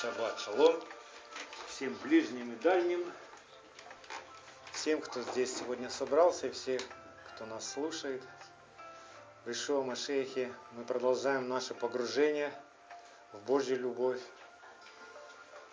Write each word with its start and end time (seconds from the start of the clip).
Шаббат 0.00 0.38
шалом 0.38 0.78
всем 1.68 1.94
ближним 2.02 2.52
и 2.52 2.56
дальним, 2.56 3.10
всем, 4.72 5.00
кто 5.00 5.22
здесь 5.22 5.56
сегодня 5.56 5.88
собрался, 5.88 6.48
и 6.48 6.50
всех, 6.50 6.82
кто 7.28 7.46
нас 7.46 7.72
слушает. 7.72 8.22
В 9.46 9.50
Ишуа 9.50 9.82
Машехе 9.82 10.52
мы 10.72 10.84
продолжаем 10.84 11.48
наше 11.48 11.72
погружение 11.72 12.52
в 13.32 13.38
Божью 13.46 13.80
любовь. 13.80 14.20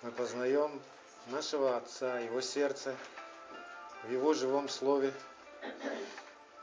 Мы 0.04 0.12
познаем 0.12 0.82
нашего 1.28 1.76
Отца, 1.76 2.20
Его 2.20 2.40
сердце, 2.40 2.96
в 4.04 4.10
Его 4.10 4.34
живом 4.34 4.70
Слове. 4.70 5.14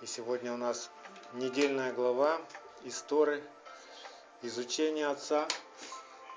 И 0.00 0.06
сегодня 0.06 0.54
у 0.54 0.56
нас 0.56 0.90
недельная 1.34 1.92
глава 1.92 2.40
истории 2.84 3.44
изучения 4.40 5.08
Отца, 5.08 5.46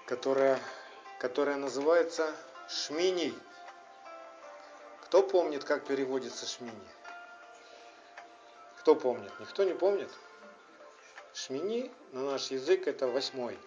которая 0.05 0.59
которая 1.23 1.55
называется 1.55 2.35
Шмини. 2.67 3.33
Кто 5.03 5.23
помнит, 5.23 5.63
как 5.63 5.85
переводится 5.85 6.45
Шмини? 6.45 6.89
Кто 8.79 8.93
помнит? 8.93 9.31
Никто 9.39 9.63
не 9.63 9.73
помнит? 9.73 10.09
Шмини 11.33 11.89
на 12.11 12.31
наш 12.31 12.51
язык 12.51 12.87
это 12.87 13.07
восьмой. 13.07 13.57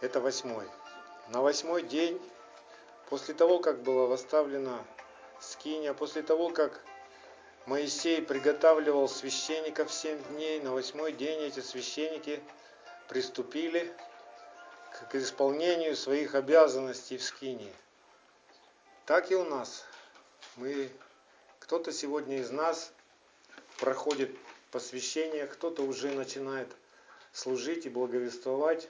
Это 0.00 0.20
восьмой. 0.20 0.66
На 1.28 1.42
восьмой 1.42 1.82
день, 1.82 2.18
после 3.10 3.34
того, 3.34 3.58
как 3.58 3.82
была 3.82 4.06
восставлена 4.06 4.82
скиния, 5.40 5.92
после 5.92 6.22
того, 6.22 6.48
как 6.48 6.80
Моисей 7.66 8.22
приготавливал 8.22 9.10
священников 9.10 9.92
семь 9.92 10.22
дней, 10.30 10.58
на 10.62 10.72
восьмой 10.72 11.12
день 11.12 11.40
эти 11.40 11.60
священники– 11.60 12.42
приступили 13.08 13.92
к 15.10 15.14
исполнению 15.14 15.96
своих 15.96 16.34
обязанностей 16.34 17.18
в 17.18 17.22
Скинии. 17.22 17.72
Так 19.06 19.30
и 19.30 19.34
у 19.34 19.44
нас. 19.44 19.84
Мы, 20.56 20.90
кто-то 21.58 21.92
сегодня 21.92 22.38
из 22.38 22.50
нас 22.50 22.92
проходит 23.78 24.30
посвящение, 24.70 25.46
кто-то 25.46 25.82
уже 25.82 26.12
начинает 26.12 26.68
служить 27.32 27.86
и 27.86 27.90
благовествовать, 27.90 28.88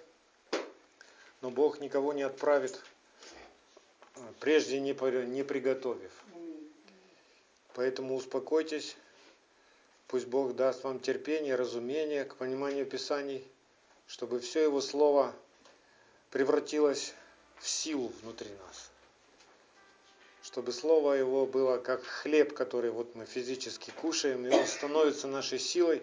но 1.40 1.50
Бог 1.50 1.80
никого 1.80 2.12
не 2.12 2.22
отправит, 2.22 2.80
прежде 4.40 4.78
не, 4.78 4.92
не 5.26 5.42
приготовив. 5.42 6.12
Поэтому 7.74 8.14
успокойтесь, 8.14 8.96
пусть 10.06 10.26
Бог 10.26 10.54
даст 10.54 10.84
вам 10.84 11.00
терпение, 11.00 11.56
разумение 11.56 12.24
к 12.24 12.36
пониманию 12.36 12.86
Писаний– 12.86 13.46
чтобы 14.06 14.40
все 14.40 14.62
Его 14.62 14.80
Слово 14.80 15.34
превратилось 16.30 17.14
в 17.58 17.68
силу 17.68 18.12
внутри 18.22 18.50
нас. 18.50 18.90
Чтобы 20.42 20.72
Слово 20.72 21.14
Его 21.14 21.46
было 21.46 21.78
как 21.78 22.02
хлеб, 22.04 22.54
который 22.54 22.90
вот 22.90 23.14
мы 23.14 23.24
физически 23.24 23.90
кушаем, 23.90 24.46
и 24.46 24.50
он 24.50 24.66
становится 24.66 25.26
нашей 25.26 25.58
силой, 25.58 26.02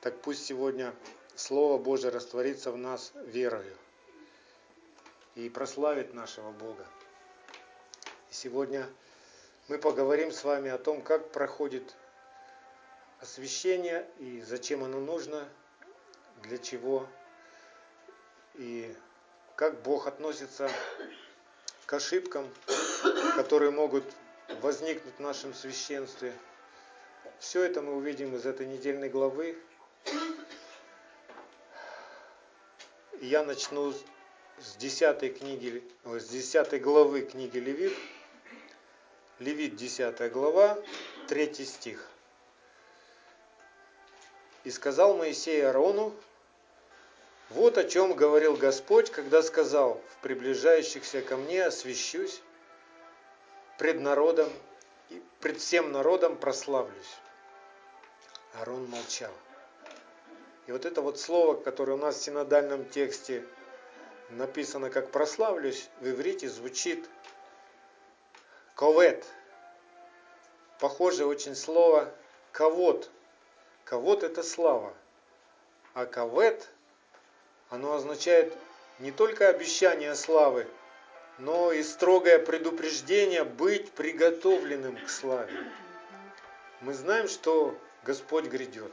так 0.00 0.20
пусть 0.22 0.44
сегодня 0.46 0.94
Слово 1.34 1.78
Божье 1.78 2.10
растворится 2.10 2.72
в 2.72 2.78
нас 2.78 3.12
верою 3.26 3.76
и 5.34 5.50
прославит 5.50 6.14
нашего 6.14 6.50
Бога. 6.50 6.86
И 8.30 8.34
сегодня 8.34 8.88
мы 9.68 9.78
поговорим 9.78 10.32
с 10.32 10.44
вами 10.44 10.70
о 10.70 10.78
том, 10.78 11.02
как 11.02 11.30
проходит 11.30 11.94
освящение 13.20 14.08
и 14.18 14.40
зачем 14.40 14.82
оно 14.82 15.00
нужно, 15.00 15.46
для 16.42 16.58
чего 16.58 17.06
и 18.54 18.94
как 19.54 19.80
Бог 19.82 20.06
относится 20.06 20.70
к 21.86 21.92
ошибкам, 21.92 22.48
которые 23.36 23.70
могут 23.70 24.04
возникнуть 24.60 25.14
в 25.16 25.20
нашем 25.20 25.54
священстве. 25.54 26.32
Все 27.38 27.62
это 27.62 27.82
мы 27.82 27.94
увидим 27.94 28.34
из 28.34 28.46
этой 28.46 28.66
недельной 28.66 29.08
главы. 29.08 29.56
я 33.20 33.42
начну 33.42 33.92
с 34.58 34.76
10 34.76 35.38
книги, 35.38 35.82
с 36.04 36.28
10 36.28 36.80
главы 36.82 37.22
книги 37.22 37.58
Левит. 37.58 37.92
Левит 39.38 39.76
10 39.76 40.32
глава, 40.32 40.78
3 41.28 41.64
стих. 41.64 42.08
И 44.66 44.70
сказал 44.72 45.16
Моисей 45.16 45.64
Аарону, 45.64 46.12
вот 47.50 47.78
о 47.78 47.84
чем 47.84 48.14
говорил 48.14 48.56
Господь, 48.56 49.12
когда 49.12 49.40
сказал, 49.44 50.02
в 50.10 50.22
приближающихся 50.22 51.22
ко 51.22 51.36
мне 51.36 51.64
освящусь, 51.64 52.42
пред 53.78 54.00
народом 54.00 54.50
и 55.08 55.22
пред 55.38 55.60
всем 55.60 55.92
народом 55.92 56.36
прославлюсь. 56.36 57.14
Аарон 58.54 58.90
молчал. 58.90 59.30
И 60.66 60.72
вот 60.72 60.84
это 60.84 61.00
вот 61.00 61.20
слово, 61.20 61.54
которое 61.54 61.92
у 61.92 61.96
нас 61.96 62.16
в 62.16 62.24
синодальном 62.24 62.86
тексте 62.86 63.46
написано 64.30 64.90
как 64.90 65.12
прославлюсь, 65.12 65.88
в 66.00 66.08
иврите 66.08 66.48
звучит 66.48 67.08
ковет. 68.74 69.24
Похоже 70.80 71.24
очень 71.24 71.54
слово 71.54 72.12
ковод. 72.50 73.08
Ковод 73.86 74.24
это 74.24 74.42
слава. 74.42 74.92
А 75.94 76.06
ковет 76.06 76.68
оно 77.70 77.94
означает 77.94 78.52
не 78.98 79.12
только 79.12 79.48
обещание 79.48 80.16
славы, 80.16 80.66
но 81.38 81.70
и 81.70 81.84
строгое 81.84 82.40
предупреждение 82.40 83.44
быть 83.44 83.92
приготовленным 83.92 84.96
к 85.04 85.08
славе. 85.08 85.52
Мы 86.80 86.94
знаем, 86.94 87.28
что 87.28 87.78
Господь 88.02 88.46
грядет 88.46 88.92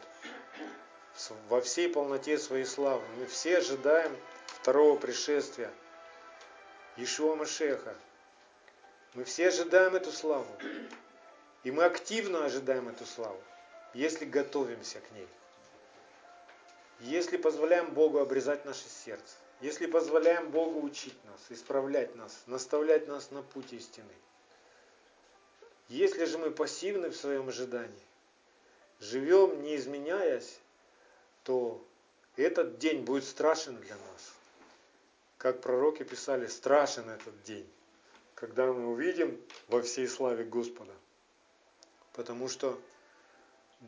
во 1.50 1.60
всей 1.62 1.90
полноте 1.90 2.38
своей 2.38 2.66
славы. 2.66 3.04
Мы 3.18 3.26
все 3.26 3.58
ожидаем 3.58 4.16
второго 4.46 4.96
пришествия 4.98 5.72
Ишуа 6.98 7.36
Машеха. 7.36 7.96
Мы 9.16 9.24
все 9.24 9.48
ожидаем 9.48 9.96
эту 9.96 10.12
славу. 10.12 10.48
И 11.64 11.72
мы 11.72 11.84
активно 11.84 12.46
ожидаем 12.46 12.90
эту 12.90 13.06
славу, 13.06 13.42
если 13.94 14.26
готовимся 14.26 15.00
к 15.00 15.12
ней 15.12 15.28
если 17.04 17.38
позволяем 17.38 17.94
Богу 17.94 18.20
обрезать 18.20 18.66
наше 18.66 18.88
сердце, 18.88 19.36
если 19.62 19.88
позволяем 19.88 20.50
Богу 20.52 20.82
учить 20.82 21.18
нас, 21.26 21.40
исправлять 21.50 22.16
нас, 22.16 22.44
наставлять 22.48 23.08
нас 23.08 23.32
на 23.32 23.42
путь 23.42 23.74
истины. 23.74 24.14
Если 25.90 26.26
же 26.26 26.38
мы 26.38 26.52
пассивны 26.52 27.10
в 27.10 27.16
своем 27.16 27.50
ожидании, 27.50 28.08
живем 29.00 29.62
не 29.64 29.76
изменяясь, 29.76 30.60
то 31.44 31.86
этот 32.38 32.78
день 32.78 33.04
будет 33.04 33.26
страшен 33.26 33.76
для 33.76 33.96
нас. 33.96 34.34
Как 35.38 35.60
пророки 35.62 36.04
писали, 36.04 36.48
страшен 36.48 37.10
этот 37.10 37.44
день, 37.44 37.70
когда 38.34 38.72
мы 38.72 38.88
увидим 38.88 39.40
во 39.68 39.82
всей 39.82 40.08
славе 40.08 40.46
Господа. 40.46 40.94
Потому 42.14 42.48
что 42.48 42.80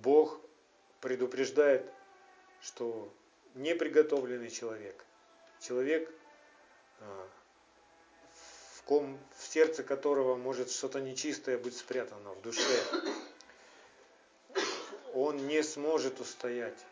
Бог 0.02 0.40
предупреждает 1.02 1.92
что 2.66 3.14
неприготовленный 3.54 4.50
человек, 4.50 5.06
человек, 5.60 6.12
а, 7.00 7.28
в, 8.78 8.84
ком, 8.84 9.20
в 9.38 9.46
сердце 9.46 9.84
которого 9.84 10.36
может 10.36 10.72
что-то 10.72 11.00
нечистое 11.00 11.60
быть 11.60 11.78
спрятано 11.78 12.34
в 12.34 12.42
душе, 12.42 12.82
он 15.14 15.46
не 15.48 15.62
сможет 15.62 16.20
устоять 16.20 16.86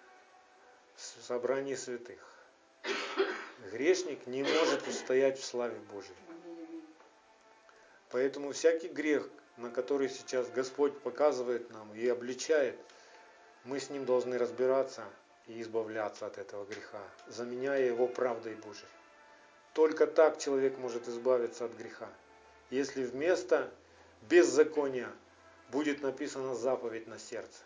в 0.95 1.23
собрании 1.23 1.75
святых. 1.75 2.19
Грешник 3.71 4.27
не 4.27 4.43
может 4.43 4.87
устоять 4.87 5.39
в 5.39 5.43
славе 5.43 5.79
Божьей. 5.91 6.15
Поэтому 8.11 8.51
всякий 8.51 8.89
грех, 8.89 9.27
на 9.57 9.69
который 9.69 10.09
сейчас 10.09 10.49
Господь 10.49 10.97
показывает 10.99 11.69
нам 11.71 11.93
и 11.93 12.07
обличает, 12.07 12.75
мы 13.63 13.79
с 13.79 13.89
ним 13.89 14.05
должны 14.05 14.37
разбираться– 14.37 15.03
и 15.47 15.61
избавляться 15.61 16.25
от 16.25 16.37
этого 16.37 16.65
греха, 16.65 17.01
заменяя 17.27 17.81
его 17.81 18.07
правдой 18.07 18.55
Божией. 18.55 18.87
Только 19.73 20.07
так 20.07 20.39
человек 20.39 20.77
может 20.77 21.07
избавиться 21.07 21.65
от 21.65 21.73
греха. 21.73 22.09
Если 22.69 23.03
вместо 23.03 23.69
беззакония 24.29 25.09
будет 25.69 26.01
написана 26.01 26.55
заповедь 26.55 27.07
на 27.07 27.19
сердце. 27.19 27.63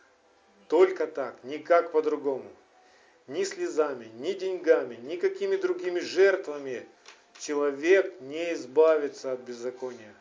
Только 0.68 1.08
так, 1.08 1.44
никак 1.44 1.92
по-другому. 1.92 2.50
Ни 3.28 3.44
слезами, 3.44 4.06
ни 4.16 4.32
деньгами, 4.34 4.96
ни 4.96 5.18
какими 5.18 5.58
другими 5.58 6.00
жертвами 6.00 6.88
человек 7.40 8.20
не 8.22 8.54
избавится 8.54 9.34
от 9.34 9.42
беззакония. 9.42 10.14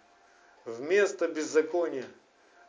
Вместо 0.67 1.29
беззакония 1.29 2.05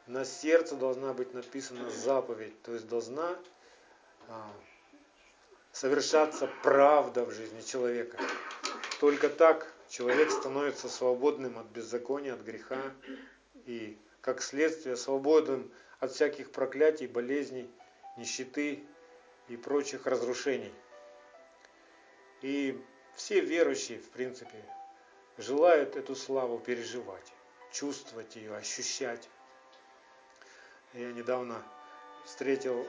на 0.06 0.24
сердце 0.24 0.76
должна 0.76 1.14
быть 1.14 1.34
написана 1.34 1.90
заповедь, 1.90 2.62
то 2.62 2.74
есть 2.74 2.88
должна 2.88 3.36
а, 4.28 4.54
совершаться 5.72 6.48
правда 6.62 7.26
в 7.26 7.32
жизни 7.32 7.62
человека. 7.62 8.20
Только 9.00 9.30
так 9.30 9.74
человек 9.90 10.30
становится 10.30 10.90
свободным 10.90 11.58
от 11.58 11.66
беззакония, 11.68 12.36
от 12.36 12.42
греха 12.42 12.80
и, 13.66 13.98
как 14.22 14.44
следствие, 14.44 14.96
свободным 14.96 15.72
от 16.00 16.12
всяких 16.12 16.52
проклятий, 16.52 17.08
болезней, 17.08 17.68
нищеты 18.16 18.84
и 19.48 19.58
прочих 19.58 20.06
разрушений. 20.06 20.74
И 22.44 22.80
все 23.16 23.40
верующие, 23.40 23.98
в 23.98 24.10
принципе, 24.12 24.64
желают 25.40 25.96
эту 25.96 26.16
славу 26.16 26.60
переживать, 26.60 27.34
чувствовать 27.72 28.36
ее, 28.36 28.56
ощущать. 28.56 29.28
Я 30.94 31.12
недавно 31.12 31.62
встретил 32.26 32.88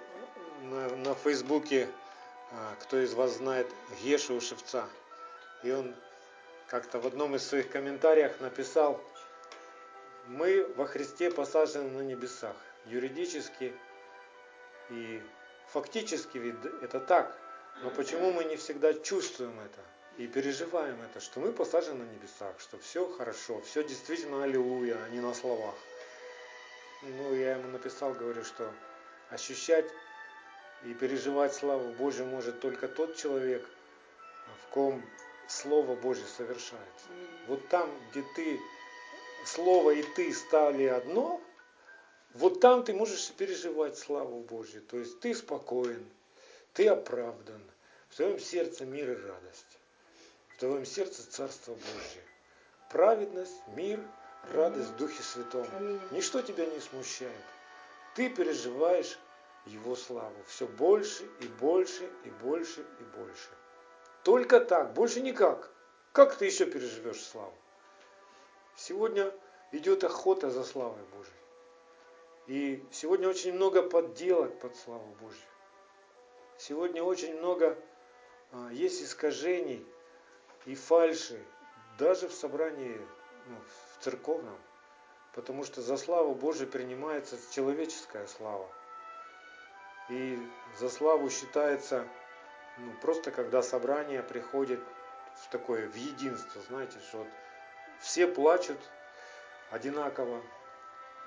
на, 0.63 0.89
на 0.97 1.15
Фейсбуке, 1.15 1.89
а, 2.53 2.75
кто 2.81 2.99
из 2.99 3.15
вас 3.15 3.33
знает, 3.33 3.67
Гешу 4.03 4.41
Шевца. 4.41 4.89
И 5.63 5.71
он 5.71 5.95
как-то 6.69 7.01
в 7.01 7.07
одном 7.07 7.35
из 7.35 7.47
своих 7.47 7.71
комментариев 7.71 8.41
написал, 8.41 9.03
мы 10.27 10.67
во 10.77 10.87
Христе 10.87 11.31
посажены 11.31 11.91
на 11.91 12.03
небесах. 12.03 12.57
Юридически 12.87 13.75
и 14.91 15.23
фактически 15.69 16.39
ведь 16.39 16.57
это 16.83 17.01
так. 17.01 17.37
Но 17.83 17.91
почему 17.91 18.33
мы 18.33 18.45
не 18.45 18.57
всегда 18.57 18.93
чувствуем 18.95 19.59
это 19.61 19.81
и 20.19 20.27
переживаем 20.27 21.01
это, 21.01 21.21
что 21.21 21.39
мы 21.39 21.53
посажены 21.53 22.05
на 22.05 22.11
небесах, 22.11 22.59
что 22.59 22.77
все 22.79 23.09
хорошо, 23.09 23.61
все 23.63 23.85
действительно 23.85 24.43
аллилуйя, 24.43 24.99
а 25.05 25.09
не 25.11 25.21
на 25.21 25.33
словах. 25.33 25.77
Ну, 27.03 27.35
я 27.35 27.53
ему 27.53 27.69
написал, 27.69 28.13
говорю, 28.15 28.45
что 28.45 28.71
ощущать 29.31 29.87
и 30.85 30.93
переживать 30.93 31.55
славу 31.55 31.93
Божью 31.93 32.27
может 32.27 32.61
только 32.61 32.89
тот 32.89 33.17
человек, 33.17 33.65
в 34.65 34.73
ком 34.73 35.03
Слово 35.47 35.95
Божье 35.95 36.27
совершается. 36.27 37.07
Вот 37.47 37.67
там, 37.69 37.89
где 38.11 38.25
ты, 38.35 38.61
Слово 39.47 39.93
и 39.93 40.03
ты 40.03 40.35
стали 40.35 40.85
одно, 40.85 41.41
вот 42.35 42.61
там 42.61 42.83
ты 42.83 42.93
можешь 42.93 43.31
переживать 43.31 43.97
славу 43.97 44.41
Божью. 44.41 44.83
То 44.83 44.99
есть 44.99 45.21
ты 45.21 45.33
спокоен, 45.35 46.05
ты 46.75 46.89
оправдан, 46.89 47.63
в 48.09 48.17
твоем 48.17 48.41
сердце 48.41 48.85
мир 48.85 49.13
и 49.13 49.15
радость, 49.15 49.78
в 50.59 50.61
твоем 50.61 50.85
сердце 50.85 51.23
Царство 51.31 51.71
Божье. 51.71 52.23
Праведность, 52.91 53.63
мир, 53.77 54.01
радость 54.53 54.89
в 54.89 54.97
Духе 54.97 55.23
Святом. 55.23 55.65
Ничто 56.11 56.43
тебя 56.43 56.67
не 56.67 56.81
смущает. 56.81 57.45
Ты 58.17 58.29
переживаешь 58.29 59.21
Его 59.67 59.95
славу 59.95 60.35
все 60.49 60.67
больше 60.67 61.31
и 61.41 61.47
больше 61.47 62.11
и 62.25 62.31
больше 62.43 62.81
и 62.81 63.05
больше. 63.17 63.51
Только 64.25 64.59
так, 64.59 64.95
больше 64.95 65.21
никак. 65.21 65.71
Как 66.11 66.35
ты 66.35 66.47
еще 66.47 66.67
переживешь 66.67 67.23
славу? 67.23 67.55
Сегодня 68.75 69.33
идет 69.71 70.03
охота 70.03 70.51
за 70.51 70.65
славой 70.65 71.05
Божьей. 71.17 71.35
И 72.49 72.85
сегодня 72.91 73.29
очень 73.29 73.53
много 73.53 73.81
подделок 73.83 74.59
под 74.59 74.75
славу 74.75 75.15
Божью. 75.21 75.49
Сегодня 76.57 77.05
очень 77.05 77.39
много 77.39 77.79
а, 78.51 78.71
есть 78.73 79.05
искажений 79.05 79.87
и 80.69 80.75
фальши, 80.75 81.43
даже 81.99 82.29
в 82.29 82.35
собрании 82.35 83.01
ну, 83.47 83.57
в 83.57 84.05
церковном. 84.05 84.57
Потому 85.33 85.65
что 85.65 85.81
за 85.81 85.97
славу 85.97 86.35
Божию 86.35 86.69
принимается 86.69 87.39
человеческая 87.55 88.27
слава. 88.27 88.69
И 90.11 90.39
за 90.79 90.91
славу 90.91 91.31
считается 91.31 92.07
ну, 92.77 92.93
просто 93.01 93.31
когда 93.31 93.63
собрание 93.63 94.23
приходит 94.23 94.81
в 95.43 95.49
такое 95.49 95.89
в 95.89 95.95
единство, 95.95 96.61
знаете, 96.69 96.99
что 97.09 97.19
вот 97.19 97.29
все 98.01 98.27
плачут 98.27 98.79
одинаково, 99.71 100.43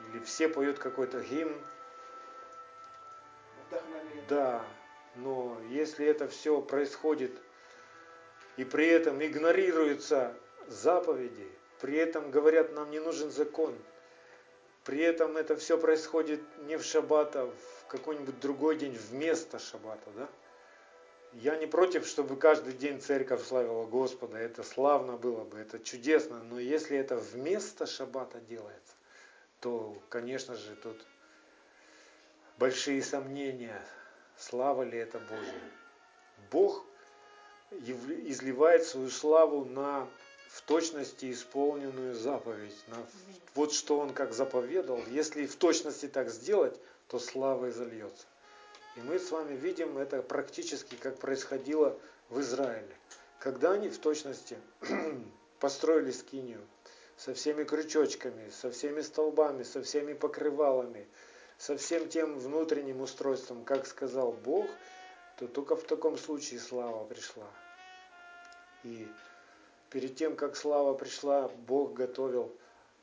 или 0.09 0.19
все 0.19 0.49
поют 0.49 0.77
какой-то 0.77 1.19
гимн. 1.21 1.59
Да, 4.29 4.63
но 5.15 5.57
если 5.69 6.05
это 6.05 6.27
все 6.27 6.61
происходит 6.61 7.41
и 8.57 8.63
при 8.63 8.87
этом 8.87 9.23
игнорируются 9.23 10.33
заповеди, 10.67 11.47
при 11.79 11.97
этом 11.97 12.31
говорят, 12.31 12.73
нам 12.73 12.91
не 12.91 12.99
нужен 12.99 13.31
закон, 13.31 13.75
при 14.83 14.99
этом 14.99 15.37
это 15.37 15.55
все 15.55 15.77
происходит 15.77 16.41
не 16.65 16.77
в 16.77 16.83
шаббат, 16.83 17.35
а 17.35 17.45
в 17.45 17.87
какой-нибудь 17.87 18.39
другой 18.39 18.77
день 18.77 18.97
вместо 19.09 19.59
шаббата, 19.59 20.09
да? 20.15 20.29
Я 21.33 21.55
не 21.55 21.65
против, 21.65 22.05
чтобы 22.05 22.35
каждый 22.35 22.73
день 22.73 22.99
церковь 22.99 23.45
славила 23.45 23.85
Господа, 23.85 24.37
это 24.37 24.63
славно 24.63 25.15
было 25.15 25.43
бы, 25.45 25.59
это 25.59 25.79
чудесно, 25.79 26.43
но 26.43 26.59
если 26.59 26.97
это 26.97 27.15
вместо 27.15 27.85
шаббата 27.85 28.39
делается, 28.41 28.95
то, 29.61 29.97
конечно 30.09 30.55
же, 30.55 30.75
тут 30.75 31.05
большие 32.57 33.01
сомнения, 33.01 33.81
слава 34.37 34.83
ли 34.83 34.97
это 34.97 35.19
Божья. 35.19 35.61
Бог 36.51 36.85
изливает 37.71 38.85
свою 38.85 39.09
славу 39.09 39.65
на 39.65 40.07
в 40.49 40.61
точности 40.63 41.31
исполненную 41.31 42.13
заповедь. 42.13 42.75
На, 42.87 42.97
вот 43.55 43.71
что 43.71 43.97
он 43.99 44.13
как 44.13 44.33
заповедал. 44.33 44.99
Если 45.07 45.45
в 45.45 45.55
точности 45.55 46.07
так 46.07 46.29
сделать, 46.29 46.77
то 47.07 47.19
слава 47.19 47.69
изольется. 47.69 48.25
И 48.97 49.01
мы 49.01 49.17
с 49.17 49.31
вами 49.31 49.55
видим 49.55 49.97
это 49.97 50.21
практически, 50.21 50.95
как 50.95 51.17
происходило 51.17 51.97
в 52.29 52.41
Израиле. 52.41 52.95
Когда 53.39 53.71
они 53.71 53.87
в 53.87 53.97
точности 53.97 54.57
построили 55.59 56.11
скинию 56.11 56.61
со 57.15 57.33
всеми 57.33 57.63
крючочками, 57.63 58.49
со 58.49 58.71
всеми 58.71 59.01
столбами, 59.01 59.63
со 59.63 59.81
всеми 59.81 60.13
покрывалами, 60.13 61.07
со 61.57 61.77
всем 61.77 62.09
тем 62.09 62.37
внутренним 62.37 63.01
устройством, 63.01 63.63
как 63.63 63.87
сказал 63.87 64.33
Бог, 64.33 64.67
то 65.37 65.47
только 65.47 65.75
в 65.77 65.83
таком 65.83 66.17
случае 66.17 66.59
слава 66.59 67.05
пришла. 67.05 67.47
И 68.83 69.07
перед 69.89 70.15
тем, 70.15 70.35
как 70.35 70.55
слава 70.55 70.93
пришла, 70.93 71.49
Бог 71.67 71.93
готовил 71.93 72.51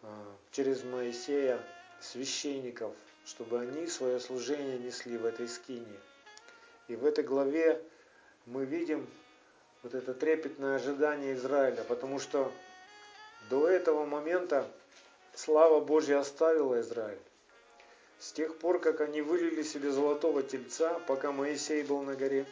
а, 0.03 0.09
через 0.53 0.83
Моисея 0.85 1.61
священников, 2.01 2.95
чтобы 3.25 3.61
они 3.61 3.87
свое 3.87 4.21
служение 4.21 4.79
несли 4.79 5.17
в 5.17 5.25
этой 5.25 5.49
скине. 5.49 5.99
И 6.89 6.97
в 6.97 7.05
этой 7.05 7.25
главе 7.25 7.83
мы 8.47 8.65
видим 8.65 9.07
вот 9.83 9.95
это 9.95 10.15
трепетное 10.15 10.77
ожидание 10.77 11.35
Израиля, 11.35 11.85
потому 11.85 12.19
что 12.19 12.51
до 13.51 13.69
этого 13.69 14.05
момента 14.05 14.67
слава 15.35 15.81
Божья 15.81 16.19
оставила 16.19 16.81
Израиль. 16.81 17.19
С 18.19 18.33
тех 18.33 18.59
пор, 18.59 18.81
как 18.81 19.01
они 19.01 19.23
вылили 19.23 19.63
себе 19.63 19.91
золотого 19.91 20.43
тельца, 20.43 20.99
пока 21.07 21.31
Моисей 21.31 21.85
был 21.85 22.03
на 22.03 22.17
горе, 22.17 22.47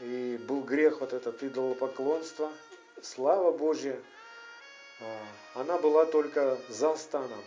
и 0.00 0.38
был 0.48 0.62
грех 0.62 1.00
вот 1.00 1.12
этот 1.12 1.42
идолопоклонство, 1.42 2.50
слава 3.02 3.52
Божья, 3.52 3.98
а, 5.00 5.60
она 5.60 5.78
была 5.78 6.06
только 6.06 6.58
за 6.68 6.94
станом 6.96 7.42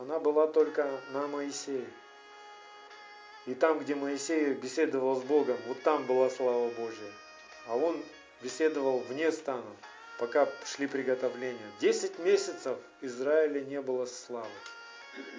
она 0.00 0.18
была 0.18 0.46
только 0.46 0.90
на 1.10 1.26
Моисее. 1.26 1.86
И 3.46 3.54
там, 3.54 3.78
где 3.78 3.94
Моисей 3.94 4.54
беседовал 4.54 5.20
с 5.20 5.22
Богом, 5.22 5.58
вот 5.66 5.82
там 5.82 6.06
была 6.06 6.30
слава 6.30 6.70
Божья. 6.70 7.12
А 7.66 7.76
он 7.76 8.02
беседовал 8.40 9.00
вне 9.00 9.30
стана, 9.30 9.76
пока 10.18 10.48
шли 10.64 10.86
приготовления. 10.86 11.70
Десять 11.80 12.18
месяцев 12.18 12.78
Израиля 13.02 13.60
не 13.60 13.82
было 13.82 14.06
славы. 14.06 14.48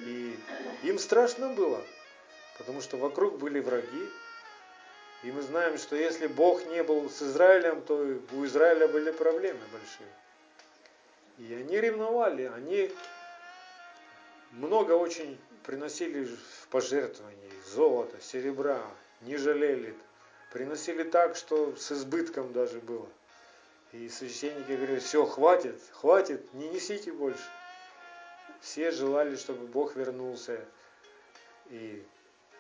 И 0.05 0.37
им 0.83 0.99
страшно 0.99 1.49
было, 1.49 1.81
потому 2.59 2.81
что 2.81 2.97
вокруг 2.97 3.39
были 3.39 3.59
враги. 3.59 4.09
И 5.23 5.31
мы 5.31 5.41
знаем, 5.41 5.77
что 5.77 5.95
если 5.95 6.27
Бог 6.27 6.65
не 6.67 6.81
был 6.83 7.09
с 7.09 7.21
Израилем, 7.21 7.81
то 7.83 7.95
у 8.33 8.45
Израиля 8.45 8.87
были 8.87 9.11
проблемы 9.11 9.59
большие. 9.71 10.09
И 11.37 11.53
они 11.53 11.79
ревновали, 11.79 12.51
они 12.55 12.91
много 14.51 14.93
очень 14.93 15.39
приносили 15.63 16.25
в 16.25 16.67
пожертвований, 16.69 17.51
золота, 17.67 18.19
серебра, 18.21 18.81
не 19.21 19.37
жалели. 19.37 19.95
Приносили 20.51 21.03
так, 21.03 21.35
что 21.35 21.75
с 21.75 21.91
избытком 21.91 22.51
даже 22.51 22.79
было. 22.79 23.07
И 23.91 24.09
священники 24.09 24.71
говорили, 24.71 24.99
все, 24.99 25.25
хватит, 25.25 25.79
хватит, 25.91 26.53
не 26.53 26.67
несите 26.69 27.11
больше. 27.11 27.43
Все 28.59 28.91
желали, 28.91 29.35
чтобы 29.35 29.67
Бог 29.67 29.95
вернулся, 29.95 30.59
и 31.69 32.03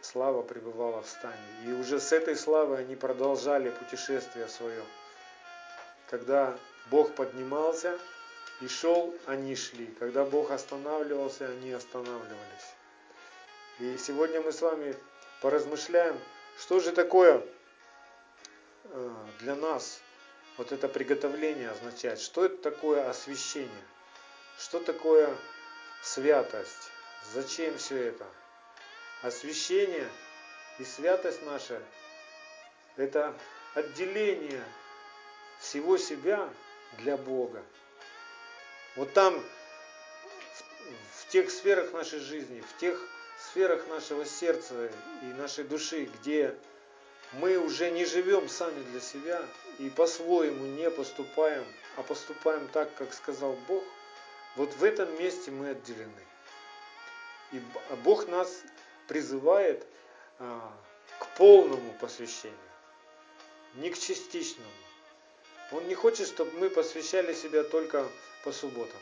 слава 0.01 0.41
пребывала 0.41 1.01
в 1.01 1.07
стане. 1.07 1.37
И 1.65 1.71
уже 1.71 1.99
с 1.99 2.11
этой 2.11 2.35
славой 2.35 2.79
они 2.79 2.95
продолжали 2.95 3.69
путешествие 3.69 4.47
свое. 4.47 4.83
Когда 6.09 6.57
Бог 6.89 7.13
поднимался, 7.15 7.97
и 8.61 8.67
шел, 8.67 9.13
они 9.25 9.55
шли. 9.55 9.87
Когда 9.99 10.23
Бог 10.23 10.51
останавливался, 10.51 11.47
они 11.47 11.71
останавливались. 11.71 12.75
И 13.79 13.97
сегодня 13.97 14.39
мы 14.41 14.51
с 14.51 14.61
вами 14.61 14.95
поразмышляем, 15.41 16.17
что 16.59 16.79
же 16.79 16.91
такое 16.91 17.43
э, 18.83 19.15
для 19.39 19.55
нас 19.55 19.99
вот 20.57 20.71
это 20.71 20.87
приготовление 20.87 21.71
означает? 21.71 22.19
Что 22.19 22.45
это 22.45 22.57
такое 22.57 23.09
освящение? 23.09 23.85
Что 24.59 24.79
такое 24.79 25.35
святость? 26.03 26.91
Зачем 27.33 27.77
все 27.77 28.09
это? 28.09 28.25
Освящение 29.21 30.09
и 30.79 30.83
святость 30.83 31.43
наша– 31.43 31.81
это 32.97 33.35
отделение 33.75 34.63
всего 35.59 35.97
себя 35.97 36.49
для 36.97 37.17
Бога. 37.17 37.63
Вот 38.95 39.13
там, 39.13 39.41
в, 41.19 41.27
тех 41.29 41.51
сферах 41.51 41.93
нашей 41.93 42.19
жизни, 42.19 42.61
в 42.61 42.79
тех 42.79 42.99
сферах 43.37 43.87
нашего 43.87 44.25
сердца 44.25 44.91
и 45.21 45.25
нашей 45.25 45.65
души, 45.65 46.09
где 46.19 46.55
мы 47.33 47.57
уже 47.57 47.91
не 47.91 48.05
живем 48.05 48.49
сами 48.49 48.83
для 48.91 48.99
себя 48.99 49.41
и 49.77 49.89
по-своему 49.89 50.65
не 50.65 50.89
поступаем, 50.89 51.63
а 51.95 52.03
поступаем 52.03 52.67
так, 52.69 52.93
как 52.95 53.13
сказал 53.13 53.53
Бог, 53.67 53.83
вот 54.55 54.73
в 54.73 54.83
этом 54.83 55.17
месте 55.19 55.51
мы 55.51 55.69
отделены. 55.69 56.11
И 57.51 57.61
Бог 58.03 58.27
нас 58.27 58.63
призывает 59.11 59.85
а, 60.39 60.71
к 61.19 61.35
полному 61.35 61.93
посвящению, 61.99 62.57
не 63.75 63.89
к 63.89 63.99
частичному. 63.99 64.71
Он 65.73 65.85
не 65.89 65.95
хочет, 65.95 66.29
чтобы 66.29 66.51
мы 66.57 66.69
посвящали 66.69 67.33
себя 67.33 67.65
только 67.65 68.07
по 68.45 68.53
субботам. 68.53 69.01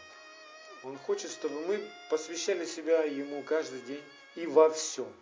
Он 0.84 0.98
хочет, 0.98 1.30
чтобы 1.30 1.60
мы 1.68 1.88
посвящали 2.10 2.66
себя 2.66 3.04
Ему 3.04 3.44
каждый 3.44 3.82
день 3.82 4.02
и 4.36 4.48
во 4.48 4.72
всем. 4.72 5.14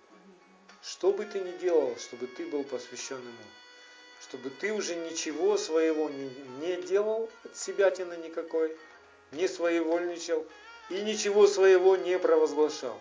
Что 0.81 1.11
бы 1.11 1.25
ты 1.25 1.41
ни 1.41 1.51
делал, 1.57 1.97
чтобы 1.97 2.27
ты 2.27 2.45
был 2.45 2.63
посвящен 2.63 3.17
Ему. 3.17 3.47
Чтобы 4.21 4.49
ты 4.51 4.71
уже 4.71 4.95
ничего 4.95 5.57
своего 5.57 6.09
не, 6.09 6.29
не 6.61 6.81
делал, 6.83 7.29
от 7.43 7.57
себя 7.57 7.91
тина 7.91 8.13
никакой, 8.13 8.73
не 9.33 9.49
своевольничал 9.49 10.45
и 10.89 11.01
ничего 11.01 11.45
своего 11.45 11.97
не 11.97 12.17
провозглашал. 12.17 12.97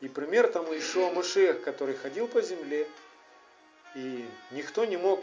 И 0.00 0.08
пример 0.08 0.48
тому 0.48 0.76
Ишуа 0.76 1.10
Машех, 1.10 1.62
который 1.62 1.94
ходил 1.94 2.26
по 2.26 2.40
земле, 2.40 2.88
и 3.94 4.24
никто 4.50 4.84
не 4.84 4.96
мог 4.96 5.22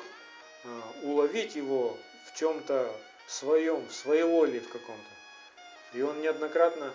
а, 0.66 0.82
уловить 1.04 1.56
его 1.56 1.98
в 2.28 2.38
чем-то 2.38 2.92
своем, 3.28 3.86
в 3.88 3.94
своеволии 3.94 4.60
в 4.60 4.70
каком-то. 4.70 5.98
И 5.98 6.02
он 6.02 6.22
неоднократно 6.22 6.94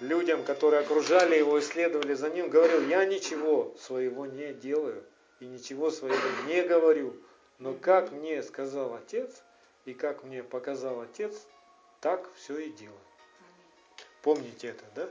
людям, 0.00 0.44
которые 0.44 0.80
окружали 0.80 1.36
его, 1.36 1.60
исследовали 1.60 2.14
за 2.14 2.30
ним, 2.30 2.48
говорил, 2.48 2.86
я 2.88 3.04
ничего 3.04 3.74
своего 3.78 4.26
не 4.26 4.52
делаю 4.52 5.04
и 5.40 5.46
ничего 5.46 5.90
своего 5.90 6.46
не 6.46 6.62
говорю, 6.62 7.16
но 7.58 7.74
как 7.74 8.12
мне 8.12 8.42
сказал 8.42 8.94
Отец 8.94 9.30
и 9.84 9.94
как 9.94 10.24
мне 10.24 10.42
показал 10.42 11.00
Отец, 11.00 11.34
так 12.00 12.28
все 12.34 12.58
и 12.58 12.70
делаю. 12.70 12.98
Помните 14.22 14.68
это, 14.68 14.84
да? 14.94 15.08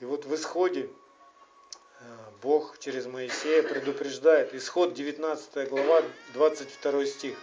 И 0.00 0.04
вот 0.04 0.24
в 0.24 0.34
исходе 0.34 0.88
э, 2.00 2.04
Бог 2.40 2.78
через 2.78 3.06
Моисея 3.06 3.64
предупреждает. 3.64 4.54
Исход 4.54 4.94
19 4.94 5.68
глава, 5.68 6.02
22 6.34 7.06
стих. 7.06 7.36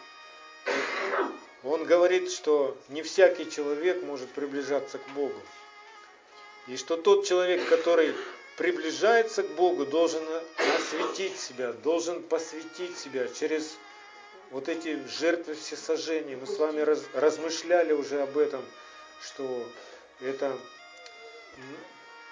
Он 1.64 1.84
говорит, 1.84 2.32
что 2.32 2.78
не 2.88 3.02
всякий 3.04 3.50
человек 3.50 4.04
может 4.04 4.30
приближаться 4.30 5.00
к 5.00 5.10
Богу. 5.10 5.40
И 6.68 6.78
что 6.78 6.96
тот 6.96 7.26
человек, 7.26 7.68
который 7.68 8.16
приближается 8.56 9.44
к 9.44 9.50
Богу, 9.56 9.86
должен 9.86 10.24
осветить 10.78 11.38
себя, 11.38 11.74
должен 11.74 12.24
посвятить 12.24 12.98
себя 12.98 13.28
через 13.28 13.78
вот 14.52 14.70
эти 14.70 15.06
жертвы 15.08 15.56
всесожжения. 15.56 16.38
Мы 16.38 16.48
с 16.48 16.58
вами 16.58 16.80
раз, 16.80 17.04
размышляли 17.14 17.92
уже 17.92 18.22
об 18.22 18.38
этом, 18.38 18.64
что 19.22 19.68
это 20.22 20.58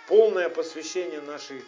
полное 0.07 0.49
посвящение 0.49 1.21
нашей 1.21 1.63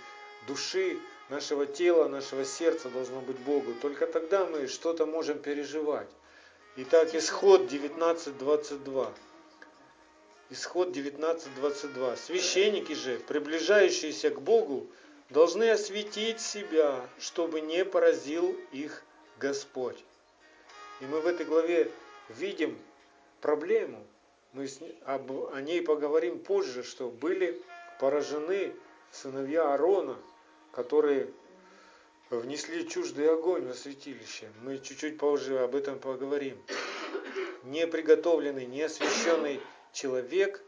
души, 0.48 0.98
нашего 1.30 1.66
тела, 1.66 2.08
нашего 2.08 2.46
сердца 2.46 2.90
должно 2.90 3.22
быть 3.22 3.38
Богу. 3.40 3.74
Только 3.82 4.08
тогда 4.08 4.46
мы 4.46 4.68
что-то 4.68 5.06
можем 5.06 5.40
переживать. 5.40 6.10
Итак, 6.78 7.16
исход 7.16 7.72
19.22. 7.72 9.12
Исход 10.52 10.96
19.22. 10.96 12.18
Священники 12.18 12.94
же, 12.94 13.18
приближающиеся 13.28 14.30
к 14.30 14.42
Богу, 14.42 14.88
должны 15.30 15.72
осветить 15.72 16.40
себя, 16.40 17.08
чтобы 17.18 17.62
не 17.62 17.84
поразил 17.84 18.56
их 18.72 19.04
Господь. 19.40 19.98
И 21.02 21.06
мы 21.06 21.22
в 21.22 21.28
этой 21.28 21.46
главе 21.46 21.92
видим 22.30 22.78
проблему. 23.42 24.06
Мы 24.54 24.68
о 25.06 25.62
ней 25.62 25.82
поговорим 25.82 26.40
позже, 26.40 26.84
что 26.84 27.10
были 27.10 27.62
поражены 28.00 28.74
сыновья 29.12 29.72
Аарона, 29.72 30.18
которые 30.72 31.30
внесли 32.30 32.88
чуждый 32.88 33.32
огонь 33.32 33.68
во 33.68 33.74
святилище. 33.74 34.50
Мы 34.62 34.80
чуть-чуть 34.80 35.18
позже 35.18 35.60
об 35.60 35.76
этом 35.76 36.00
поговорим. 36.00 36.58
Неприготовленный, 37.64 38.66
неосвященный 38.66 39.60
человек 39.94 40.62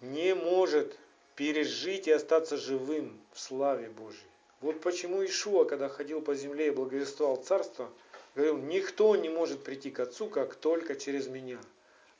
не 0.00 0.34
может 0.34 0.96
пережить 1.36 2.08
и 2.08 2.12
остаться 2.12 2.56
живым 2.56 3.18
в 3.32 3.40
славе 3.40 3.88
Божьей. 3.88 4.26
Вот 4.60 4.80
почему 4.80 5.24
Ишуа, 5.24 5.64
когда 5.64 5.88
ходил 5.88 6.20
по 6.20 6.34
земле 6.34 6.68
и 6.68 6.70
благовествовал 6.70 7.36
царство, 7.36 7.90
говорил, 8.34 8.58
никто 8.58 9.16
не 9.16 9.28
может 9.28 9.64
прийти 9.64 9.90
к 9.90 10.00
Отцу, 10.00 10.28
как 10.28 10.54
только 10.54 10.94
через 10.94 11.26
меня. 11.26 11.58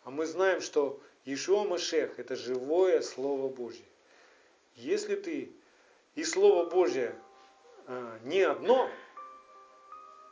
А 0.04 0.10
мы 0.10 0.26
знаем, 0.26 0.60
что 0.60 1.00
Ишуа 1.24 1.64
Машех– 1.64 2.14
это 2.18 2.34
живое 2.34 3.00
Слово 3.02 3.48
Божье. 3.48 3.84
Если 4.76 5.16
ты 5.16 5.52
и 6.14 6.24
Слово 6.24 6.68
Божье 6.68 7.14
а, 7.86 8.18
не 8.24 8.42
одно, 8.42 8.88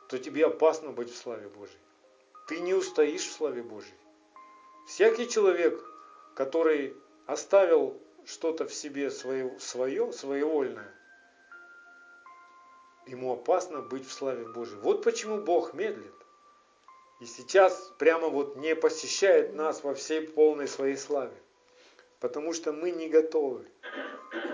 то 0.09 0.17
тебе 0.17 0.45
опасно 0.45 0.91
быть 0.91 1.11
в 1.11 1.17
славе 1.17 1.47
Божьей. 1.47 1.79
Ты 2.47 2.59
не 2.59 2.73
устоишь 2.73 3.27
в 3.27 3.31
славе 3.31 3.63
Божьей. 3.63 3.93
Всякий 4.87 5.29
человек, 5.29 5.81
который 6.35 6.95
оставил 7.27 7.97
что-то 8.25 8.67
в 8.67 8.73
себе 8.73 9.09
свое, 9.09 9.57
свое, 9.59 10.11
своевольное, 10.11 10.93
ему 13.07 13.33
опасно 13.33 13.81
быть 13.81 14.07
в 14.07 14.11
славе 14.11 14.45
Божьей. 14.47 14.77
Вот 14.77 15.03
почему 15.03 15.37
Бог 15.37 15.73
медлит. 15.73 16.13
И 17.19 17.25
сейчас 17.25 17.91
прямо 17.99 18.29
вот 18.29 18.55
не 18.57 18.75
посещает 18.75 19.53
нас 19.53 19.83
во 19.83 19.93
всей 19.93 20.27
полной 20.27 20.67
своей 20.67 20.97
славе. 20.97 21.35
Потому 22.21 22.53
что 22.53 22.71
мы 22.71 22.91
не 22.91 23.09
готовы. 23.09 23.65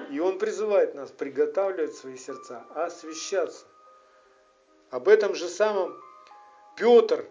И 0.09 0.19
Он 0.19 0.39
призывает 0.39 0.95
нас 0.95 1.11
приготавливать 1.11 1.95
свои 1.95 2.17
сердца, 2.17 2.65
освящаться. 2.73 3.65
Об 4.89 5.09
этом 5.09 5.35
же 5.35 5.49
самом 5.49 6.01
Петр 6.77 7.27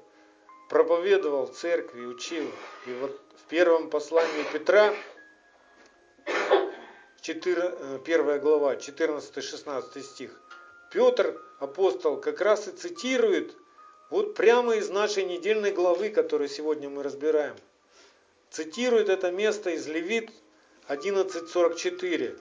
проповедовал 0.68 1.46
церкви, 1.46 2.04
учил. 2.04 2.44
И 2.86 2.92
вот 3.00 3.18
в 3.34 3.48
первом 3.48 3.88
послании 3.88 4.44
Петра, 4.52 4.94
4, 7.22 7.62
1 8.04 8.28
э, 8.28 8.38
глава, 8.38 8.74
14-16 8.74 10.02
стих, 10.02 10.40
Петр, 10.92 11.40
апостол, 11.60 12.20
как 12.20 12.42
раз 12.42 12.68
и 12.68 12.72
цитирует 12.72 13.56
вот 14.10 14.34
прямо 14.34 14.76
из 14.76 14.90
нашей 14.90 15.24
недельной 15.24 15.72
главы, 15.72 16.10
которую 16.10 16.48
сегодня 16.48 16.90
мы 16.90 17.02
разбираем. 17.02 17.56
Цитирует 18.50 19.08
это 19.08 19.30
место 19.30 19.70
из 19.70 19.86
Левит 19.86 20.30
11.44. 20.88 22.40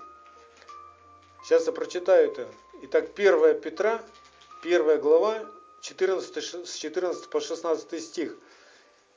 Сейчас 1.44 1.66
я 1.66 1.72
прочитаю 1.72 2.32
это. 2.32 2.48
Итак, 2.84 3.10
1 3.16 3.62
Петра, 3.62 4.04
1 4.64 5.00
глава, 5.00 5.46
14, 5.82 6.68
с 6.68 6.76
14 6.76 7.30
по 7.30 7.40
16 7.40 8.04
стих. 8.04 8.36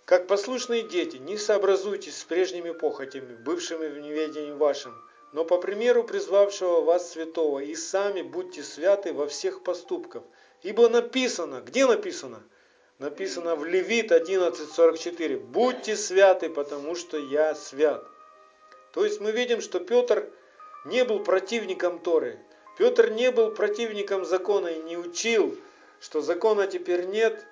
«Как 0.05 0.27
послушные 0.27 0.83
дети, 0.83 1.17
не 1.17 1.37
сообразуйтесь 1.37 2.19
с 2.19 2.25
прежними 2.25 2.73
похотями, 2.73 3.35
бывшими 3.37 3.87
в 3.87 3.99
неведении 3.99 4.53
вашем, 4.53 4.95
но 5.33 5.45
по 5.45 5.59
примеру 5.59 6.05
призвавшего 6.05 6.81
вас 6.81 7.13
святого, 7.13 7.61
и 7.61 7.75
сами 7.75 8.23
будьте 8.23 8.63
святы 8.63 9.13
во 9.13 9.27
всех 9.27 9.63
поступках. 9.63 10.23
Ибо 10.63 10.89
написано, 10.89 11.61
где 11.61 11.87
написано? 11.87 12.43
Написано 12.99 13.55
в 13.55 13.65
Левит 13.65 14.11
11.44, 14.11 15.39
«Будьте 15.39 15.97
святы, 15.97 16.51
потому 16.51 16.97
что 16.97 17.17
я 17.17 17.55
свят». 17.55 18.05
То 18.93 19.05
есть 19.05 19.21
мы 19.21 19.31
видим, 19.31 19.61
что 19.61 19.79
Петр 19.79 20.29
не 20.85 21.05
был 21.05 21.23
противником 21.23 22.01
Торы. 22.01 22.41
Петр 22.77 23.11
не 23.11 23.31
был 23.31 23.53
противником 23.53 24.25
закона 24.25 24.67
и 24.67 24.83
не 24.83 24.97
учил, 24.97 25.57
что 26.01 26.21
закона 26.21 26.67
теперь 26.67 27.07
нет, 27.07 27.47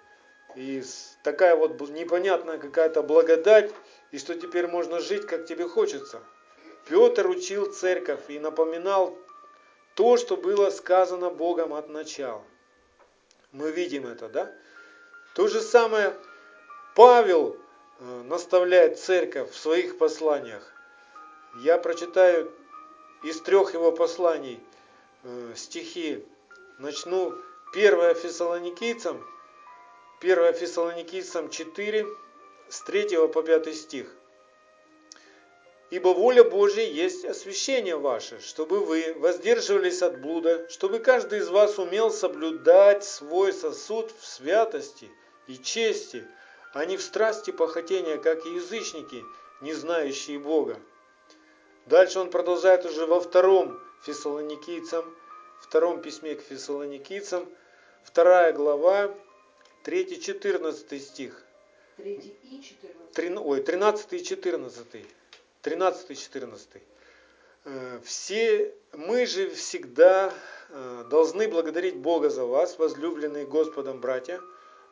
и 0.57 0.83
такая 1.23 1.55
вот 1.55 1.81
непонятная 1.91 2.59
какая-то 2.59 3.03
благодать, 3.03 3.73
и 4.11 4.19
что 4.19 4.35
теперь 4.35 4.67
можно 4.67 4.99
жить, 4.99 5.26
как 5.26 5.47
тебе 5.47 5.69
хочется. 5.69 6.23
Петр 6.88 7.29
учил 7.29 7.73
церковь 7.73 8.29
и 8.29 8.41
напоминал 8.41 9.17
то, 9.95 10.17
что 10.17 10.37
было 10.37 10.71
сказано 10.71 11.31
Богом 11.31 11.73
от 11.73 11.88
начала. 11.88 12.43
Мы 13.53 13.71
видим 13.71 14.07
это, 14.07 14.29
да? 14.29 14.53
То 15.37 15.49
же 15.49 15.61
самое 15.61 16.16
Павел 16.95 17.59
э, 18.00 18.23
наставляет 18.23 18.99
церковь 18.99 19.50
в 19.50 19.59
своих 19.59 19.99
посланиях. 19.99 20.73
Я 21.61 21.76
прочитаю 21.76 22.50
из 23.23 23.43
трех 23.43 23.75
его 23.75 23.93
посланий 23.93 24.59
э, 25.25 25.52
стихи. 25.55 26.26
Начну 26.78 27.35
1 27.75 28.14
Фессалоникийцам, 28.14 29.23
1 30.23 30.55
Фессалоникийцам 30.55 31.50
4, 31.50 32.07
с 32.71 32.81
3 32.81 33.28
по 33.28 33.43
5 33.43 33.76
стих. 33.76 34.11
Ибо 35.90 36.14
воля 36.14 36.45
Божья 36.45 36.83
есть 36.83 37.26
освящение 37.26 37.97
ваше, 37.97 38.40
чтобы 38.40 38.81
вы 38.81 39.12
воздерживались 39.19 40.00
от 40.00 40.19
блуда, 40.19 40.66
чтобы 40.71 40.99
каждый 40.99 41.40
из 41.40 41.50
вас 41.50 41.78
умел 41.78 42.11
соблюдать 42.11 43.05
свой 43.05 43.52
сосуд 43.52 44.11
в 44.19 44.26
святости 44.26 45.11
и 45.47 45.57
чести, 45.59 46.26
а 46.73 46.85
не 46.85 46.97
в 46.97 47.03
страсти 47.03 47.50
похотения, 47.50 48.19
как 48.19 48.45
и 48.47 48.55
язычники, 48.55 49.25
не 49.61 49.73
знающие 49.75 50.38
Бога. 50.38 50.79
Дальше 51.87 52.19
он 52.19 52.31
продолжает 52.31 52.85
уже 52.85 53.07
во 53.07 53.21
втором 53.21 53.81
фессалоникийцам, 54.03 55.05
втором 55.61 56.03
письме 56.03 56.35
к 56.35 56.43
фессалоникийцам, 56.43 57.49
вторая 58.05 58.53
глава, 58.53 59.15
3-14 59.85 60.99
стих. 60.99 61.43
3 61.97 62.12
и 62.43 62.62
14. 62.62 63.47
Ой, 63.47 63.62
13 63.62 64.12
и 64.12 64.25
14. 64.25 65.07
13-14. 65.62 66.81
Э, 67.65 68.00
все 68.05 68.75
мы 68.93 69.26
же 69.26 69.50
всегда 69.50 70.33
э, 70.69 71.05
должны 71.11 71.49
благодарить 71.49 71.97
Бога 71.97 72.31
за 72.31 72.45
вас, 72.45 72.79
возлюбленные 72.79 73.47
Господом 73.47 74.00
братья, 74.00 74.41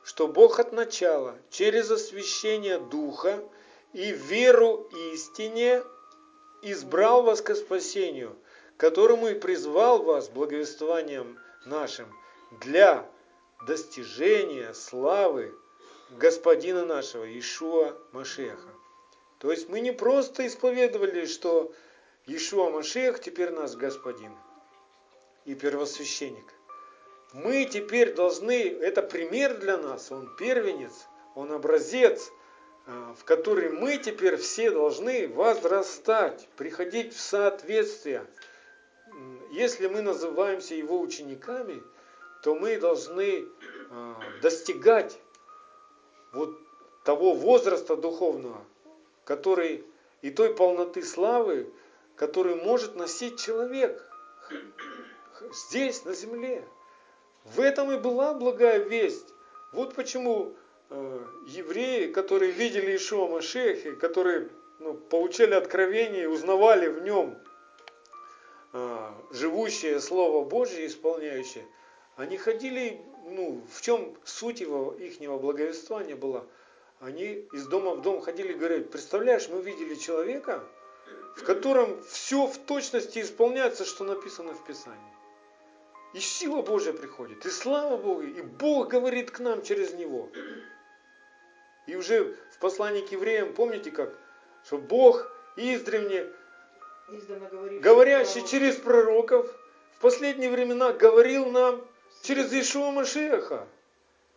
что 0.04 0.28
Бог 0.28 0.60
от 0.60 0.72
начала, 0.72 1.36
через 1.50 1.90
освящение 1.90 2.78
Духа 2.78 3.42
и 3.94 4.12
веру 4.12 4.88
истине 5.12 5.82
избрал 6.62 7.22
вас 7.22 7.40
к 7.40 7.54
спасению, 7.54 8.36
которому 8.76 9.28
и 9.28 9.34
призвал 9.34 10.02
вас 10.02 10.28
благовествованием 10.28 11.38
нашим 11.64 12.06
для 12.60 13.08
достижения 13.66 14.74
славы 14.74 15.54
Господина 16.10 16.84
нашего 16.84 17.26
Ишуа 17.38 17.96
Машеха. 18.12 18.68
То 19.38 19.50
есть 19.50 19.70
мы 19.70 19.80
не 19.80 19.92
просто 19.92 20.46
исповедовали, 20.46 21.24
что 21.24 21.72
Ишуа 22.26 22.70
Машех 22.70 23.20
теперь 23.20 23.50
наш 23.50 23.72
Господин 23.72 24.36
и 25.46 25.54
первосвященник. 25.54 26.52
Мы 27.34 27.64
теперь 27.64 28.14
должны, 28.14 28.68
это 28.80 29.02
пример 29.02 29.58
для 29.58 29.76
нас, 29.76 30.12
он 30.12 30.36
первенец, 30.36 31.08
он 31.34 31.50
образец, 31.50 32.30
э, 32.86 33.14
в 33.18 33.24
который 33.24 33.70
мы 33.70 33.98
теперь 33.98 34.36
все 34.36 34.70
должны 34.70 35.26
возрастать, 35.26 36.48
приходить 36.56 37.12
в 37.12 37.20
соответствие. 37.20 38.24
Если 39.50 39.88
мы 39.88 40.00
называемся 40.00 40.76
его 40.76 41.00
учениками, 41.00 41.82
то 42.44 42.54
мы 42.54 42.78
должны 42.78 43.42
э, 43.42 44.14
достигать 44.40 45.18
вот 46.32 46.56
того 47.02 47.34
возраста 47.34 47.96
духовного, 47.96 48.64
который 49.24 49.84
и 50.22 50.30
той 50.30 50.54
полноты 50.54 51.02
славы, 51.02 51.68
которую 52.14 52.62
может 52.62 52.94
носить 52.94 53.40
человек 53.40 54.08
здесь, 55.52 56.04
на 56.04 56.14
земле. 56.14 56.64
В 57.44 57.60
этом 57.60 57.92
и 57.92 57.98
была 57.98 58.34
благая 58.34 58.78
весть. 58.78 59.34
Вот 59.72 59.94
почему 59.94 60.54
э, 60.90 61.26
евреи, 61.46 62.10
которые 62.10 62.50
видели 62.50 62.96
Ишуа 62.96 63.28
Машехи, 63.28 63.92
которые 63.92 64.48
ну, 64.78 64.94
получали 64.94 65.54
откровение 65.54 66.24
и 66.24 66.26
узнавали 66.26 66.88
в 66.88 67.02
нем 67.02 67.38
э, 68.72 69.08
живущее 69.30 70.00
Слово 70.00 70.44
Божье, 70.44 70.86
исполняющее, 70.86 71.66
они 72.16 72.36
ходили, 72.36 73.00
ну, 73.26 73.62
в 73.72 73.82
чем 73.82 74.16
суть 74.24 74.60
его, 74.60 74.94
ихнего 74.98 75.38
благовествования 75.38 76.16
была– 76.16 76.44
они 77.04 77.46
из 77.52 77.66
дома 77.66 77.94
в 77.94 78.02
дом 78.02 78.22
ходили 78.22 78.52
и 78.52 78.54
говорили, 78.54 78.82
представляешь, 78.82 79.48
мы 79.48 79.60
видели 79.60 79.94
человека, 79.94 80.64
в 81.36 81.44
котором 81.44 82.02
все 82.04 82.46
в 82.46 82.56
точности 82.58 83.20
исполняется, 83.20 83.84
что 83.84 84.04
написано 84.04 84.54
в 84.54 84.64
Писании. 84.64 85.13
И 86.14 86.20
сила 86.20 86.62
Божья 86.62 86.92
приходит, 86.92 87.44
и 87.44 87.50
слава 87.50 87.96
Богу, 87.96 88.22
и 88.22 88.40
Бог 88.40 88.88
говорит 88.88 89.32
к 89.32 89.40
нам 89.40 89.62
через 89.62 89.94
него. 89.94 90.30
И 91.86 91.96
уже 91.96 92.36
в 92.52 92.58
послании 92.60 93.04
к 93.04 93.10
евреям, 93.10 93.52
помните 93.52 93.90
как? 93.90 94.16
Что 94.64 94.78
Бог 94.78 95.28
издревне, 95.56 96.26
говорящий 97.80 98.46
через 98.46 98.76
пророков, 98.76 99.52
в 99.96 100.00
последние 100.00 100.50
времена 100.50 100.92
говорил 100.92 101.50
нам 101.50 101.84
через 102.22 102.52
Ишуа 102.52 102.92
Машеха. 102.92 103.66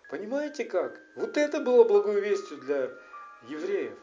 Понимаете 0.09 0.65
как? 0.65 0.99
Вот 1.15 1.37
это 1.37 1.59
было 1.59 1.83
благой 1.83 2.21
вестью 2.21 2.57
для 2.57 2.89
евреев. 3.49 3.93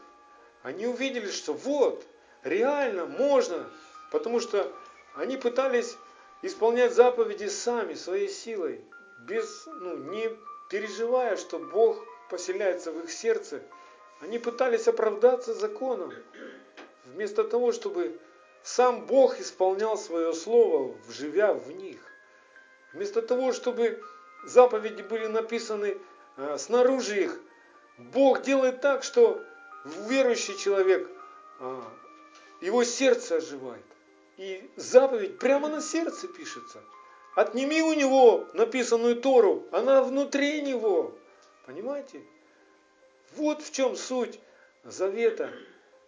Они 0.63 0.87
увидели, 0.87 1.29
что 1.29 1.51
вот, 1.51 2.05
реально 2.43 3.05
можно, 3.05 3.69
потому 4.11 4.39
что 4.39 4.71
они 5.15 5.35
пытались 5.35 5.97
исполнять 6.41 6.93
заповеди 6.93 7.47
сами, 7.47 7.93
своей 7.93 8.29
силой, 8.29 8.81
без, 9.19 9.65
ну, 9.67 9.97
не 9.97 10.29
переживая, 10.69 11.37
что 11.37 11.59
Бог 11.59 12.03
поселяется 12.29 12.91
в 12.91 12.99
их 13.03 13.11
сердце. 13.11 13.61
Они 14.21 14.39
пытались 14.39 14.87
оправдаться 14.87 15.53
законом, 15.53 16.13
вместо 17.05 17.43
того, 17.43 17.71
чтобы 17.71 18.19
сам 18.63 19.05
Бог 19.05 19.39
исполнял 19.39 19.97
свое 19.97 20.33
слово, 20.33 20.95
живя 21.09 21.53
в 21.53 21.71
них. 21.71 21.99
Вместо 22.93 23.21
того, 23.21 23.51
чтобы 23.51 24.01
заповеди 24.45 25.01
были 25.01 25.27
написаны 25.27 25.97
э, 26.37 26.57
снаружи 26.57 27.25
их. 27.25 27.39
Бог 27.97 28.41
делает 28.41 28.81
так, 28.81 29.03
что 29.03 29.43
верующий 29.85 30.57
человек, 30.57 31.09
э, 31.59 31.81
его 32.61 32.83
сердце 32.83 33.37
оживает. 33.37 33.85
И 34.37 34.69
заповедь 34.75 35.39
прямо 35.39 35.69
на 35.69 35.81
сердце 35.81 36.27
пишется. 36.27 36.81
Отними 37.35 37.81
у 37.81 37.93
него 37.93 38.47
написанную 38.53 39.17
Тору, 39.17 39.67
она 39.71 40.01
внутри 40.01 40.61
него. 40.61 41.13
Понимаете? 41.65 42.21
Вот 43.35 43.61
в 43.61 43.71
чем 43.71 43.95
суть 43.95 44.39
завета 44.83 45.51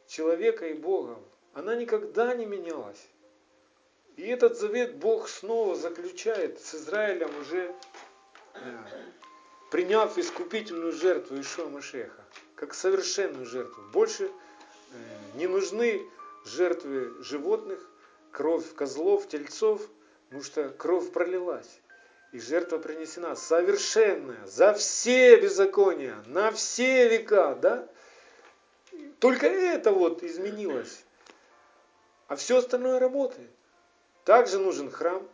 человека 0.08 0.68
и 0.68 0.74
Бога. 0.74 1.18
Она 1.54 1.76
никогда 1.76 2.36
не 2.36 2.46
менялась. 2.46 3.08
И 4.16 4.24
этот 4.28 4.58
завет 4.58 4.96
Бог 4.96 5.28
снова 5.30 5.76
заключает 5.76 6.60
с 6.60 6.76
Израилем 6.76 7.30
уже 7.42 7.76
приняв 9.70 10.18
искупительную 10.18 10.92
жертву 10.92 11.40
Ишуа 11.40 11.68
Машеха, 11.68 12.24
как 12.56 12.74
совершенную 12.74 13.46
жертву. 13.46 13.84
Больше 13.92 14.26
э, 14.26 14.30
не 15.36 15.48
нужны 15.48 16.02
жертвы 16.46 17.22
животных, 17.22 17.80
кровь 18.38 18.76
козлов, 18.76 19.28
тельцов, 19.28 19.82
потому 20.26 20.44
что 20.44 20.70
кровь 20.70 21.12
пролилась. 21.12 21.80
И 22.32 22.40
жертва 22.40 22.78
принесена 22.78 23.36
совершенная, 23.36 24.46
за 24.46 24.76
все 24.76 25.42
беззакония, 25.42 26.24
на 26.28 26.52
все 26.52 27.10
века, 27.10 27.56
да? 27.56 27.88
Только 29.18 29.48
это 29.48 29.92
вот 29.92 30.22
изменилось. 30.22 31.04
А 32.28 32.36
все 32.36 32.58
остальное 32.58 33.00
работает. 33.00 33.50
Также 34.24 34.60
нужен 34.60 34.92
храм, 34.92 35.28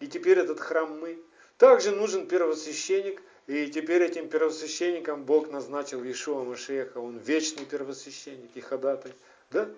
и 0.00 0.06
теперь 0.06 0.38
этот 0.38 0.58
храм 0.58 0.98
мы. 0.98 1.18
Также 1.58 1.90
нужен 1.90 2.26
первосвященник, 2.26 3.20
и 3.46 3.66
теперь 3.66 4.04
этим 4.04 4.30
первосвященником 4.30 5.24
Бог 5.24 5.50
назначил 5.50 6.02
Иешуа 6.02 6.44
Машеха, 6.44 6.96
он 6.96 7.18
вечный 7.18 7.66
первосвященник 7.66 8.52
и 8.54 8.60
ходатай. 8.62 9.12
Да? 9.50 9.68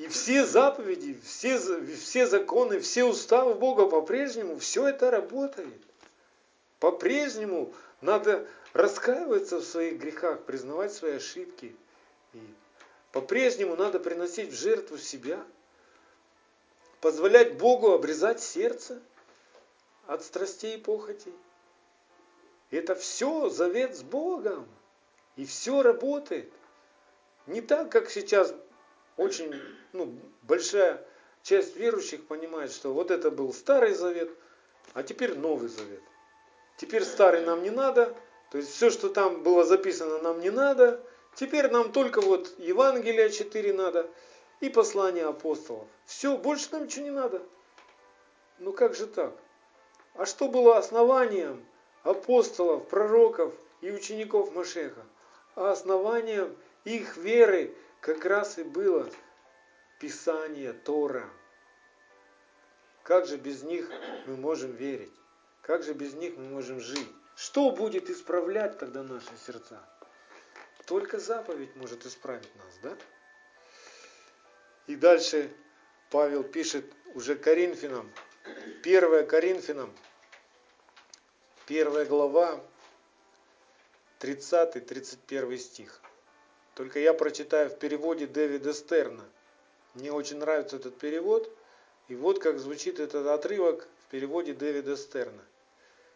И 0.00 0.08
все 0.08 0.46
заповеди, 0.46 1.20
все, 1.22 1.58
все 1.94 2.26
законы, 2.26 2.80
все 2.80 3.04
уставы 3.04 3.54
Бога 3.54 3.86
по-прежнему, 3.86 4.58
все 4.58 4.88
это 4.88 5.10
работает. 5.10 5.80
По-прежнему 6.78 7.74
надо 8.00 8.48
раскаиваться 8.72 9.58
в 9.58 9.64
своих 9.64 9.98
грехах, 9.98 10.42
признавать 10.44 10.94
свои 10.94 11.16
ошибки. 11.16 11.76
И 12.32 12.40
по-прежнему 13.12 13.76
надо 13.76 14.00
приносить 14.00 14.52
в 14.52 14.58
жертву 14.58 14.96
себя, 14.96 15.44
позволять 17.02 17.58
Богу 17.58 17.92
обрезать 17.92 18.40
сердце– 18.40 19.00
от 20.10 20.24
страстей 20.24 20.76
и 20.76 20.80
похотей. 20.80 21.34
Это 22.70 22.96
все 22.96 23.48
завет 23.48 23.96
с 23.96 24.02
Богом. 24.02 24.66
И 25.36 25.44
все 25.44 25.82
работает. 25.82 26.50
Не 27.46 27.60
так, 27.60 27.92
как 27.92 28.10
сейчас 28.10 28.52
очень 29.20 29.54
ну, 29.92 30.18
большая 30.42 31.04
часть 31.42 31.76
верующих 31.76 32.26
понимает, 32.26 32.72
что 32.72 32.94
вот 32.94 33.10
это 33.10 33.30
был 33.30 33.52
старый 33.52 33.92
завет, 33.92 34.30
а 34.94 35.02
теперь 35.02 35.36
новый 35.36 35.68
завет. 35.68 36.02
Теперь 36.78 37.04
старый 37.04 37.44
нам 37.44 37.62
не 37.62 37.70
надо, 37.70 38.16
То 38.50 38.58
есть 38.58 38.70
все, 38.70 38.90
что 38.90 39.10
там 39.10 39.42
было 39.42 39.64
записано, 39.64 40.18
нам 40.18 40.40
не 40.40 40.50
надо. 40.50 41.00
Теперь 41.34 41.70
нам 41.70 41.92
только 41.92 42.20
вот 42.20 42.58
Евангелия 42.58 43.28
4 43.28 43.72
надо 43.74 44.08
и 44.60 44.70
послания 44.70 45.26
апостолов. 45.26 45.86
Все, 46.06 46.36
больше 46.36 46.68
нам 46.72 46.84
ничего 46.84 47.04
не 47.04 47.10
надо. 47.10 47.42
Ну 48.58 48.72
как 48.72 48.94
же 48.94 49.06
так? 49.06 49.34
А 50.14 50.24
что 50.24 50.48
было 50.48 50.78
основанием 50.78 51.64
апостолов, 52.02 52.88
пророков 52.88 53.52
и 53.82 53.90
учеников 53.90 54.52
Машеха? 54.54 55.04
А 55.54 55.72
основанием 55.72 56.56
их 56.84 57.16
веры 57.18 57.76
как 58.00 58.24
раз 58.24 58.58
и 58.58 58.62
было 58.62 59.10
Писание 59.98 60.72
Тора. 60.72 61.28
Как 63.02 63.26
же 63.26 63.36
без 63.36 63.62
них 63.62 63.90
мы 64.26 64.36
можем 64.36 64.72
верить? 64.72 65.12
Как 65.62 65.82
же 65.82 65.92
без 65.92 66.14
них 66.14 66.36
мы 66.36 66.44
можем 66.44 66.80
жить? 66.80 67.08
Что 67.36 67.70
будет 67.70 68.10
исправлять 68.10 68.78
тогда 68.78 69.02
наши 69.02 69.30
сердца? 69.46 69.82
Только 70.86 71.18
заповедь 71.18 71.76
может 71.76 72.06
исправить 72.06 72.54
нас, 72.56 72.78
да? 72.82 72.96
И 74.86 74.96
дальше 74.96 75.50
Павел 76.10 76.42
пишет 76.42 76.84
уже 77.14 77.36
Коринфянам, 77.36 78.10
1 78.82 79.26
Коринфянам, 79.26 79.94
1 81.68 82.06
глава, 82.06 82.60
30-31 84.20 85.56
стих. 85.58 86.00
Только 86.80 86.98
я 86.98 87.12
прочитаю 87.12 87.68
в 87.68 87.76
переводе 87.76 88.26
Дэвида 88.26 88.72
Стерна. 88.72 89.22
Мне 89.92 90.10
очень 90.10 90.38
нравится 90.38 90.76
этот 90.76 90.96
перевод. 90.96 91.54
И 92.08 92.14
вот 92.14 92.38
как 92.38 92.58
звучит 92.58 93.00
этот 93.00 93.26
отрывок 93.26 93.86
в 94.06 94.10
переводе 94.10 94.54
Дэвида 94.54 94.96
Стерна. 94.96 95.42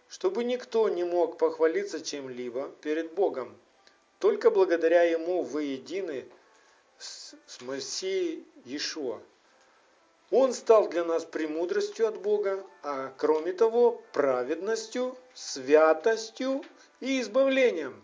Чтобы 0.09 0.43
никто 0.43 0.89
не 0.89 1.05
мог 1.05 1.37
похвалиться 1.37 2.01
чем-либо 2.01 2.71
перед 2.81 3.13
Богом, 3.13 3.55
только 4.21 4.51
благодаря 4.51 5.03
Ему 5.03 5.43
вы 5.43 5.65
едины 5.65 6.25
с, 6.97 7.35
с 7.47 7.61
Мессией 7.61 8.43
Иешуа. 8.65 9.21
Он 10.31 10.55
стал 10.55 10.89
для 10.89 11.05
нас 11.05 11.27
премудростью 11.27 12.09
от 12.09 12.23
Бога, 12.23 12.65
а 12.83 13.13
кроме 13.19 13.53
того 13.53 14.03
праведностью, 14.15 15.15
святостью 15.35 16.65
и 17.01 17.21
избавлением. 17.21 18.03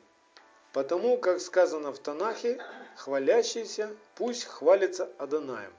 Потому, 0.72 1.18
как 1.18 1.40
сказано 1.40 1.92
в 1.92 1.98
Танахе, 1.98 2.62
хвалящийся 2.96 3.94
пусть 4.14 4.44
хвалится 4.44 5.10
Адонаем. 5.18 5.72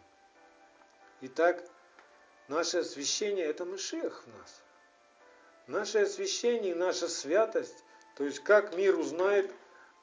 Итак, 1.21 1.63
наше 2.47 2.79
освящение– 2.79 3.45
это 3.47 3.63
Машех 3.63 4.23
в 4.25 4.37
нас. 4.37 4.61
Наше 5.67 5.99
освящение 5.99 6.71
и 6.71 6.75
наша 6.75 7.07
святость, 7.07 7.85
то 8.15 8.25
есть 8.25 8.39
как 8.39 8.75
мир 8.75 8.97
узнает, 8.97 9.49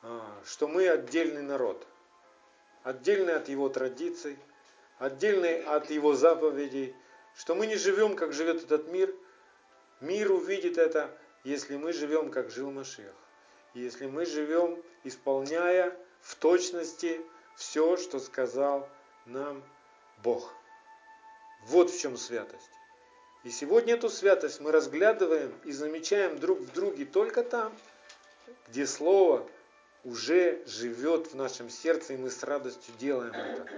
а, 0.03 0.25
что 0.47 0.69
мы 0.69 0.89
отдельный 0.89 1.43
народ, 1.43 1.87
отдельный 2.83 3.35
от 3.35 3.49
его 3.49 3.69
традиций, 3.69 4.39
отдельный 4.99 5.63
от 5.65 5.91
его 5.91 6.15
заповедей, 6.15 6.95
что 7.37 7.55
мы 7.55 7.67
не 7.67 7.77
живем, 7.77 8.17
как 8.17 8.33
живет 8.33 8.65
этот 8.65 8.89
мир. 8.89 9.15
Мир 10.01 10.33
увидит 10.33 10.79
это, 10.79 11.11
если 11.45 11.77
мы 11.77 11.93
живем, 11.93 12.31
как 12.31 12.51
жил 12.51 12.71
Машех. 12.71 13.13
Если 13.79 14.07
мы 14.07 14.27
живем, 14.27 14.83
исполняя 15.05 15.97
в 16.21 16.35
точности 16.35 17.21
все, 17.55 17.97
что 17.97 18.19
сказал 18.19 18.89
нам 19.25 19.63
Бог. 20.25 20.53
Вот 21.67 21.91
в 21.91 22.01
чем 22.01 22.17
святость. 22.17 22.71
И 23.45 23.51
сегодня 23.51 23.95
эту 23.95 24.11
святость 24.11 24.61
мы 24.61 24.73
разглядываем 24.73 25.55
и 25.65 25.71
замечаем 25.71 26.41
друг 26.41 26.59
в 26.59 26.73
друге 26.73 27.05
только 27.05 27.45
там, 27.45 27.73
где 28.67 28.85
Слово 28.85 29.49
уже 30.03 30.61
живет 30.67 31.29
в 31.29 31.37
нашем 31.37 31.71
сердце, 31.71 32.15
и 32.15 32.17
мы 32.17 32.31
с 32.31 32.43
радостью 32.43 32.93
делаем 32.99 33.33
это. 33.33 33.69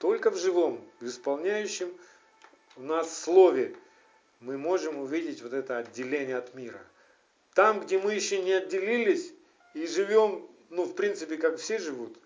Только 0.00 0.30
в 0.30 0.36
живом, 0.36 0.86
в 1.00 1.06
исполняющем 1.06 1.96
в 2.76 2.82
нас 2.82 3.16
Слове 3.16 3.74
мы 4.40 4.58
можем 4.58 4.98
увидеть 4.98 5.40
вот 5.40 5.54
это 5.54 5.78
отделение 5.78 6.36
от 6.36 6.54
мира. 6.54 6.84
Там, 7.54 7.80
где 7.80 7.98
мы 7.98 8.14
еще 8.14 8.42
не 8.42 8.52
отделились 8.52 9.32
и 9.74 9.86
живем, 9.86 10.46
ну, 10.70 10.84
в 10.84 10.94
принципе, 10.94 11.36
как 11.36 11.58
все 11.58 11.78
живут, 11.78 12.18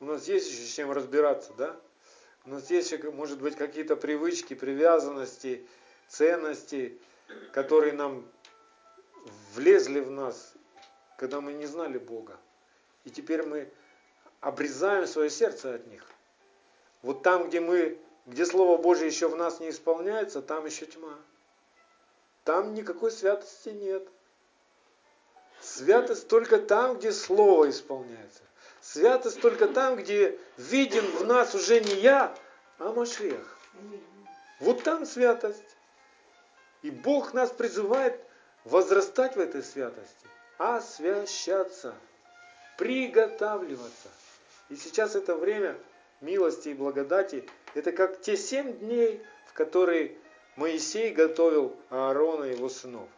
у 0.00 0.06
нас 0.06 0.26
есть 0.26 0.50
еще 0.50 0.62
с 0.62 0.74
чем 0.74 0.90
разбираться, 0.90 1.52
да? 1.56 1.76
У 2.44 2.50
нас 2.50 2.68
есть, 2.70 2.92
может 3.04 3.40
быть, 3.40 3.54
какие-то 3.54 3.96
привычки, 3.96 4.54
привязанности, 4.54 5.64
ценности, 6.08 6.98
которые 7.52 7.92
нам 7.92 8.26
влезли 9.54 10.00
в 10.00 10.10
нас, 10.10 10.52
когда 11.16 11.40
мы 11.40 11.52
не 11.52 11.66
знали 11.66 11.98
Бога. 11.98 12.36
И 13.04 13.10
теперь 13.10 13.44
мы 13.44 13.70
обрезаем 14.40 15.06
свое 15.06 15.30
сердце 15.30 15.74
от 15.74 15.86
них. 15.86 16.04
Вот 17.02 17.22
там, 17.22 17.48
где 17.48 17.60
мы, 17.60 17.98
где 18.26 18.44
Слово 18.44 18.80
Божье 18.80 19.06
еще 19.06 19.28
в 19.28 19.36
нас 19.36 19.60
не 19.60 19.70
исполняется, 19.70 20.42
там 20.42 20.66
еще 20.66 20.86
тьма. 20.86 21.16
Там 22.44 22.74
никакой 22.74 23.10
святости 23.10 23.68
нет. 23.68 24.08
Святость 25.60 26.28
только 26.28 26.58
там, 26.58 26.98
где 26.98 27.12
Слово 27.12 27.70
исполняется. 27.70 28.42
Святость 28.80 29.40
только 29.40 29.68
там, 29.68 29.96
где 29.96 30.38
виден 30.56 31.04
в 31.18 31.26
нас 31.26 31.54
уже 31.54 31.80
не 31.80 31.94
я, 31.96 32.34
а 32.78 32.92
Машех. 32.92 33.58
Вот 34.58 34.82
там 34.82 35.04
святость. 35.04 35.76
И 36.82 36.90
Бог 36.90 37.34
нас 37.34 37.50
призывает 37.50 38.18
возрастать 38.64 39.36
в 39.36 39.40
этой 39.40 39.62
святости, 39.62 40.26
освящаться, 40.58 41.94
приготавливаться. 42.78 44.08
И 44.70 44.76
сейчас 44.76 45.14
это 45.14 45.34
время 45.36 45.76
милости 46.20 46.70
и 46.70 46.74
благодати, 46.74 47.48
это 47.74 47.92
как 47.92 48.20
те 48.22 48.36
семь 48.36 48.78
дней, 48.78 49.22
в 49.46 49.52
которые 49.52 50.16
Моисей 50.56 51.12
готовил 51.12 51.76
Аарона 51.90 52.44
и 52.44 52.52
его 52.52 52.68
сынов. 52.68 53.08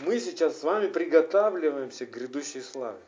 Мы 0.00 0.20
сейчас 0.20 0.60
с 0.60 0.62
вами 0.62 0.88
приготавливаемся 0.88 2.06
к 2.06 2.10
грядущей 2.10 2.62
славе 2.62 3.00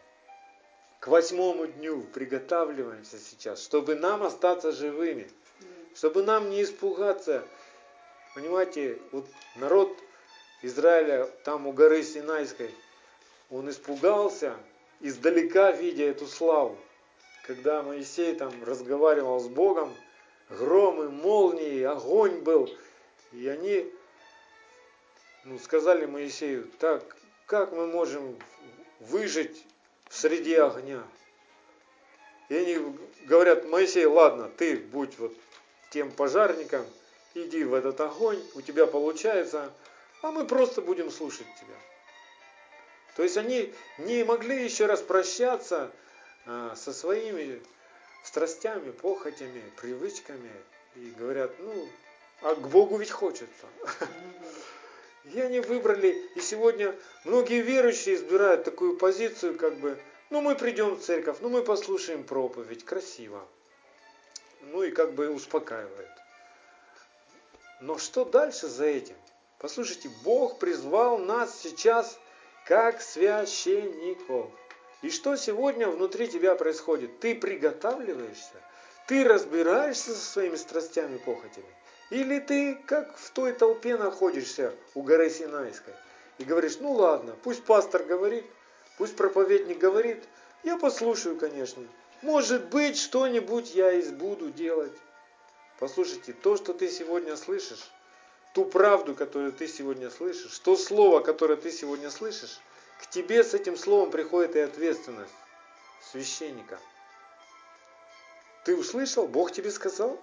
к 1.01 1.09
восьмому 1.09 1.67
дню 1.67 2.03
приготавливаемся 2.13 3.19
сейчас, 3.19 3.65
чтобы 3.65 3.95
нам 3.95 4.23
остаться 4.23 4.71
живыми, 4.71 5.29
чтобы 5.95 6.23
нам 6.23 6.51
не 6.51 6.63
испугаться. 6.63 7.43
Понимаете, 8.35 8.99
вот 9.11 9.27
народ 9.57 9.91
Израиля 10.63 11.25
там 11.45 11.67
у 11.67 11.73
горы 11.73 12.03
Синайской, 12.03 12.71
он 13.49 13.69
испугался, 13.71 14.55
издалека 15.01 15.73
видя 15.73 16.05
эту 16.05 16.27
славу. 16.27 16.79
Когда 17.47 17.83
Моисей 17.83 18.35
там 18.35 18.53
разговаривал 18.63 19.41
с 19.41 19.49
Богом, 19.49 19.97
громы, 20.51 21.09
молнии, 21.09 21.83
огонь 21.83 22.43
был. 22.43 22.71
И 23.33 23.49
они 23.49 23.91
ну, 25.45 25.59
сказали 25.59 26.07
Моисею, 26.07 26.71
так, 26.79 27.03
как 27.47 27.73
мы 27.73 27.87
можем 27.87 28.39
выжить 29.01 29.65
среди 30.09 30.55
огня. 30.55 31.03
И 32.49 32.57
они 32.57 32.79
говорят, 33.27 33.65
Моисей, 33.67 34.07
ладно, 34.07 34.51
ты 34.57 34.77
будь 34.77 35.19
вот 35.19 35.33
тем 35.91 36.11
пожарником, 36.11 36.85
иди 37.35 37.65
в 37.65 37.75
этот 37.75 38.01
огонь, 38.01 38.43
у 38.55 38.61
тебя 38.61 38.87
получается, 38.87 39.73
а 40.23 40.31
мы 40.31 40.47
просто 40.47 40.83
будем 40.83 41.11
слушать 41.11 41.47
тебя. 41.59 41.77
То 43.17 43.23
есть 43.23 43.37
они 43.37 43.73
не 43.99 44.25
могли 44.25 44.65
еще 44.65 44.87
раз 44.87 45.01
прощаться 45.01 45.91
а, 46.47 46.75
со 46.77 46.93
своими 46.93 47.61
страстями, 48.25 48.91
похотями, 48.91 49.63
привычками. 49.77 50.51
И 50.97 51.11
говорят, 51.19 51.53
ну, 51.59 51.89
а 52.43 52.55
к 52.55 52.69
Богу 52.69 52.97
ведь 52.97 53.11
хочется. 53.11 53.67
И 55.25 55.41
они 55.41 55.61
выбрали, 55.61 56.11
и 56.35 56.41
сегодня 56.41 56.97
многие 57.25 57.61
верующие 57.61 58.15
избирают 58.15 58.65
такую 58.65 58.97
позицию, 58.97 59.57
как 59.57 59.79
бы, 59.79 59.99
ну 60.31 60.41
мы 60.41 60.57
придем 60.57 60.95
в 60.95 61.03
церковь, 61.03 61.39
ну 61.41 61.51
мы 61.51 61.63
послушаем 61.63 62.25
проповедь, 62.25 62.85
красиво. 62.85 63.47
Ну 64.63 64.83
и 64.83 64.91
как 64.91 65.15
бы 65.15 65.31
успокаивает. 65.31 66.09
Но 67.81 67.99
что 67.99 68.25
дальше 68.25 68.69
за 68.69 68.87
этим? 68.87 69.17
Послушайте, 69.59 70.11
Бог 70.25 70.59
призвал 70.59 71.19
нас 71.19 71.61
сейчас 71.61 72.19
как 72.67 73.03
священников. 73.03 74.51
И 75.03 75.11
что 75.11 75.37
сегодня 75.37 75.89
внутри 75.89 76.29
тебя 76.29 76.55
происходит? 76.55 77.21
Ты 77.21 77.35
приготавливаешься, 77.35 78.63
ты 79.07 79.25
разбираешься 79.25 80.15
со 80.15 80.33
своими 80.33 80.57
страстями, 80.57 81.19
похотями. 81.19 81.67
Или 82.11 82.41
ты, 82.41 82.75
как 82.75 83.17
в 83.17 83.31
той 83.31 83.53
толпе 83.53 83.97
находишься 83.97 84.75
у 84.95 85.03
горы 85.03 85.31
Синайской, 85.31 85.95
и 86.39 86.45
говоришь, 86.45 86.79
ну 86.81 86.93
ладно, 86.93 87.37
пусть 87.43 87.65
пастор 87.65 88.03
говорит, 88.03 88.45
пусть 88.99 89.17
проповедник 89.17 89.79
говорит, 89.79 90.25
я 90.65 90.77
послушаю, 90.77 91.37
конечно. 91.37 91.87
Может 92.23 92.67
быть, 92.67 92.99
что-нибудь 92.99 93.75
я 93.75 93.93
и 93.93 94.03
буду 94.11 94.51
делать. 94.51 94.93
Послушайте, 95.79 96.33
то, 96.33 96.57
что 96.57 96.75
ты 96.75 96.91
сегодня 96.91 97.37
слышишь, 97.37 97.91
ту 98.55 98.65
правду, 98.65 99.15
которую 99.15 99.53
ты 99.53 99.69
сегодня 99.69 100.11
слышишь, 100.11 100.59
то 100.59 100.77
слово, 100.77 101.21
которое 101.21 101.57
ты 101.57 101.71
сегодня 101.71 102.11
слышишь, 102.11 102.61
к 103.01 103.07
тебе 103.07 103.45
с 103.45 103.55
этим 103.55 103.77
словом 103.77 104.11
приходит 104.11 104.57
и 104.57 104.61
ответственность 104.61 105.33
священника. 106.11 106.79
Ты 108.65 108.77
услышал? 108.77 109.27
Бог 109.27 109.53
тебе 109.53 109.71
сказал? 109.71 110.21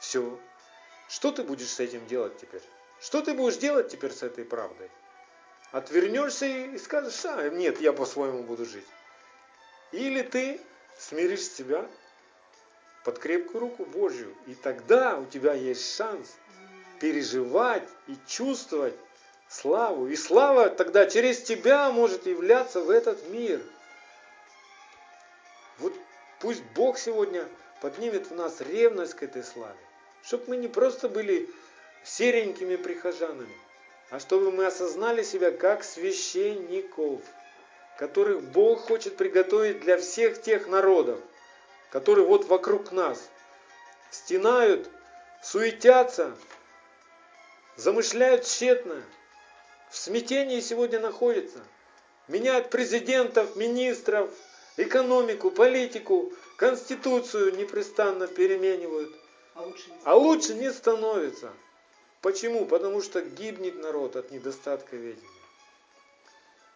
Все. 0.00 0.38
Что 1.08 1.32
ты 1.32 1.42
будешь 1.42 1.68
с 1.68 1.80
этим 1.80 2.06
делать 2.06 2.36
теперь? 2.38 2.62
Что 3.00 3.22
ты 3.22 3.34
будешь 3.34 3.56
делать 3.56 3.88
теперь 3.88 4.12
с 4.12 4.22
этой 4.22 4.44
правдой? 4.44 4.90
Отвернешься 5.72 6.46
и 6.46 6.78
скажешь, 6.78 7.24
а, 7.24 7.48
нет, 7.50 7.80
я 7.80 7.92
по-своему 7.92 8.42
буду 8.42 8.64
жить. 8.64 8.86
Или 9.92 10.22
ты 10.22 10.60
смиришь 10.98 11.48
себя 11.48 11.86
под 13.04 13.18
крепкую 13.18 13.60
руку 13.60 13.84
Божью, 13.84 14.34
и 14.46 14.54
тогда 14.54 15.16
у 15.16 15.26
тебя 15.26 15.54
есть 15.54 15.96
шанс 15.96 16.36
переживать 17.00 17.88
и 18.08 18.16
чувствовать 18.26 18.94
славу. 19.48 20.08
И 20.08 20.16
слава 20.16 20.70
тогда 20.70 21.06
через 21.06 21.42
тебя 21.42 21.90
может 21.90 22.26
являться 22.26 22.80
в 22.80 22.90
этот 22.90 23.28
мир. 23.28 23.62
Вот 25.78 25.92
пусть 26.40 26.62
Бог 26.74 26.98
сегодня 26.98 27.46
поднимет 27.80 28.30
в 28.30 28.34
нас 28.34 28.60
ревность 28.60 29.14
к 29.14 29.22
этой 29.22 29.44
славе. 29.44 29.76
Чтобы 30.22 30.44
мы 30.48 30.56
не 30.56 30.68
просто 30.68 31.08
были 31.08 31.48
серенькими 32.04 32.76
прихожанами, 32.76 33.54
а 34.10 34.20
чтобы 34.20 34.52
мы 34.52 34.66
осознали 34.66 35.22
себя 35.22 35.50
как 35.50 35.84
священников, 35.84 37.20
которых 37.98 38.42
Бог 38.42 38.80
хочет 38.80 39.16
приготовить 39.16 39.80
для 39.80 39.96
всех 39.98 40.40
тех 40.40 40.68
народов, 40.68 41.20
которые 41.90 42.26
вот 42.26 42.46
вокруг 42.46 42.92
нас 42.92 43.28
стенают, 44.10 44.88
суетятся, 45.42 46.36
замышляют 47.76 48.44
тщетно, 48.44 49.02
в 49.90 49.96
смятении 49.96 50.60
сегодня 50.60 51.00
находятся, 51.00 51.58
меняют 52.28 52.70
президентов, 52.70 53.56
министров, 53.56 54.30
экономику, 54.76 55.50
политику, 55.50 56.32
конституцию 56.56 57.56
непрестанно 57.56 58.26
переменивают. 58.26 59.14
А 59.54 59.62
лучше 59.62 59.90
не, 59.90 59.96
а 60.04 60.14
лучше 60.14 60.54
не 60.54 60.72
становится. 60.72 61.52
Почему? 62.20 62.66
Потому 62.66 63.00
что 63.02 63.22
гибнет 63.22 63.76
народ 63.76 64.16
от 64.16 64.30
недостатка 64.30 64.96
ведения. 64.96 65.22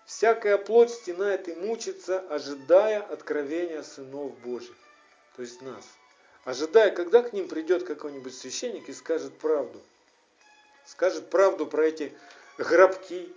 Всякая 0.06 0.58
плоть 0.58 0.90
стенает 0.90 1.48
и 1.48 1.54
мучится, 1.54 2.20
ожидая 2.20 3.00
откровения 3.00 3.82
сынов 3.82 4.36
Божьих, 4.40 4.76
то 5.36 5.42
есть 5.42 5.62
нас. 5.62 5.84
Ожидая, 6.44 6.90
когда 6.90 7.22
к 7.22 7.32
ним 7.32 7.48
придет 7.48 7.84
какой-нибудь 7.84 8.36
священник 8.36 8.88
и 8.88 8.92
скажет 8.92 9.36
правду. 9.38 9.80
Скажет 10.84 11.30
правду 11.30 11.66
про 11.66 11.84
эти 11.86 12.12
гробки, 12.58 13.32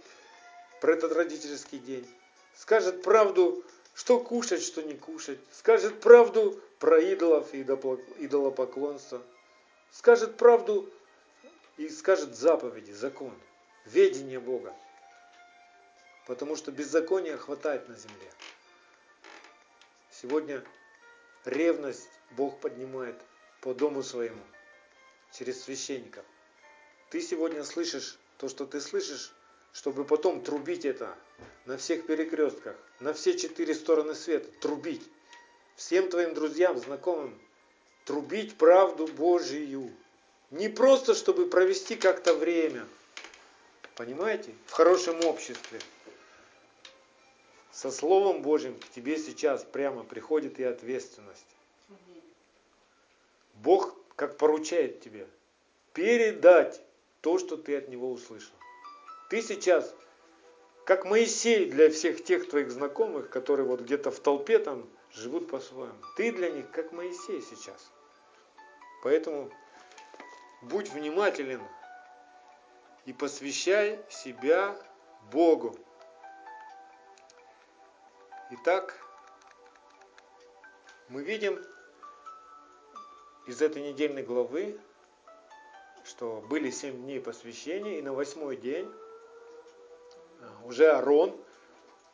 про 0.82 0.94
этот 0.94 1.12
родительский 1.12 1.80
день. 1.80 2.08
Скажет 2.56 3.04
правду, 3.04 3.64
что 3.94 4.20
кушать, 4.20 4.64
что 4.64 4.82
не 4.82 4.96
кушать. 4.96 5.40
Скажет 5.52 6.02
правду 6.02 6.60
про 6.80 7.00
идолов 7.00 7.54
и 7.54 7.62
идолопоклонство. 7.62 9.22
Скажет 9.92 10.38
правду 10.38 10.92
и 11.78 11.90
скажет 11.90 12.36
заповеди, 12.36 12.92
закон, 12.92 13.34
ведение 13.86 14.40
Бога. 14.40 14.74
Потому 16.26 16.56
что 16.56 16.72
беззакония 16.72 17.38
хватает 17.38 17.88
на 17.90 17.96
земле. 17.96 18.32
Сегодня 20.10 20.64
ревность 21.46 22.10
Бог 22.32 22.60
поднимает 22.60 23.16
по 23.62 23.74
дому 23.74 24.04
своему, 24.04 24.44
через 25.32 25.64
священников. 25.64 26.26
Ты 27.10 27.22
сегодня 27.22 27.64
слышишь 27.64 28.18
то, 28.38 28.50
что 28.50 28.66
ты 28.66 28.82
слышишь, 28.82 29.34
чтобы 29.74 30.06
потом 30.06 30.42
трубить 30.42 30.86
это 30.86 31.16
на 31.66 31.78
всех 31.78 32.06
перекрестках, 32.06 32.78
на 33.00 33.14
все 33.14 33.38
четыре 33.38 33.74
стороны 33.74 34.16
света, 34.16 34.50
трубить. 34.62 35.04
Всем 35.76 36.10
твоим 36.10 36.36
друзьям, 36.36 36.78
знакомым, 36.78 37.38
трубить 38.06 38.56
правду 38.58 39.08
Божию. 39.08 39.92
Не 40.52 40.70
просто, 40.70 41.16
чтобы 41.16 41.50
провести 41.50 41.96
как-то 41.96 42.36
время, 42.36 42.88
понимаете, 43.96 44.54
в 44.68 44.72
хорошем 44.72 45.26
обществе. 45.26 45.80
Со 47.72 47.90
Словом 47.90 48.44
Божьим 48.44 48.80
к 48.80 48.88
тебе 48.90 49.18
сейчас 49.18 49.64
прямо 49.64 50.04
приходит 50.04 50.60
и 50.60 50.64
ответственность. 50.64 51.48
Бог 53.56 53.96
как 54.16 54.38
поручает 54.38 55.02
тебе 55.02 55.28
передать 55.94 56.80
то, 57.22 57.40
что 57.40 57.58
ты 57.58 57.78
от 57.78 57.90
Него 57.90 58.12
услышал. 58.12 58.54
Ты 59.34 59.42
сейчас, 59.42 59.96
как 60.86 61.06
Моисей 61.06 61.66
для 61.66 61.90
всех 61.90 62.24
тех 62.24 62.48
твоих 62.48 62.70
знакомых, 62.70 63.32
которые 63.32 63.66
вот 63.66 63.82
где-то 63.82 64.12
в 64.12 64.20
толпе 64.20 64.60
там 64.60 64.88
живут 65.10 65.50
по-своему. 65.50 65.98
Ты 66.16 66.32
для 66.32 66.52
них 66.52 66.70
как 66.70 66.92
Моисей 66.92 67.42
сейчас. 67.42 67.92
Поэтому 69.02 69.52
будь 70.62 70.92
внимателен 70.92 71.64
и 73.06 73.14
посвящай 73.14 74.06
себя 74.08 74.78
Богу. 75.32 75.76
Итак, 78.52 79.04
мы 81.10 81.24
видим 81.24 81.60
из 83.48 83.64
этой 83.64 83.82
недельной 83.82 84.22
главы, 84.22 84.80
что 86.04 86.40
были 86.48 86.70
семь 86.70 87.02
дней 87.02 87.20
посвящения, 87.20 87.98
и 87.98 88.04
на 88.04 88.14
восьмой 88.14 88.58
день 88.58 88.94
уже 90.66 90.92
Арон 90.92 91.36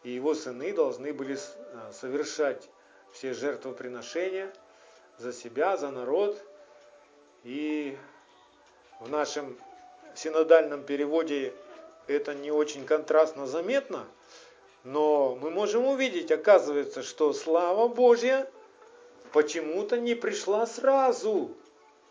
и 0.03 0.11
его 0.11 0.33
сыны 0.33 0.73
должны 0.73 1.13
были 1.13 1.37
а, 1.37 1.91
совершать 1.93 2.69
все 3.11 3.33
жертвоприношения 3.33 4.53
за 5.17 5.33
себя, 5.33 5.77
за 5.77 5.89
народ. 5.91 6.41
И 7.43 7.97
в 8.99 9.09
нашем 9.09 9.57
синодальном 10.15 10.83
переводе 10.83 11.53
это 12.07 12.33
не 12.33 12.51
очень 12.51 12.85
контрастно 12.85 13.47
заметно, 13.47 14.05
но 14.83 15.35
мы 15.35 15.51
можем 15.51 15.85
увидеть, 15.85 16.31
оказывается, 16.31 17.03
что 17.03 17.33
слава 17.33 17.87
Божья 17.87 18.49
почему-то 19.31 19.99
не 19.99 20.15
пришла 20.15 20.65
сразу. 20.65 21.51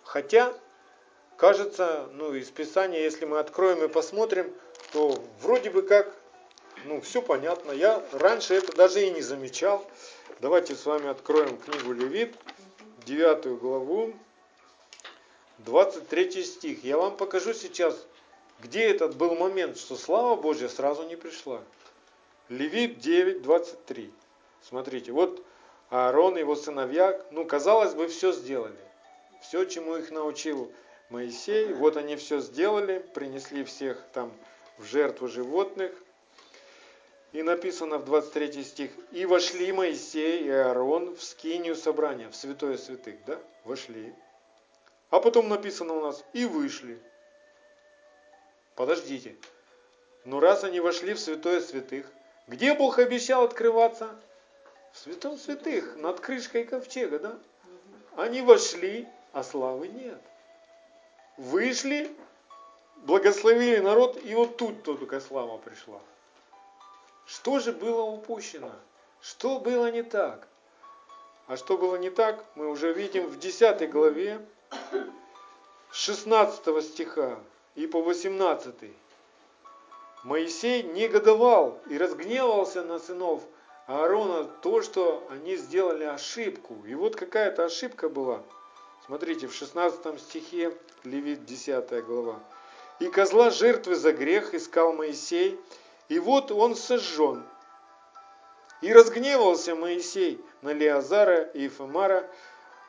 Хотя, 0.04 0.54
кажется, 1.36 2.08
ну, 2.12 2.32
из 2.34 2.48
Писания, 2.50 3.00
если 3.00 3.24
мы 3.24 3.38
откроем 3.38 3.84
и 3.84 3.88
посмотрим, 3.88 4.54
то 4.92 5.22
вроде 5.40 5.70
бы 5.70 5.82
как, 5.82 6.14
ну, 6.84 7.00
все 7.00 7.22
понятно. 7.22 7.72
Я 7.72 8.02
раньше 8.12 8.54
это 8.54 8.74
даже 8.76 9.04
и 9.06 9.10
не 9.10 9.22
замечал. 9.22 9.84
Давайте 10.40 10.74
с 10.74 10.86
вами 10.86 11.08
откроем 11.08 11.58
книгу 11.58 11.92
Левит, 11.92 12.36
9 13.06 13.58
главу, 13.58 14.14
23 15.58 16.44
стих. 16.44 16.84
Я 16.84 16.96
вам 16.96 17.16
покажу 17.16 17.52
сейчас, 17.52 18.06
где 18.60 18.84
этот 18.84 19.16
был 19.16 19.34
момент, 19.34 19.78
что 19.78 19.96
слава 19.96 20.36
Божья 20.36 20.68
сразу 20.68 21.02
не 21.04 21.16
пришла. 21.16 21.60
Левит 22.48 23.00
9, 23.00 23.42
23. 23.42 24.12
Смотрите, 24.62 25.12
вот 25.12 25.44
Аарон 25.90 26.36
и 26.36 26.40
его 26.40 26.54
сыновья, 26.54 27.20
ну, 27.30 27.44
казалось 27.44 27.94
бы, 27.94 28.08
все 28.08 28.32
сделали. 28.32 28.76
Все, 29.42 29.64
чему 29.64 29.96
их 29.96 30.10
научил 30.10 30.72
Моисей, 31.10 31.72
вот 31.72 31.96
они 31.96 32.16
все 32.16 32.40
сделали, 32.40 32.98
принесли 33.14 33.64
всех 33.64 34.02
там 34.12 34.32
в 34.78 34.84
жертву 34.84 35.28
животных– 35.28 35.92
и 37.32 37.42
написано 37.42 37.98
в 37.98 38.04
23 38.06 38.64
стих, 38.64 38.90
«И 39.12 39.26
вошли 39.26 39.70
Моисей 39.72 40.44
и 40.44 40.50
Аарон 40.50 41.14
в 41.14 41.22
скинию 41.22 41.76
собрания, 41.76 42.28
в 42.30 42.36
святое 42.36 42.78
святых». 42.78 43.16
Да? 43.26 43.38
Вошли. 43.64 44.14
А 45.10 45.20
потом 45.20 45.48
написано 45.48 45.94
у 45.94 46.00
нас, 46.00 46.24
«И 46.32 46.46
вышли». 46.46 46.98
Подождите. 48.76 49.36
Но 50.24 50.40
раз 50.40 50.64
они 50.64 50.80
вошли 50.80 51.14
в 51.14 51.20
святое 51.20 51.60
святых, 51.60 52.10
где 52.46 52.74
Бог 52.74 52.98
обещал 52.98 53.44
открываться? 53.44 54.08
В 54.92 54.98
святом 54.98 55.36
святых, 55.36 55.96
над 55.96 56.20
крышкой 56.20 56.64
ковчега, 56.64 57.18
да? 57.18 57.38
Они 58.16 58.40
вошли, 58.40 59.06
а 59.32 59.42
славы 59.42 59.88
нет. 59.88 60.20
Вышли, 61.36 62.10
благословили 63.04 63.78
народ, 63.78 64.18
и 64.24 64.34
вот 64.34 64.56
тут 64.56 64.82
только 64.82 65.20
слава 65.20 65.58
пришла. 65.58 66.00
Что 67.26 67.58
же 67.58 67.72
было 67.72 68.02
упущено? 68.02 68.72
Что 69.20 69.58
было 69.58 69.90
не 69.90 70.02
так? 70.02 70.48
А 71.46 71.56
что 71.56 71.78
было 71.78 71.96
не 71.96 72.10
так, 72.10 72.44
мы 72.54 72.68
уже 72.68 72.92
видим 72.92 73.26
в 73.26 73.38
10 73.38 73.90
главе 73.90 74.40
16 75.92 76.84
стиха 76.84 77.38
и 77.74 77.86
по 77.86 78.02
18. 78.02 78.74
Моисей 80.24 80.82
негодовал 80.82 81.80
и 81.88 81.96
разгневался 81.96 82.82
на 82.82 82.98
сынов 82.98 83.42
Аарона 83.86 84.44
то, 84.44 84.82
что 84.82 85.26
они 85.30 85.56
сделали 85.56 86.04
ошибку. 86.04 86.76
И 86.86 86.94
вот 86.94 87.16
какая-то 87.16 87.64
ошибка 87.64 88.08
была. 88.08 88.42
Смотрите, 89.06 89.46
в 89.46 89.54
16 89.54 90.20
стихе, 90.20 90.76
Левит 91.04 91.46
10 91.46 92.04
глава. 92.04 92.40
«И 93.00 93.08
козла 93.08 93.50
жертвы 93.50 93.94
за 93.94 94.12
грех 94.12 94.54
искал 94.54 94.92
Моисей, 94.92 95.58
и 96.08 96.18
вот 96.18 96.50
он 96.50 96.74
сожжен. 96.74 97.44
И 98.80 98.92
разгневался 98.92 99.74
Моисей 99.74 100.40
на 100.62 100.72
Леозара 100.72 101.42
и 101.42 101.64
Ефемара, 101.64 102.28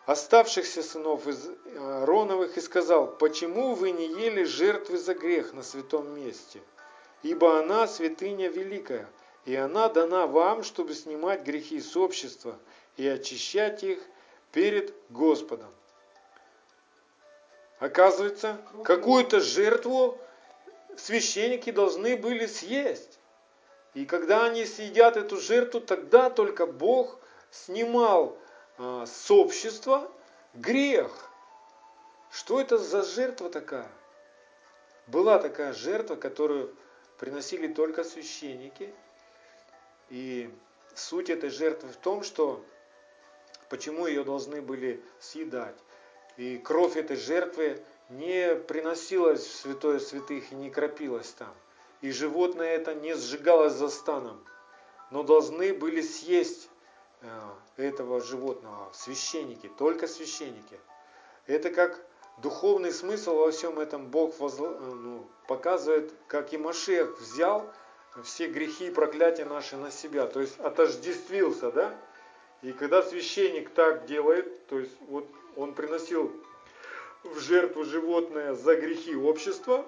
оставшихся 0.06 0.82
сынов 0.82 1.28
из 1.28 1.50
Аароновых, 1.78 2.58
и 2.58 2.62
сказал, 2.62 3.08
«Почему 3.08 3.76
вы 3.76 3.92
не 3.92 4.08
ели 4.08 4.44
жертвы 4.44 4.98
за 4.98 5.14
грех 5.14 5.54
на 5.54 5.62
святом 5.62 6.16
месте? 6.16 6.62
Ибо 7.22 7.60
она 7.60 7.88
святыня 7.88 8.50
великая, 8.50 9.08
и 9.46 9.56
она 9.56 9.90
дана 9.90 10.26
вам, 10.26 10.64
чтобы 10.64 10.96
снимать 10.96 11.44
грехи 11.44 11.80
с 11.82 11.96
общества 11.96 12.58
и 12.98 13.08
очищать 13.08 13.84
их 13.84 14.00
перед 14.52 14.94
Господом». 15.10 15.70
Оказывается, 17.80 18.60
какую-то 18.84 19.40
жертву 19.40 20.20
священники 20.98 21.72
должны 21.72 22.18
были 22.18 22.46
съесть. 22.46 23.20
И 23.94 24.06
когда 24.06 24.46
они 24.46 24.66
съедят 24.66 25.18
эту 25.18 25.38
жертву, 25.38 25.80
тогда 25.80 26.30
только 26.30 26.68
Бог 26.68 27.20
снимал 27.52 28.38
а, 28.78 29.06
с 29.06 29.32
общества 29.32 30.12
грех. 30.54 31.30
Что 32.32 32.60
это 32.60 32.78
за 32.78 33.04
жертва 33.04 33.50
такая? 33.50 33.90
Была 35.08 35.40
такая 35.40 35.74
жертва, 35.74 36.16
которую 36.16 36.76
приносили 37.18 37.68
только 37.68 38.04
священники. 38.04 38.94
И 40.10 40.54
суть 40.96 41.30
этой 41.30 41.50
жертвы 41.50 41.90
в 41.90 41.98
том, 41.98 42.24
что 42.24 42.64
почему 43.70 44.06
ее 44.06 44.24
должны 44.24 44.62
были 44.62 45.04
съедать. 45.20 45.76
И 46.40 46.58
кровь 46.58 46.96
этой 46.96 47.18
жертвы 47.18 47.82
не 48.08 48.56
приносилась 48.56 49.46
в 49.46 49.56
святое 49.58 50.00
святых 50.00 50.54
и 50.54 50.56
не 50.56 50.70
кропилась 50.70 51.32
там. 51.32 51.54
И 52.00 52.12
животное 52.12 52.78
это 52.78 52.94
не 52.96 53.14
сжигалось 53.14 53.74
за 53.74 53.90
станом, 53.90 54.42
но 55.12 55.24
должны 55.24 55.74
были 55.74 56.00
съесть 56.00 56.70
э, 57.20 57.28
этого 57.76 58.22
животного 58.22 58.90
священники, 58.94 59.70
только 59.78 60.08
священники. 60.08 60.80
Это 61.46 61.72
как 61.72 62.00
духовный 62.38 62.94
смысл 62.94 63.36
во 63.36 63.52
всем 63.52 63.78
этом 63.78 64.08
Бог 64.08 64.40
возла, 64.40 64.70
э, 64.70 64.80
ну, 64.80 65.28
показывает, 65.46 66.14
как 66.28 66.54
и 66.54 66.58
Машех 66.58 67.20
взял 67.20 67.70
все 68.24 68.48
грехи 68.48 68.88
и 68.88 68.92
проклятия 68.92 69.44
наши 69.44 69.76
на 69.76 69.92
себя, 69.92 70.26
то 70.26 70.40
есть 70.40 70.58
отождествился, 70.62 71.70
да? 71.70 71.94
И 72.62 72.72
когда 72.72 73.04
священник 73.04 73.72
так 73.72 74.06
делает, 74.06 74.68
то 74.68 74.80
есть 74.80 74.96
вот 75.02 75.28
он 75.56 75.74
приносил 75.74 76.32
в 77.24 77.40
жертву 77.40 77.84
животное 77.84 78.54
за 78.54 78.76
грехи 78.76 79.16
общества, 79.16 79.86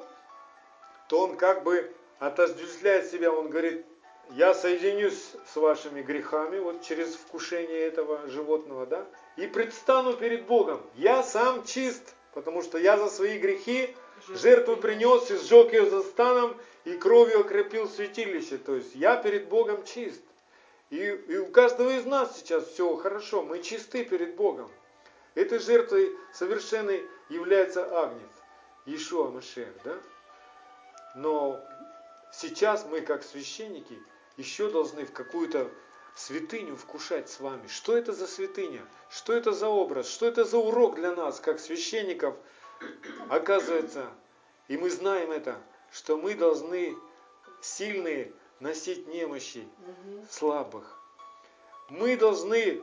то 1.07 1.19
он 1.19 1.37
как 1.37 1.63
бы 1.63 1.91
отождествляет 2.19 3.09
себя, 3.09 3.31
он 3.31 3.49
говорит, 3.49 3.85
я 4.31 4.53
соединюсь 4.53 5.33
с 5.51 5.55
вашими 5.55 6.01
грехами, 6.01 6.59
вот 6.59 6.83
через 6.83 7.15
вкушение 7.15 7.79
этого 7.79 8.27
животного, 8.27 8.85
да, 8.85 9.05
и 9.37 9.47
предстану 9.47 10.13
перед 10.13 10.45
Богом. 10.45 10.81
Я 10.95 11.23
сам 11.23 11.65
чист, 11.65 12.15
потому 12.33 12.61
что 12.61 12.77
я 12.77 12.97
за 12.97 13.09
свои 13.09 13.37
грехи 13.39 13.93
жертву 14.29 14.77
принес 14.77 15.29
и 15.31 15.37
сжег 15.37 15.73
ее 15.73 15.89
за 15.89 16.01
станом, 16.03 16.55
и 16.85 16.93
кровью 16.93 17.41
окрепил 17.41 17.89
святилище. 17.89 18.57
То 18.57 18.75
есть 18.75 18.95
я 18.95 19.17
перед 19.17 19.47
Богом 19.47 19.83
чист. 19.83 20.21
И, 20.89 20.97
и 20.97 21.37
у 21.37 21.47
каждого 21.47 21.89
из 21.89 22.05
нас 22.05 22.37
сейчас 22.37 22.67
все 22.67 22.95
хорошо, 22.97 23.43
мы 23.43 23.61
чисты 23.61 24.03
перед 24.03 24.35
Богом. 24.35 24.69
Этой 25.35 25.59
жертвой 25.59 26.15
совершенной 26.33 27.07
является 27.29 27.85
Агнец, 28.03 28.29
Иешуа 28.85 29.29
Машех, 29.31 29.69
да? 29.83 29.97
Но 31.15 31.59
сейчас 32.33 32.85
мы, 32.85 33.01
как 33.01 33.23
священники, 33.23 33.97
еще 34.37 34.69
должны 34.69 35.05
в 35.05 35.13
какую-то 35.13 35.69
святыню 36.15 36.75
вкушать 36.75 37.29
с 37.29 37.39
вами. 37.39 37.67
Что 37.67 37.95
это 37.95 38.11
за 38.11 38.27
святыня? 38.27 38.85
Что 39.09 39.33
это 39.33 39.53
за 39.53 39.67
образ? 39.67 40.09
Что 40.09 40.25
это 40.25 40.43
за 40.43 40.57
урок 40.57 40.95
для 40.95 41.15
нас, 41.15 41.39
как 41.39 41.59
священников? 41.59 42.35
Оказывается, 43.29 44.09
и 44.67 44.77
мы 44.77 44.89
знаем 44.89 45.31
это, 45.31 45.61
что 45.91 46.17
мы 46.17 46.35
должны 46.35 46.97
сильные 47.61 48.33
носить 48.59 49.07
немощи 49.07 49.67
слабых. 50.29 50.99
Мы 51.89 52.17
должны 52.17 52.81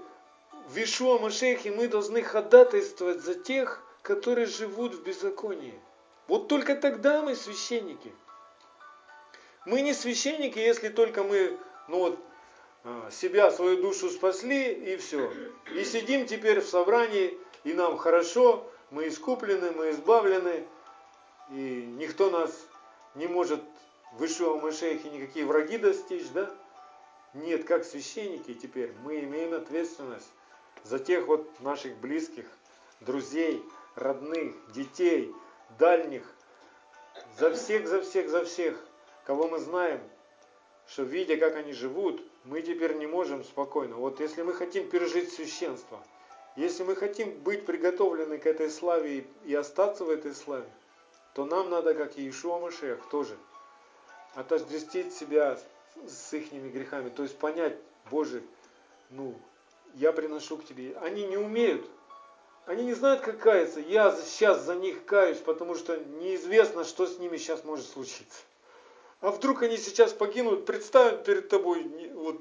в 0.69 0.77
Ишуа 0.77 1.19
Машехе 1.19 1.71
мы 1.71 1.89
должны 1.89 2.23
ходатайствовать 2.23 3.21
за 3.21 3.35
тех, 3.35 3.83
которые 4.03 4.47
живут 4.47 4.95
в 4.95 5.03
беззаконии. 5.03 5.75
Вот 6.27 6.49
только 6.49 6.77
тогда 6.77 7.23
мы 7.23 7.35
священники. 7.35 8.13
Мы 9.65 9.81
не 9.81 9.95
священники, 9.95 10.59
если 10.59 10.91
только 10.91 11.25
мы 11.25 11.59
ну 11.89 11.99
вот, 12.01 12.19
а, 12.85 13.11
себя, 13.11 13.51
свою 13.51 13.81
душу 13.81 14.11
спасли 14.11 14.93
и 14.93 14.97
все. 14.99 15.33
И 15.75 15.85
сидим 15.85 16.27
теперь 16.27 16.61
в 16.61 16.69
собрании, 16.69 17.39
и 17.65 17.73
нам 17.73 17.97
хорошо, 17.97 18.71
мы 18.91 19.09
искуплены, 19.09 19.71
мы 19.71 19.91
избавлены, 19.91 20.67
и 21.51 21.95
никто 21.97 22.31
нас 22.31 22.51
не 23.15 23.27
может 23.27 23.63
в 24.13 24.25
Ишуа 24.25 24.61
Машехе 24.61 25.09
никакие 25.09 25.47
враги 25.47 25.79
достичь, 25.79 26.29
да? 26.35 26.51
Нет, 27.33 27.65
как 27.65 27.85
священники 27.85 28.53
теперь 28.53 28.93
мы 29.03 29.21
имеем 29.21 29.55
ответственность 29.55 30.29
за 30.85 30.99
тех 30.99 31.27
вот 31.27 31.61
наших 31.61 31.97
близких, 31.99 32.47
друзей, 33.01 33.63
родных, 33.95 34.55
детей, 34.73 35.35
дальних, 35.79 36.23
за 37.39 37.53
всех, 37.55 37.89
за 37.89 38.03
всех, 38.03 38.29
за 38.29 38.45
всех, 38.45 38.79
кого 39.25 39.49
мы 39.49 39.59
знаем, 39.59 40.01
что 40.87 41.03
видя, 41.03 41.37
как 41.37 41.57
они 41.57 41.73
живут, 41.73 42.23
мы 42.45 42.63
теперь 42.63 42.95
не 42.95 43.07
можем 43.07 43.45
спокойно. 43.45 43.97
Вот 43.97 44.21
если 44.21 44.43
мы 44.43 44.55
хотим 44.55 44.89
пережить 44.89 45.33
священство, 45.33 45.99
если 46.57 46.83
мы 46.83 46.97
хотим 46.97 47.39
быть 47.41 47.67
приготовлены 47.67 48.39
к 48.39 48.47
этой 48.47 48.71
славе 48.71 49.27
и 49.45 49.55
остаться 49.55 50.05
в 50.05 50.11
этой 50.11 50.35
славе, 50.35 50.69
то 51.35 51.45
нам 51.45 51.71
надо, 51.71 51.95
как 51.95 52.19
и 52.19 52.29
Ишуа 52.29 52.59
Машех, 52.59 52.99
тоже 53.11 53.37
отождествить 54.35 55.15
себя 55.15 55.59
с 56.07 56.33
их 56.33 56.53
грехами, 56.53 57.11
то 57.11 57.23
есть 57.23 57.37
понять, 57.39 57.77
Боже, 58.11 58.43
ну, 59.11 59.35
я 59.95 60.13
приношу 60.13 60.57
к 60.59 60.65
тебе. 60.65 60.97
Они 61.01 61.25
не 61.25 61.37
умеют. 61.37 61.89
Они 62.67 62.85
не 62.85 62.95
знают, 62.95 63.23
как 63.23 63.39
каяться. 63.39 63.81
Я 63.81 64.15
сейчас 64.17 64.63
за 64.63 64.75
них 64.75 65.05
каюсь, 65.07 65.39
потому 65.39 65.75
что 65.75 65.97
неизвестно, 65.97 66.85
что 66.85 67.07
с 67.07 67.19
ними 67.19 67.39
сейчас 67.39 67.65
может 67.65 67.87
случиться. 67.87 68.43
А 69.21 69.31
вдруг 69.31 69.63
они 69.63 69.79
сейчас 69.79 70.13
погибнут, 70.13 70.67
представят 70.67 71.25
перед 71.25 71.49
тобой, 71.49 71.83
вот, 72.15 72.41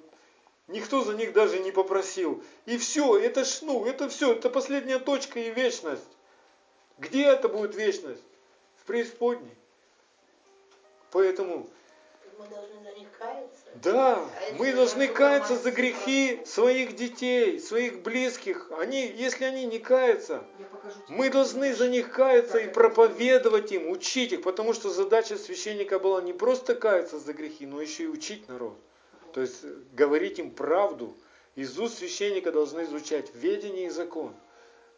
никто 0.67 1.03
за 1.03 1.13
них 1.15 1.33
даже 1.33 1.59
не 1.59 1.71
попросил. 1.71 2.43
И 2.65 2.77
все, 2.77 3.17
это 3.17 3.45
ж, 3.45 3.61
ну, 3.61 3.85
это 3.85 4.09
все, 4.09 4.33
это 4.33 4.49
последняя 4.49 4.99
точка 4.99 5.39
и 5.39 5.49
вечность. 5.49 6.03
Где 6.97 7.25
это 7.25 7.47
будет 7.47 7.75
вечность? 7.75 8.23
В 8.81 8.85
преисподней. 8.85 9.55
Поэтому 11.11 11.69
мы 12.37 12.47
должны 12.47 12.83
за 12.83 12.91
них 12.99 13.07
каяться. 13.17 13.65
Да, 13.75 14.15
А 14.15 14.29
мы 14.57 14.65
если 14.67 14.77
должны 14.77 15.07
каяться 15.07 15.53
мать 15.53 15.63
за 15.63 15.71
грехи 15.71 16.41
своих 16.45 16.95
детей, 16.95 17.59
своих 17.59 18.01
близких. 18.01 18.71
Они, 18.79 19.07
если 19.07 19.45
они 19.45 19.65
не 19.65 19.79
каются, 19.79 20.43
Я 20.59 20.65
покажу 20.65 20.95
тебе. 21.07 21.17
мы 21.17 21.29
должны 21.29 21.73
за 21.73 21.87
них 21.89 22.11
каяться 22.11 22.57
и 22.59 22.67
проповедовать 22.67 23.71
им, 23.71 23.89
учить 23.89 24.33
их, 24.33 24.41
потому 24.43 24.73
что 24.73 24.89
задача 24.89 25.37
священника 25.37 25.99
была 25.99 26.21
не 26.21 26.33
просто 26.33 26.75
каяться 26.75 27.19
за 27.19 27.33
грехи, 27.33 27.65
но 27.65 27.81
еще 27.81 28.03
и 28.03 28.07
учить 28.07 28.47
народ. 28.47 28.77
То 29.33 29.41
есть 29.41 29.63
э, 29.63 29.75
говорить 29.93 30.39
им 30.39 30.51
правду. 30.51 31.15
Из 31.55 31.77
уст 31.79 31.97
священника 31.97 32.51
должны 32.51 32.85
звучать 32.85 33.33
ведение 33.33 33.87
и 33.87 33.89
закон. 33.89 34.33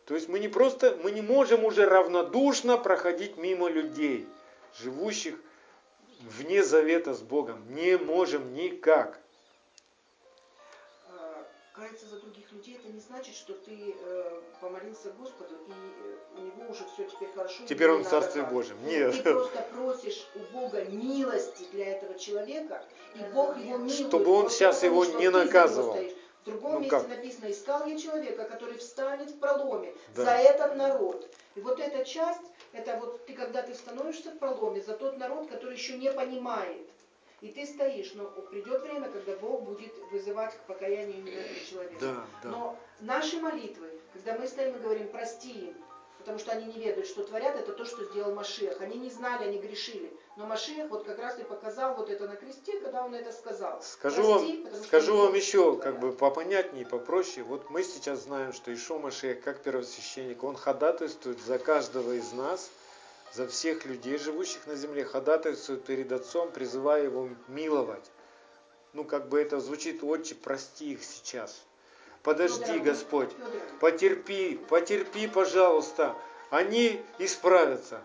То 0.06 0.16
есть 0.16 0.28
мы 0.28 0.40
не 0.40 0.48
просто, 0.50 0.98
мы 1.04 1.12
не 1.12 1.22
можем 1.22 1.64
уже 1.64 1.86
равнодушно 1.86 2.78
проходить 2.78 3.38
мимо 3.38 3.70
людей, 3.70 4.26
живущих 4.82 5.36
вне 6.20 6.64
завета 6.64 7.14
с 7.14 7.22
Богом. 7.22 7.64
Не 7.74 7.98
можем 7.98 8.54
никак. 8.54 9.20
А, 11.10 11.46
Каяться 11.74 12.06
за 12.08 12.20
других 12.20 12.52
людей, 12.52 12.76
это 12.78 12.92
не 12.92 13.00
значит, 13.00 13.36
что 13.36 13.54
ты 13.54 13.96
э, 13.98 14.42
помолился 14.62 15.12
Господу, 15.12 15.56
и 15.68 15.72
э, 15.72 16.40
у 16.40 16.42
него 16.42 16.72
уже 16.72 16.86
все 16.94 17.06
теперь 17.06 17.30
хорошо. 17.34 17.66
Теперь 17.68 17.90
он 17.92 18.04
в 18.04 18.10
Царстве. 18.10 18.44
Божьем. 18.44 18.78
Ты 18.84 18.90
Нет. 18.90 19.24
просто 19.24 19.66
просишь 19.74 20.28
у 20.36 20.40
Бога 20.54 20.84
милости 20.86 21.64
для 21.72 21.94
этого 21.94 22.18
человека, 22.20 22.84
и 23.16 23.20
Бог 23.34 23.58
его 23.58 23.78
милует. 23.78 23.92
Чтобы 24.08 24.32
он 24.32 24.50
сейчас 24.50 24.78
потому, 24.80 25.04
его 25.04 25.18
не 25.20 25.26
ты 25.26 25.32
наказывал. 25.32 25.98
В 26.42 26.46
другом 26.46 26.74
Ну 26.74 26.80
месте 26.80 26.98
как? 26.98 27.08
написано, 27.10 27.52
искал 27.52 27.86
я 27.86 27.98
человека, 28.00 28.46
который 28.46 28.78
встанет 28.78 29.30
в 29.30 29.40
проломе 29.40 29.94
Да. 30.16 30.24
за 30.24 30.32
этот 30.32 30.76
народ. 30.78 31.30
И 31.56 31.62
вот 31.62 31.80
эта 31.80 32.06
часть, 32.06 32.40
это 32.74 32.98
вот 32.98 33.26
ты 33.26 33.34
когда 33.34 33.62
ты 33.62 33.74
становишься 33.74 34.32
в 34.32 34.38
проломе 34.38 34.82
за 34.82 34.94
тот 34.96 35.18
народ, 35.18 35.50
который 35.50 35.74
еще 35.76 35.98
не 35.98 36.12
понимает. 36.12 36.88
И 37.42 37.48
ты 37.48 37.66
стоишь, 37.66 38.14
но 38.16 38.26
придет 38.26 38.82
время, 38.82 39.10
когда 39.10 39.36
Бог 39.38 39.64
будет 39.64 39.94
вызывать 40.12 40.54
к 40.54 40.62
покаянию 40.66 41.20
именно 41.20 41.42
человека. 41.70 42.00
Да, 42.02 42.26
да. 42.44 42.50
Но 42.50 42.80
наши 43.00 43.40
молитвы, 43.40 43.90
когда 44.14 44.38
мы 44.38 44.46
стоим 44.46 44.76
и 44.76 44.80
говорим, 44.80 45.08
прости 45.08 45.52
им, 45.52 45.76
потому 46.18 46.38
что 46.38 46.52
они 46.52 46.66
не 46.66 46.80
ведают, 46.84 47.08
что 47.08 47.24
творят, 47.24 47.56
это 47.56 47.72
то, 47.72 47.86
что 47.86 48.04
сделал 48.04 48.36
Машех. 48.36 48.82
Они 48.82 48.98
не 48.98 49.10
знали, 49.10 49.46
они 49.46 49.58
грешили. 49.58 50.12
Но 50.40 50.46
Машиах 50.46 50.90
вот 50.90 51.04
как 51.04 51.20
раз 51.20 51.38
и 51.38 51.44
показал 51.44 51.96
вот 51.96 52.10
это 52.10 52.26
на 52.26 52.38
кресте, 52.38 52.80
когда 52.80 53.04
он 53.04 53.14
это 53.14 53.34
сказал. 53.34 53.84
Скажу 53.84 54.24
Прости, 54.24 54.64
вам, 54.64 54.84
скажу 54.86 55.18
вам 55.18 55.34
еще 55.34 55.76
твоя. 55.76 55.82
как 55.82 56.00
бы 56.00 56.14
попонятнее, 56.14 56.86
попроще. 56.86 57.44
Вот 57.44 57.70
мы 57.70 57.84
сейчас 57.84 58.22
знаем, 58.22 58.54
что 58.54 58.74
Ишо 58.74 59.00
Машех, 59.00 59.42
как 59.42 59.62
первосвященник, 59.62 60.42
он 60.46 60.56
ходатайствует 60.56 61.42
за 61.42 61.60
каждого 61.60 62.14
из 62.14 62.32
нас, 62.32 62.72
за 63.34 63.50
всех 63.50 63.86
людей, 63.86 64.18
живущих 64.18 64.66
на 64.66 64.76
земле, 64.76 65.04
ходатайствует 65.04 65.84
перед 65.84 66.10
Отцом, 66.14 66.52
призывая 66.52 67.04
его 67.04 67.28
миловать. 67.50 68.10
Ну, 68.94 69.04
как 69.04 69.28
бы 69.28 69.42
это 69.42 69.60
звучит, 69.60 70.06
Отче, 70.06 70.36
прости 70.36 70.94
их 70.94 71.04
сейчас. 71.04 71.62
Подожди, 72.24 72.80
Господь, 72.80 73.30
потерпи, 73.82 74.58
потерпи, 74.70 75.28
пожалуйста, 75.28 76.16
они 76.50 77.04
исправятся. 77.18 78.00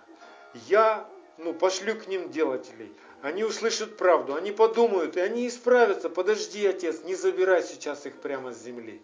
Я 0.67 1.09
ну, 1.39 1.53
пошлю 1.55 1.97
к 1.97 2.07
ним 2.07 2.31
делателей. 2.31 2.93
Они 3.23 3.43
услышат 3.43 3.97
правду, 3.97 4.35
они 4.35 4.53
подумают, 4.53 5.17
и 5.17 5.21
они 5.21 5.49
исправятся. 5.49 6.11
Подожди, 6.11 6.67
Отец, 6.67 7.03
не 7.05 7.15
забирай 7.15 7.63
сейчас 7.63 8.07
их 8.07 8.17
прямо 8.21 8.53
с 8.53 8.63
земли. 8.63 9.03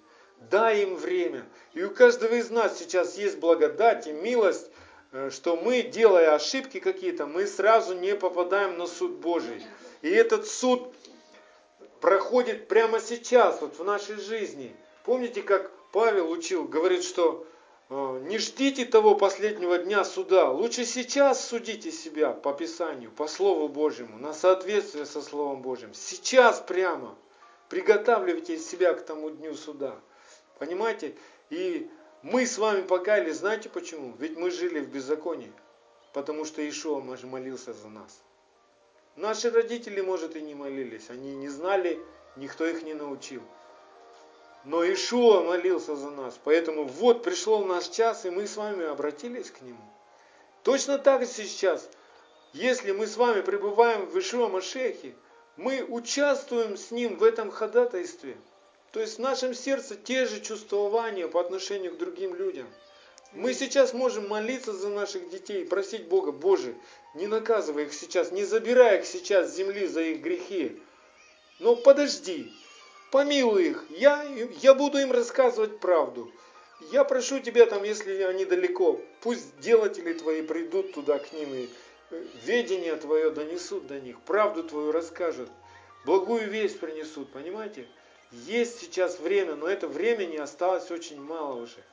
Дай 0.50 0.82
им 0.82 0.96
время. 0.96 1.46
И 1.74 1.82
у 1.82 1.90
каждого 1.90 2.34
из 2.34 2.50
нас 2.50 2.78
сейчас 2.78 3.16
есть 3.16 3.38
благодать 3.38 4.06
и 4.06 4.12
милость, 4.12 4.70
э, 5.12 5.30
что 5.30 5.56
мы, 5.56 5.82
делая 5.82 6.34
ошибки 6.34 6.80
какие-то, 6.80 7.26
мы 7.26 7.46
сразу 7.46 7.94
не 7.94 8.14
попадаем 8.14 8.78
на 8.78 8.86
суд 8.86 9.12
Божий. 9.12 9.64
И 10.02 10.08
этот 10.08 10.46
суд 10.46 10.94
проходит 12.00 12.68
прямо 12.68 13.00
сейчас, 13.00 13.60
вот 13.60 13.78
в 13.78 13.84
нашей 13.84 14.16
жизни. 14.16 14.74
Помните, 15.04 15.42
как 15.42 15.70
Павел 15.92 16.30
учил, 16.30 16.64
говорит, 16.64 17.04
что 17.04 17.46
не 17.91 18.38
ждите 18.38 18.84
того 18.84 19.16
последнего 19.16 19.76
дня 19.76 20.05
суда, 20.05 20.49
лучше 20.51 20.84
сейчас 20.84 21.45
судите 21.45 21.91
себя 21.91 22.30
по 22.32 22.53
Писанию, 22.53 23.11
по 23.11 23.26
Слову 23.26 23.68
Божьему, 23.68 24.16
на 24.16 24.32
соответствие 24.32 25.07
со 25.07 25.20
Словом 25.20 25.61
Божьим. 25.61 25.93
Сейчас 25.93 26.61
прямо 26.61 27.16
приготавливайте 27.68 28.59
себя 28.59 28.95
к 28.95 29.05
тому 29.05 29.30
дню 29.30 29.55
суда. 29.55 29.97
Понимаете? 30.61 31.16
И 31.51 31.91
мы 32.22 32.47
с 32.47 32.59
вами 32.59 32.82
покаялись, 32.82 33.38
знаете 33.38 33.68
почему? 33.68 34.14
Ведь 34.18 34.36
мы 34.36 34.53
жили 34.53 34.78
в 34.78 34.88
беззаконии, 34.88 35.53
потому 36.12 36.45
что 36.45 36.68
Ишуа 36.68 37.01
молился 37.01 37.72
за 37.72 37.88
нас. 37.88 38.22
Наши 39.16 39.51
родители, 39.51 40.01
может, 40.01 40.36
и 40.36 40.43
не 40.43 40.55
молились, 40.55 41.11
они 41.11 41.34
не 41.34 41.49
знали, 41.49 41.99
никто 42.36 42.64
их 42.64 42.84
не 42.84 42.95
научил. 42.95 43.43
Но 44.64 44.84
Ишуа 44.84 45.40
молился 45.40 45.96
за 45.96 46.11
нас, 46.11 46.38
поэтому 46.44 46.84
вот 46.84 47.22
пришел 47.22 47.64
наш 47.64 47.88
час, 47.88 48.26
и 48.26 48.30
мы 48.30 48.46
с 48.46 48.56
вами 48.56 48.84
обратились 48.84 49.50
к 49.50 49.62
Нему. 49.62 49.80
Точно 50.62 50.98
так 50.98 51.22
и 51.22 51.26
сейчас, 51.26 51.88
если 52.52 52.92
мы 52.92 53.06
с 53.06 53.16
вами 53.16 53.40
пребываем 53.40 54.04
в 54.04 54.18
Ишуа 54.18 54.48
Машехе, 54.48 55.14
мы 55.56 55.82
участвуем 55.82 56.76
с 56.76 56.90
Ним 56.90 57.16
в 57.16 57.24
этом 57.24 57.50
ходатайстве. 57.50 58.36
То 58.92 59.00
есть 59.00 59.16
в 59.16 59.20
нашем 59.20 59.54
сердце 59.54 59.96
те 59.96 60.26
же 60.26 60.40
чувствования 60.40 61.28
по 61.28 61.40
отношению 61.40 61.94
к 61.94 61.98
другим 61.98 62.34
людям. 62.34 62.66
Мы 63.32 63.54
сейчас 63.54 63.94
можем 63.94 64.28
молиться 64.28 64.72
за 64.72 64.88
наших 64.88 65.30
детей, 65.30 65.64
просить 65.64 66.08
Бога, 66.08 66.32
Боже, 66.32 66.74
не 67.14 67.28
наказывай 67.28 67.84
их 67.84 67.94
сейчас, 67.94 68.32
не 68.32 68.44
забирай 68.44 68.98
их 68.98 69.06
сейчас 69.06 69.50
с 69.50 69.54
земли 69.54 69.86
за 69.86 70.02
их 70.02 70.20
грехи. 70.20 70.82
Но 71.61 71.76
подожди, 71.76 72.52
помилуй 73.11 73.68
их, 73.68 73.84
я, 73.90 74.22
я 74.61 74.74
буду 74.74 74.98
им 74.98 75.12
рассказывать 75.12 75.80
правду. 75.80 76.30
Я 76.92 77.04
прошу 77.04 77.40
тебя 77.40 77.66
там, 77.66 77.82
если 77.82 78.22
они 78.22 78.44
далеко, 78.44 79.00
пусть 79.20 79.58
делатели 79.61 80.14
твои 80.14 80.42
придут 80.42 80.94
туда 80.94 81.18
к 81.18 81.32
ним 81.32 81.52
и 81.52 81.68
э, 82.11 82.24
ведение 82.44 82.96
твое 82.96 83.30
донесут 83.30 83.86
до 83.86 84.00
них, 84.00 84.18
правду 84.22 84.64
твою 84.64 84.90
расскажут, 84.90 85.50
благую 86.04 86.48
весть 86.48 86.80
принесут, 86.80 87.30
понимаете? 87.32 87.86
Есть 88.32 88.80
сейчас 88.80 89.18
время, 89.18 89.56
но 89.56 89.68
это 89.68 89.88
времени 89.88 90.36
осталось 90.36 90.90
очень 90.90 91.20
мало 91.20 91.61
уже. 91.61 91.84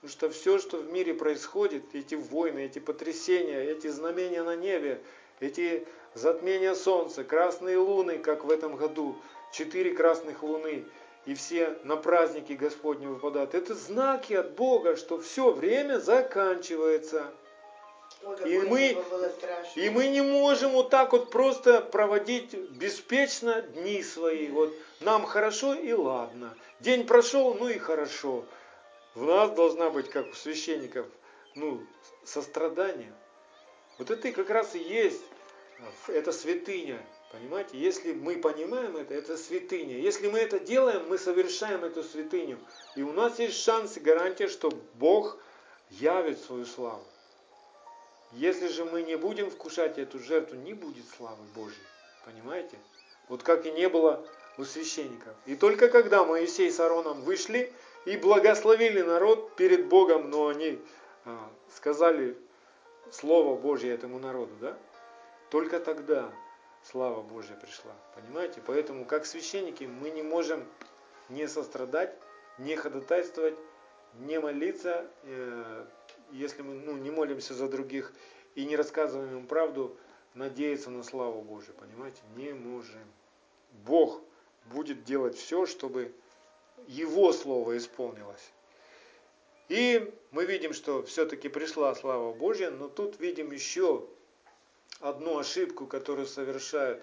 Потому 0.00 0.10
что 0.10 0.30
все, 0.30 0.58
что 0.58 0.78
в 0.78 0.92
мире 0.92 1.14
происходит, 1.14 1.82
эти 1.94 2.14
войны, 2.14 2.66
эти 2.66 2.78
потрясения, 2.78 3.62
эти 3.62 3.86
знамения 3.88 4.42
на 4.42 4.56
небе, 4.56 5.00
эти 5.40 5.86
затмения 6.14 6.74
солнца, 6.74 7.24
красные 7.24 7.78
луны, 7.78 8.18
как 8.18 8.44
в 8.44 8.50
этом 8.50 8.76
году, 8.76 9.16
четыре 9.52 9.92
красных 9.92 10.42
луны, 10.42 10.84
и 11.24 11.34
все 11.34 11.76
на 11.84 11.96
праздники 11.96 12.52
Господни 12.52 13.06
выпадают. 13.06 13.54
Это 13.54 13.74
знаки 13.74 14.34
от 14.34 14.52
Бога, 14.52 14.96
что 14.96 15.20
все 15.20 15.50
время 15.50 15.98
заканчивается. 15.98 17.32
Ой, 18.22 18.36
И 18.48 18.58
мы-. 18.60 18.96
И 19.74 19.90
мы 19.90 20.08
не 20.08 20.22
можем 20.22 20.72
вот 20.72 20.90
так 20.90 21.12
вот 21.12 21.30
просто 21.30 21.80
проводить 21.80 22.54
беспечно 22.70 23.60
дни 23.62 24.02
свои. 24.02 24.48
Вот 24.48 24.72
нам 25.00 25.26
хорошо 25.26 25.74
и 25.74 25.92
ладно. 25.92 26.56
День 26.80 27.06
прошел, 27.06 27.54
ну 27.54 27.68
и 27.68 27.78
хорошо. 27.78 28.44
В 29.14 29.24
нас 29.24 29.50
должна 29.50 29.90
быть, 29.90 30.10
как 30.10 30.28
у 30.30 30.34
священников, 30.34 31.06
ну, 31.54 31.82
сострадание. 32.24 33.12
Вот 33.98 34.10
это 34.10 34.28
и 34.28 34.32
как 34.32 34.50
раз 34.50 34.74
и 34.74 34.78
есть, 34.78 35.22
э, 36.08 36.12
это 36.12 36.32
святыня. 36.32 37.00
Понимаете, 37.38 37.76
если 37.76 38.14
мы 38.14 38.36
понимаем 38.36 38.96
это, 38.96 39.12
это 39.12 39.36
святыня. 39.36 39.98
Если 39.98 40.28
мы 40.28 40.38
это 40.38 40.58
делаем, 40.58 41.06
мы 41.08 41.18
совершаем 41.18 41.84
эту 41.84 42.02
святыню. 42.02 42.58
И 42.94 43.02
у 43.02 43.12
нас 43.12 43.38
есть 43.38 43.62
шанс 43.62 43.98
и 43.98 44.00
гарантия, 44.00 44.48
что 44.48 44.70
Бог 44.94 45.36
явит 45.90 46.40
свою 46.40 46.64
славу. 46.64 47.04
Если 48.32 48.68
же 48.68 48.86
мы 48.86 49.02
не 49.02 49.16
будем 49.16 49.50
вкушать 49.50 49.98
эту 49.98 50.18
жертву, 50.18 50.56
не 50.56 50.72
будет 50.72 51.04
славы 51.16 51.44
Божьей. 51.54 51.76
Понимаете? 52.24 52.78
Вот 53.28 53.42
как 53.42 53.66
и 53.66 53.70
не 53.70 53.88
было 53.90 54.26
у 54.56 54.64
священников. 54.64 55.34
И 55.44 55.56
только 55.56 55.88
когда 55.88 56.24
Моисей 56.24 56.70
с 56.70 56.80
Аароном 56.80 57.20
вышли 57.20 57.70
и 58.06 58.16
благословили 58.16 59.02
народ 59.02 59.56
перед 59.56 59.88
Богом, 59.88 60.30
но 60.30 60.48
они 60.48 60.78
а, 61.26 61.50
сказали 61.74 62.36
Слово 63.12 63.60
Божье 63.60 63.92
этому 63.92 64.18
народу, 64.18 64.52
да? 64.58 64.78
Только 65.50 65.78
тогда 65.80 66.32
слава 66.90 67.22
Божья 67.22 67.54
пришла. 67.54 67.92
Понимаете? 68.14 68.62
Поэтому, 68.64 69.04
как 69.04 69.26
священники, 69.26 69.84
мы 69.84 70.10
не 70.10 70.22
можем 70.22 70.64
не 71.28 71.48
сострадать, 71.48 72.14
не 72.58 72.76
ходатайствовать, 72.76 73.56
не 74.14 74.40
молиться, 74.40 75.06
э, 75.24 75.86
если 76.32 76.62
мы 76.62 76.74
ну, 76.74 76.96
не 76.96 77.10
молимся 77.10 77.54
за 77.54 77.68
других 77.68 78.12
и 78.54 78.64
не 78.64 78.76
рассказываем 78.76 79.38
им 79.38 79.46
правду, 79.46 79.96
надеяться 80.34 80.90
на 80.90 81.02
славу 81.02 81.42
Божию. 81.42 81.74
Понимаете? 81.74 82.20
Не 82.36 82.52
можем. 82.52 83.04
Бог 83.84 84.22
будет 84.66 85.04
делать 85.04 85.36
все, 85.36 85.66
чтобы 85.66 86.14
Его 86.86 87.32
Слово 87.32 87.76
исполнилось. 87.76 88.52
И 89.68 90.12
мы 90.30 90.46
видим, 90.46 90.72
что 90.72 91.02
все-таки 91.02 91.48
пришла 91.48 91.94
слава 91.94 92.32
Божья, 92.32 92.70
но 92.70 92.88
тут 92.88 93.18
видим 93.18 93.50
еще 93.50 94.06
одну 95.00 95.38
ошибку, 95.38 95.86
которую 95.86 96.26
совершают 96.26 97.02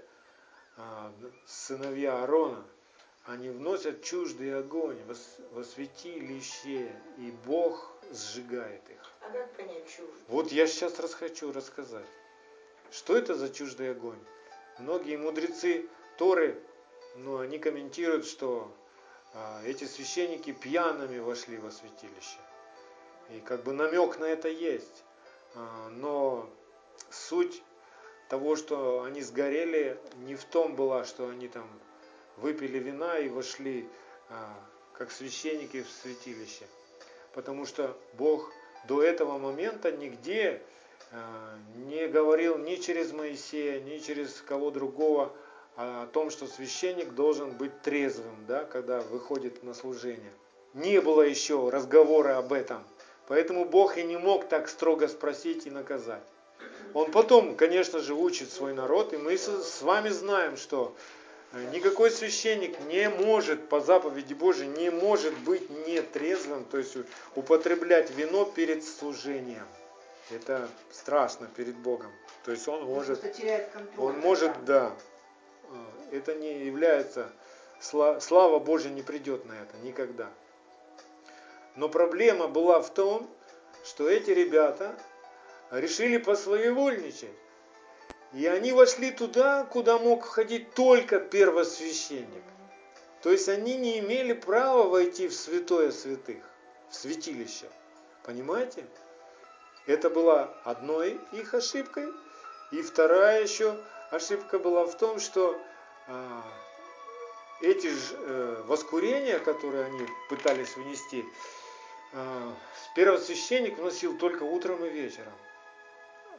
а, 0.78 1.14
сыновья 1.46 2.22
Аарона. 2.22 2.66
Они 3.26 3.50
вносят 3.50 4.04
чуждый 4.04 4.58
огонь 4.58 5.00
во, 5.52 5.64
святилище, 5.64 6.92
и 7.18 7.32
Бог 7.46 7.94
сжигает 8.12 8.82
их. 8.90 9.12
А 9.22 9.30
как 9.32 9.54
понять 9.54 9.88
чуждо? 9.88 10.14
Вот 10.28 10.52
я 10.52 10.68
сейчас 10.68 11.00
раз 11.00 11.14
хочу 11.14 11.54
рассказать. 11.54 12.06
Что 12.92 13.16
это 13.18 13.36
за 13.36 13.50
чуждый 13.50 13.92
огонь? 13.92 14.20
Многие 14.80 15.18
мудрецы 15.18 15.88
Торы, 16.18 16.62
ну, 17.16 17.40
они 17.40 17.60
комментируют, 17.60 18.26
что 18.26 18.76
а, 19.34 19.64
эти 19.66 19.86
священники 19.86 20.52
пьяными 20.52 21.20
вошли 21.20 21.58
во 21.58 21.72
святилище. 21.72 22.40
И 23.30 23.40
как 23.40 23.64
бы 23.64 23.72
намек 23.72 24.20
на 24.20 24.26
это 24.26 24.50
есть. 24.50 25.04
А, 25.56 25.90
но 25.90 26.50
суть 27.10 27.64
того, 28.34 28.56
что 28.56 29.04
они 29.04 29.22
сгорели, 29.22 29.96
не 30.26 30.34
в 30.34 30.44
том 30.44 30.76
была, 30.76 31.06
что 31.06 31.30
они 31.30 31.48
там 31.48 31.68
выпили 32.38 32.80
вина 32.80 33.20
и 33.20 33.30
вошли 33.30 33.88
а, 34.28 34.60
как 34.94 35.12
священники 35.12 35.84
в 35.84 35.88
святилище. 36.02 36.66
Потому 37.36 37.68
что 37.68 37.96
Бог 38.14 38.52
до 38.88 39.04
этого 39.04 39.38
момента 39.38 39.92
нигде 39.92 40.64
а, 41.12 41.56
не 41.76 42.08
говорил 42.08 42.58
ни 42.58 42.78
через 42.78 43.12
Моисея, 43.12 43.80
ни 43.82 44.00
через 44.00 44.42
кого 44.42 44.72
другого 44.72 45.32
о 45.76 46.08
том, 46.08 46.32
что 46.32 46.48
священник 46.48 47.14
должен 47.14 47.52
быть 47.52 47.84
трезвым, 47.84 48.48
да, 48.48 48.64
когда 48.64 49.02
выходит 49.02 49.62
на 49.62 49.76
служение. 49.76 50.34
Не 50.74 51.02
было 51.02 51.22
еще 51.22 51.70
разговора 51.70 52.40
об 52.40 52.52
этом. 52.52 52.84
Поэтому 53.28 53.66
Бог 53.66 54.00
и 54.00 54.04
не 54.04 54.18
мог 54.18 54.50
так 54.50 54.68
строго 54.70 55.08
спросить 55.08 55.68
и 55.68 55.70
наказать. 55.70 56.24
Он 56.94 57.12
потом, 57.12 57.56
конечно 57.56 58.00
же, 58.00 58.14
учит 58.14 58.52
свой 58.52 58.74
народ, 58.74 59.14
и 59.14 59.18
мы 59.18 59.38
с 59.38 59.82
вами 59.82 60.10
знаем, 60.10 60.58
что 60.58 60.96
э, 61.52 61.70
никакой 61.72 62.12
священник 62.12 62.80
не 62.82 63.10
может, 63.10 63.68
по 63.68 63.80
заповеди 63.80 64.34
Божией, 64.34 64.68
не 64.68 64.92
может 64.92 65.34
быть 65.40 65.70
нетрезвым, 65.88 66.66
то 66.66 66.78
есть 66.78 66.96
употреблять 67.36 68.12
вино 68.12 68.46
перед 68.46 68.84
служением. 68.84 69.66
это 70.30 70.70
страшно 70.92 71.48
перед 71.48 71.76
Богом. 71.76 72.12
То 72.46 72.52
есть 72.52 72.68
он 72.68 72.84
может, 72.84 73.24
он 73.98 74.20
может, 74.20 74.52
да, 74.66 74.94
э, 76.12 76.18
это 76.18 76.36
не 76.36 76.66
является, 76.66 77.32
сла- 77.82 78.20
слава 78.22 78.60
Божья 78.60 78.90
не 78.90 79.02
придет 79.02 79.46
на 79.46 79.54
это 79.54 79.78
никогда. 79.84 80.30
Но 81.76 81.90
проблема 81.90 82.48
была 82.48 82.82
в 82.82 82.94
том, 82.94 83.28
что 83.84 84.08
эти 84.08 84.30
ребята 84.30 84.96
решили 85.80 86.18
посвоевольничать. 86.18 87.32
И 88.34 88.48
они 88.48 88.72
вошли 88.72 89.12
туда, 89.12 89.64
куда 89.66 89.98
мог 90.00 90.26
входить 90.26 90.74
только 90.74 91.20
первосвященник. 91.20 92.44
То 93.22 93.32
есть 93.32 93.48
они 93.48 93.76
не 93.78 94.00
имели 94.00 94.34
права 94.34 94.84
войти 94.84 95.28
в 95.28 95.34
святое 95.34 95.92
святых, 95.92 96.44
в 96.90 96.96
святилище. 96.96 97.70
Понимаете? 98.24 98.86
Это 99.86 100.10
была 100.10 100.54
одной 100.64 101.20
их 101.32 101.54
ошибкой. 101.54 102.08
И 102.72 102.82
вторая 102.82 103.44
еще 103.44 103.78
ошибка 104.10 104.58
была 104.58 104.86
в 104.86 104.98
том, 104.98 105.20
что 105.20 105.60
а, 106.08 106.44
эти 107.62 107.88
ж, 107.88 108.14
э, 108.14 108.64
воскурения, 108.66 109.40
которые 109.40 109.86
они 109.86 110.08
пытались 110.30 110.76
внести, 110.76 111.24
а, 112.14 112.54
первосвященник 112.96 113.78
вносил 113.78 114.18
только 114.18 114.44
утром 114.44 114.84
и 114.86 114.90
вечером. 114.90 115.34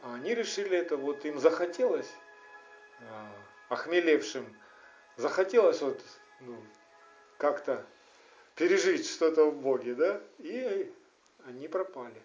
А 0.03 0.15
они 0.15 0.35
решили 0.35 0.77
это, 0.77 0.97
вот 0.97 1.25
им 1.25 1.39
захотелось, 1.39 2.11
а, 3.01 3.31
охмелевшим, 3.69 4.45
захотелось 5.17 5.81
вот 5.81 6.01
ну, 6.41 6.57
как-то 7.37 7.85
пережить 8.55 9.07
что-то 9.07 9.45
в 9.45 9.55
Боге, 9.55 9.95
да, 9.95 10.21
и 10.39 10.91
они 11.45 11.67
пропали. 11.67 12.21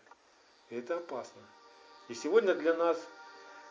Это 0.70 0.96
опасно. 0.96 1.42
И 2.08 2.14
сегодня 2.14 2.54
для 2.54 2.74
нас 2.74 2.98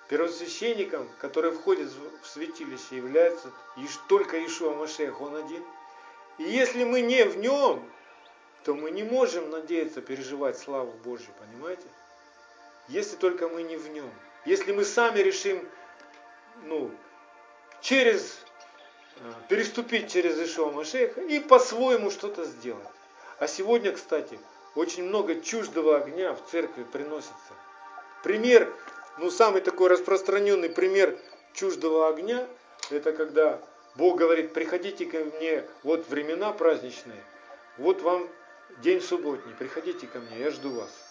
первосвященником, 0.10 1.08
который 1.20 1.52
входит 1.52 1.90
в 2.22 2.28
святилище, 2.28 2.98
является 2.98 3.52
только 4.08 4.44
Ишуа 4.46 4.74
Машех, 4.74 5.22
он 5.22 5.36
один. 5.36 5.64
И 6.40 6.44
если 6.44 6.84
мы 6.84 7.02
не 7.02 7.26
в 7.26 7.38
нем, 7.38 7.88
то 8.64 8.74
мы 8.74 8.92
не 8.92 9.04
можем 9.04 9.50
надеяться 9.50 10.02
переживать 10.02 10.58
славу 10.58 10.92
Божью, 11.04 11.30
понимаете? 11.40 11.86
Если 12.90 13.16
только 13.16 13.48
мы 13.48 13.64
не 13.64 13.78
в 13.78 13.90
нем. 13.90 14.12
Если 14.46 14.72
мы 14.72 14.84
сами 14.84 15.20
решим, 15.20 15.68
ну, 16.64 16.92
через, 17.82 18.40
э, 19.18 19.32
переступить 19.48 20.12
через 20.12 20.38
Ишуа 20.40 20.72
Машеха 20.72 21.22
и 21.22 21.40
по-своему 21.40 22.10
что-то 22.10 22.46
сделать. 22.46 22.88
А 23.38 23.48
сегодня, 23.48 23.92
кстати, 23.92 24.40
очень 24.76 25.04
много 25.04 25.40
чуждого 25.42 25.98
огня 25.98 26.34
в 26.34 26.50
церкви 26.50 26.84
приносится. 26.84 27.54
Пример, 28.24 28.74
ну 29.18 29.30
самый 29.30 29.62
такой 29.62 29.90
распространенный 29.90 30.70
пример 30.70 31.18
чуждого 31.54 32.10
огня, 32.10 32.48
это 32.90 33.14
когда 33.14 33.62
Бог 33.96 34.18
говорит, 34.18 34.54
приходите 34.54 35.06
ко 35.06 35.20
мне, 35.20 35.64
вот 35.84 36.08
времена 36.10 36.52
праздничные, 36.54 37.24
вот 37.78 38.02
вам 38.02 38.28
день 38.82 39.02
субботний, 39.02 39.54
приходите 39.54 40.08
ко 40.08 40.20
мне, 40.20 40.40
я 40.40 40.52
жду 40.52 40.72
вас. 40.72 41.09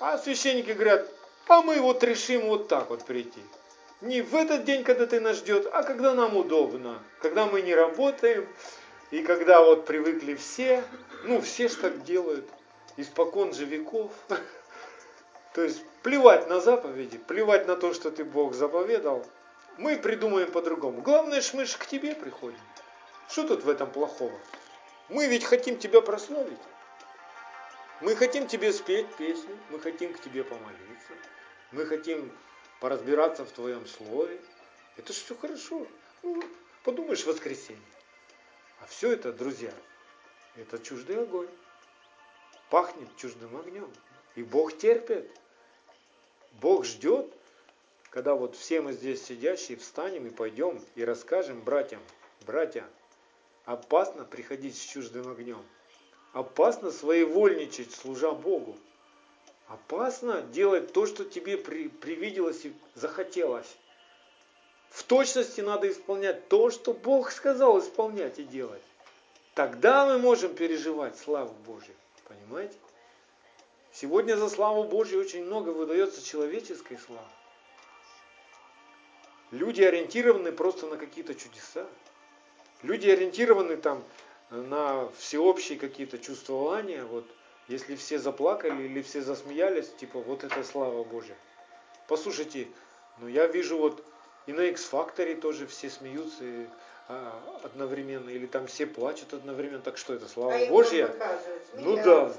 А 0.00 0.16
священники 0.18 0.70
говорят, 0.70 1.08
а 1.48 1.62
мы 1.62 1.80
вот 1.80 2.04
решим 2.04 2.46
вот 2.46 2.68
так 2.68 2.90
вот 2.90 3.04
прийти. 3.04 3.40
Не 4.00 4.22
в 4.22 4.34
этот 4.36 4.64
день, 4.64 4.84
когда 4.84 5.06
ты 5.06 5.18
нас 5.18 5.38
ждет, 5.38 5.68
а 5.72 5.82
когда 5.82 6.14
нам 6.14 6.36
удобно, 6.36 7.02
когда 7.20 7.46
мы 7.46 7.62
не 7.62 7.74
работаем, 7.74 8.48
и 9.10 9.22
когда 9.22 9.60
вот 9.60 9.86
привыкли 9.86 10.34
все, 10.34 10.84
ну 11.24 11.40
все 11.40 11.68
ж 11.68 11.74
так 11.74 12.04
делают, 12.04 12.48
испокон 12.96 13.52
же 13.54 13.64
веков. 13.64 14.12
То 15.54 15.62
есть 15.62 15.82
плевать 16.02 16.48
на 16.48 16.60
заповеди, 16.60 17.18
плевать 17.18 17.66
на 17.66 17.74
то, 17.74 17.92
что 17.92 18.12
ты 18.12 18.22
Бог 18.22 18.54
заповедал, 18.54 19.26
мы 19.78 19.96
придумаем 19.96 20.52
по-другому. 20.52 21.00
Главное, 21.02 21.40
что 21.40 21.56
мы 21.56 21.64
же 21.64 21.76
к 21.78 21.86
тебе 21.86 22.14
приходим. 22.14 22.60
Что 23.28 23.48
тут 23.48 23.64
в 23.64 23.68
этом 23.68 23.90
плохого? 23.90 24.38
Мы 25.08 25.26
ведь 25.26 25.44
хотим 25.44 25.78
тебя 25.78 26.00
прославить. 26.00 26.58
Мы 28.00 28.14
хотим 28.14 28.46
тебе 28.46 28.72
спеть 28.72 29.12
песню, 29.16 29.58
мы 29.70 29.80
хотим 29.80 30.14
к 30.14 30.20
тебе 30.20 30.44
помолиться, 30.44 31.12
мы 31.72 31.84
хотим 31.84 32.30
поразбираться 32.78 33.44
в 33.44 33.50
твоем 33.50 33.86
слове. 33.86 34.40
Это 34.96 35.12
же 35.12 35.18
все 35.18 35.34
хорошо. 35.34 35.84
Ну, 36.22 36.40
подумаешь, 36.84 37.26
воскресенье. 37.26 37.82
А 38.80 38.86
все 38.86 39.12
это, 39.12 39.32
друзья, 39.32 39.74
это 40.54 40.78
чуждый 40.78 41.20
огонь. 41.20 41.48
Пахнет 42.70 43.08
чуждым 43.16 43.56
огнем. 43.56 43.90
И 44.36 44.44
Бог 44.44 44.78
терпит. 44.78 45.28
Бог 46.60 46.84
ждет, 46.84 47.32
когда 48.10 48.34
вот 48.34 48.54
все 48.54 48.80
мы 48.80 48.92
здесь 48.92 49.24
сидящие 49.24 49.76
встанем 49.76 50.26
и 50.26 50.30
пойдем 50.30 50.80
и 50.94 51.04
расскажем 51.04 51.62
братьям, 51.62 52.02
братья, 52.46 52.88
опасно 53.64 54.24
приходить 54.24 54.76
с 54.76 54.80
чуждым 54.80 55.28
огнем. 55.28 55.64
Опасно 56.38 56.92
своевольничать, 56.92 57.92
служа 57.92 58.30
Богу. 58.30 58.76
Опасно 59.66 60.40
делать 60.40 60.92
то, 60.92 61.04
что 61.04 61.24
тебе 61.24 61.58
при, 61.58 61.88
привиделось 61.88 62.64
и 62.64 62.72
захотелось. 62.94 63.66
В 64.88 65.02
точности 65.02 65.62
надо 65.62 65.90
исполнять 65.90 66.46
то, 66.46 66.70
что 66.70 66.92
Бог 66.92 67.32
сказал 67.32 67.80
исполнять 67.80 68.38
и 68.38 68.44
делать. 68.44 68.84
Тогда 69.54 70.06
мы 70.06 70.18
можем 70.18 70.54
переживать 70.54 71.18
славу 71.18 71.52
Божью. 71.66 71.96
Понимаете? 72.28 72.76
Сегодня 73.92 74.36
за 74.36 74.48
славу 74.48 74.84
Божью 74.84 75.18
очень 75.18 75.44
много 75.44 75.70
выдается 75.70 76.24
человеческой 76.24 76.98
славы. 76.98 77.26
Люди 79.50 79.82
ориентированы 79.82 80.52
просто 80.52 80.86
на 80.86 80.98
какие-то 80.98 81.34
чудеса. 81.34 81.84
Люди 82.84 83.10
ориентированы 83.10 83.76
там 83.76 84.04
на 84.50 85.08
всеобщие 85.18 85.78
какие-то 85.78 86.18
чувствования. 86.18 87.04
Вот 87.04 87.24
если 87.68 87.96
все 87.96 88.18
заплакали 88.18 88.84
или 88.84 89.02
все 89.02 89.20
засмеялись, 89.20 89.90
типа 90.00 90.20
вот 90.20 90.44
это 90.44 90.64
слава 90.64 91.04
Божья. 91.04 91.36
Послушайте, 92.06 92.68
ну 93.18 93.28
я 93.28 93.46
вижу 93.46 93.78
вот 93.78 94.04
и 94.46 94.52
на 94.52 94.62
X-факторе 94.62 95.34
тоже 95.34 95.66
все 95.66 95.90
смеются 95.90 96.42
и, 96.42 96.66
а, 97.08 97.60
одновременно, 97.64 98.30
или 98.30 98.46
там 98.46 98.66
все 98.66 98.86
плачут 98.86 99.34
одновременно. 99.34 99.82
Так 99.82 99.98
что 99.98 100.14
это 100.14 100.26
слава 100.26 100.54
А 100.54 100.66
Божья? 100.66 101.14
Ну 101.74 101.96
да. 101.96 102.32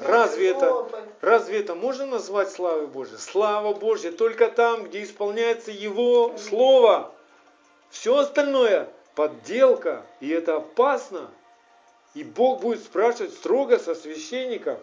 Разве 0.00 0.50
это-. 0.50 0.88
Разве 1.20 1.60
это 1.60 1.74
можно 1.74 2.06
назвать 2.06 2.50
славой 2.50 2.86
Божьей? 2.86 3.18
Слава 3.18 3.74
Божья 3.74 4.12
только 4.12 4.48
там, 4.48 4.84
где 4.84 5.02
исполняется 5.02 5.70
Его 5.70 6.38
Слово. 6.38 7.12
Все 7.90 8.16
остальное 8.16 8.88
подделка, 9.14 10.04
и 10.20 10.28
это 10.28 10.56
опасно. 10.56 11.30
И 12.14 12.24
Бог 12.24 12.60
будет 12.60 12.82
спрашивать 12.82 13.32
строго 13.32 13.78
со 13.78 13.94
священников, 13.94 14.78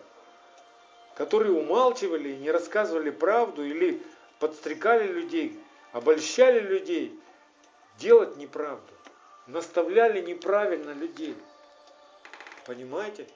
которые 1.15 1.51
умалчивали 1.51 2.33
не 2.35 2.49
рассказывали 2.49 3.11
правду 3.11 3.63
или 3.63 4.01
подстрекали 4.39 5.05
людей, 5.05 5.59
обольщали 5.91 6.59
людей 6.59 7.19
делать 7.97 8.37
неправду, 8.37 8.91
наставляли 9.47 10.21
неправильно 10.21 10.91
людей. 10.91 11.35
Понимаете? 12.65 13.27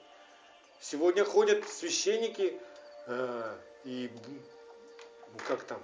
Сегодня 0.80 1.24
ходят 1.24 1.68
священники 1.68 2.58
э, 3.06 3.56
и 3.84 4.10
ну, 4.24 5.38
как 5.48 5.62
там 5.64 5.80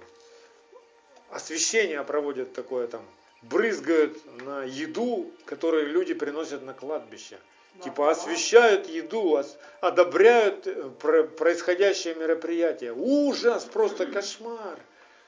освящение 1.29 2.03
проводят 2.03 2.53
такое 2.53 2.87
там, 2.87 3.05
брызгают 3.41 4.17
на 4.43 4.63
еду, 4.63 5.31
которую 5.45 5.87
люди 5.87 6.13
приносят 6.13 6.63
на 6.63 6.73
кладбище. 6.73 7.37
Типа 7.83 8.11
освещают 8.11 8.87
еду, 8.89 9.41
одобряют 9.79 10.67
э, 10.67 10.89
про- 10.99 11.23
происходящее 11.23 12.15
мероприятие. 12.15 12.93
Ужас, 12.93 13.63
просто 13.63 14.05
кошмар. 14.05 14.77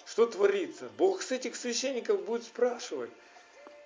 Что 0.05 0.25
творится? 0.25 0.89
Бог 0.97 1.21
с 1.21 1.31
этих 1.31 1.55
священников 1.55 2.23
будет 2.25 2.43
спрашивать. 2.43 3.09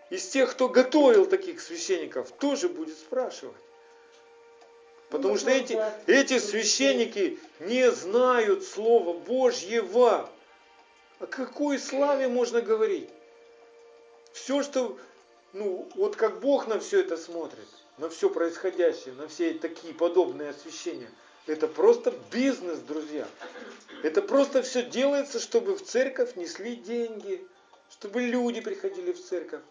Из 0.09 0.27
тех, 0.27 0.51
кто 0.51 0.69
готовил 0.69 1.27
таких 1.27 1.61
священников, 1.61 2.31
тоже 2.31 2.67
будет 2.67 2.97
спрашивать. 2.97 3.55
Потому 5.09 5.35
Ну, 5.35 5.39
что 5.39 5.51
эти, 5.51 5.73
да. 5.73 5.93
эти 6.07 6.39
священники 6.39 7.39
не 7.59 7.91
знают 7.91 8.65
Слова 8.65 9.13
Божьего. 9.13 10.29
О 11.19 11.25
какой 11.27 11.77
славе 11.79 12.27
можно 12.27 12.61
говорить? 12.61 13.09
Все, 14.33 14.63
что, 14.63 14.97
ну, 15.53 15.89
вот 15.95 16.15
как 16.15 16.39
Бог 16.39 16.67
на 16.67 16.79
все 16.79 17.01
это 17.01 17.17
смотрит, 17.17 17.67
на 17.97 18.09
все 18.09 18.29
происходящее, 18.29 19.13
на 19.15 19.27
все 19.27 19.53
такие 19.53 19.93
подобные 19.93 20.49
освящения, 20.49 21.09
это 21.47 21.67
просто 21.67 22.13
бизнес, 22.31 22.79
друзья. 22.79 23.27
Это 24.03 24.21
просто 24.21 24.61
все 24.61 24.83
делается, 24.83 25.39
чтобы 25.39 25.75
в 25.75 25.81
церковь 25.81 26.35
несли 26.35 26.75
деньги, 26.75 27.45
чтобы 27.89 28.21
люди 28.21 28.59
приходили 28.61 29.13
в 29.13 29.23
церковь. 29.23 29.61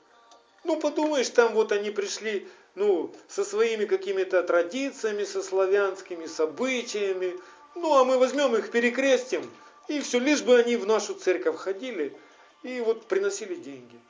Ну, 0.64 0.80
подумаешь, 0.80 1.28
там 1.28 1.54
вот 1.54 1.72
они 1.72 1.90
пришли, 1.90 2.48
ну, 2.74 3.14
со 3.28 3.44
своими 3.44 3.84
какими-то 3.84 4.42
традициями, 4.42 5.24
со 5.24 5.42
славянскими, 5.42 6.26
с 6.26 6.40
обычаями. 6.40 7.36
Ну, 7.74 7.94
а 7.94 8.04
мы 8.04 8.18
возьмем 8.18 8.56
их, 8.56 8.70
перекрестим, 8.70 9.48
И 9.88 10.00
все, 10.00 10.18
лишь 10.18 10.42
бы 10.42 10.58
они 10.58 10.76
в 10.76 10.86
нашу 10.86 11.14
церковь 11.14 11.56
ходили 11.56 12.16
и 12.62 12.80
вот 12.80 13.06
приносили 13.06 13.54
деньги. 13.54 14.00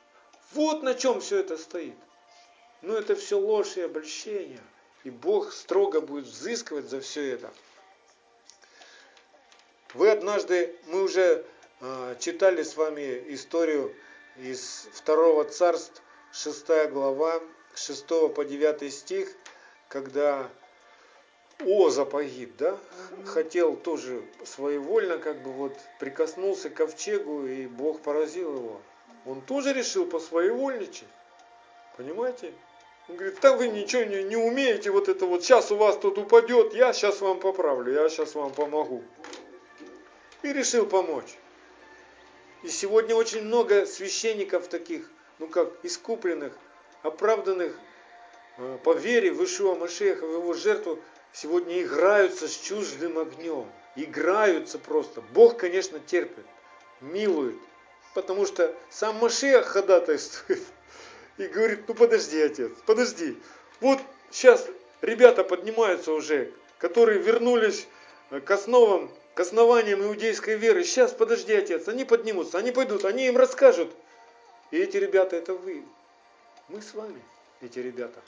Вот 0.52 0.82
на 0.82 0.94
чем 0.94 1.20
все 1.20 1.40
это 1.40 1.56
стоит. 1.58 1.96
Но 2.82 2.94
это 2.96 3.16
все 3.16 3.38
ложь 3.38 3.76
и 3.76 3.82
обольщение. 3.82 4.62
И 5.04 5.10
Бог 5.10 5.52
строго 5.52 6.00
будет 6.00 6.26
взыскивать 6.26 6.88
за 6.88 7.00
все 7.00 7.32
это. 7.32 7.52
Вы 9.94 10.10
однажды, 10.10 10.76
мы 10.86 11.02
уже 11.04 11.44
э, 11.80 12.16
читали 12.18 12.62
с 12.62 12.76
вами 12.76 13.24
историю 13.28 13.94
из 14.36 14.88
второго 14.92 15.44
царств, 15.44 16.02
6 16.32 16.90
глава, 16.90 17.40
6 17.74 18.06
по 18.34 18.44
9 18.44 18.92
стих, 18.92 19.30
когда 19.88 20.50
Оза 21.60 22.04
погиб, 22.04 22.54
да? 22.58 22.78
Хотел 23.24 23.76
тоже 23.76 24.22
своевольно, 24.44 25.16
как 25.18 25.42
бы 25.42 25.52
вот 25.52 25.72
прикоснулся 25.98 26.68
к 26.68 26.74
ковчегу, 26.74 27.46
и 27.46 27.66
Бог 27.66 28.02
поразил 28.02 28.56
его. 28.56 28.82
Он 29.26 29.40
тоже 29.40 29.72
решил 29.72 30.06
посвоевольничать. 30.06 31.08
Понимаете? 31.96 32.52
Он 33.08 33.16
говорит, 33.16 33.38
да 33.40 33.56
вы 33.56 33.68
ничего 33.68 34.02
не, 34.02 34.22
не 34.24 34.36
умеете, 34.36 34.90
вот 34.90 35.08
это 35.08 35.26
вот 35.26 35.44
сейчас 35.44 35.70
у 35.70 35.76
вас 35.76 35.96
тут 35.96 36.18
упадет, 36.18 36.74
я 36.74 36.92
сейчас 36.92 37.20
вам 37.20 37.38
поправлю, 37.38 37.92
я 37.92 38.08
сейчас 38.08 38.34
вам 38.34 38.52
помогу. 38.52 39.02
И 40.42 40.52
решил 40.52 40.86
помочь. 40.86 41.36
И 42.62 42.68
сегодня 42.68 43.14
очень 43.14 43.42
много 43.42 43.86
священников 43.86 44.66
таких, 44.66 45.08
ну 45.38 45.46
как, 45.46 45.72
искупленных, 45.84 46.52
оправданных 47.02 47.78
э, 48.58 48.78
по 48.82 48.92
вере 48.92 49.30
в 49.30 49.44
Ишуа 49.44 49.76
Машеха, 49.76 50.26
в 50.26 50.32
его 50.32 50.52
жертву, 50.54 50.98
сегодня 51.32 51.80
играются 51.82 52.48
с 52.48 52.56
чуждым 52.56 53.18
огнем. 53.18 53.66
Играются 53.94 54.78
просто. 54.78 55.20
Бог, 55.32 55.56
конечно, 55.58 56.00
терпит, 56.00 56.44
милует, 57.00 57.56
потому 58.16 58.46
что 58.46 58.74
сам 58.88 59.16
Машех 59.16 59.66
ходатайствует 59.66 60.62
и 61.36 61.46
говорит, 61.48 61.86
ну 61.86 61.92
подожди, 61.92 62.40
отец, 62.40 62.72
подожди. 62.86 63.38
Вот 63.80 64.00
сейчас 64.30 64.66
ребята 65.02 65.44
поднимаются 65.44 66.12
уже, 66.12 66.50
которые 66.78 67.18
вернулись 67.18 67.86
к 68.30 68.50
основам, 68.50 69.14
к 69.34 69.40
основаниям 69.40 70.02
иудейской 70.02 70.56
веры. 70.56 70.82
Сейчас, 70.82 71.12
подожди, 71.12 71.52
отец, 71.52 71.88
они 71.88 72.06
поднимутся, 72.06 72.56
они 72.56 72.72
пойдут, 72.72 73.04
они 73.04 73.26
им 73.26 73.36
расскажут. 73.36 73.94
И 74.70 74.78
эти 74.78 74.96
ребята, 74.96 75.36
это 75.36 75.52
вы. 75.52 75.84
Мы 76.68 76.80
с 76.80 76.94
вами, 76.94 77.22
эти 77.60 77.80
ребята. 77.80 78.22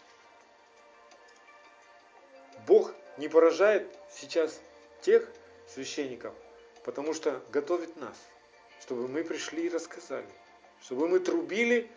Бог 2.66 2.93
не 3.16 3.28
поражает 3.28 3.89
сейчас 4.12 4.61
тех 5.01 5.26
священников, 5.66 6.34
потому 6.84 7.14
что 7.14 7.43
готовит 7.51 7.97
нас, 7.97 8.18
чтобы 8.81 9.09
мы 9.09 9.24
пришли 9.24 9.66
и 9.66 9.70
рассказали, 9.70 10.29
чтобы 10.83 11.09
мы 11.09 11.20
трубили 11.20 11.91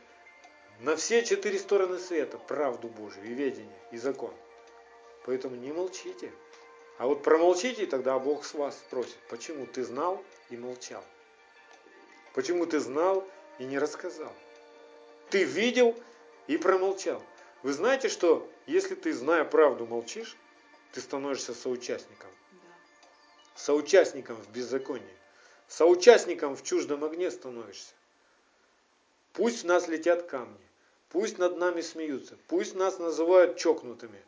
на 0.80 0.96
все 0.96 1.24
четыре 1.24 1.60
стороны 1.60 2.00
света 2.00 2.38
правду 2.38 2.88
Божию 2.88 3.26
и 3.26 3.34
ведение, 3.34 3.80
и 3.92 3.98
закон. 3.98 4.34
Поэтому 5.26 5.56
не 5.56 5.72
молчите. 5.72 6.32
А 6.98 7.08
вот 7.08 7.24
промолчите, 7.24 7.84
и 7.84 7.88
тогда 7.88 8.18
Бог 8.20 8.46
с 8.46 8.54
вас 8.54 8.76
спросит, 8.76 9.18
почему 9.30 9.66
ты 9.66 9.84
знал 9.84 10.24
и 10.50 10.58
молчал? 10.58 11.04
Почему 12.34 12.66
ты 12.66 12.80
знал 12.80 13.28
и 13.60 13.64
не 13.66 13.78
рассказал? 13.78 14.34
Ты 15.30 15.44
видел 15.44 15.96
и 16.48 16.58
промолчал. 16.58 17.22
Вы 17.64 17.74
знаете, 17.74 18.10
что 18.10 18.50
если 18.66 18.96
ты, 18.96 19.14
зная 19.14 19.46
правду, 19.46 19.86
молчишь, 19.86 20.36
ты 20.94 21.02
становишься 21.02 21.54
соучастником. 21.54 22.30
Соучастником 23.56 24.36
в 24.38 24.50
беззаконии. 24.50 25.21
Соучастником 25.72 26.58
в 26.58 26.64
чуждом 26.64 27.06
огне 27.06 27.32
становишься. 27.32 27.94
Пусть 29.32 29.64
в 29.64 29.66
нас 29.66 29.88
летят 29.88 30.24
камни. 30.24 30.60
Пусть 31.08 31.38
над 31.38 31.58
нами 31.58 31.80
смеются, 31.80 32.38
пусть 32.48 32.76
нас 32.76 33.00
называют 33.00 33.58
чокнутыми, 33.58 34.22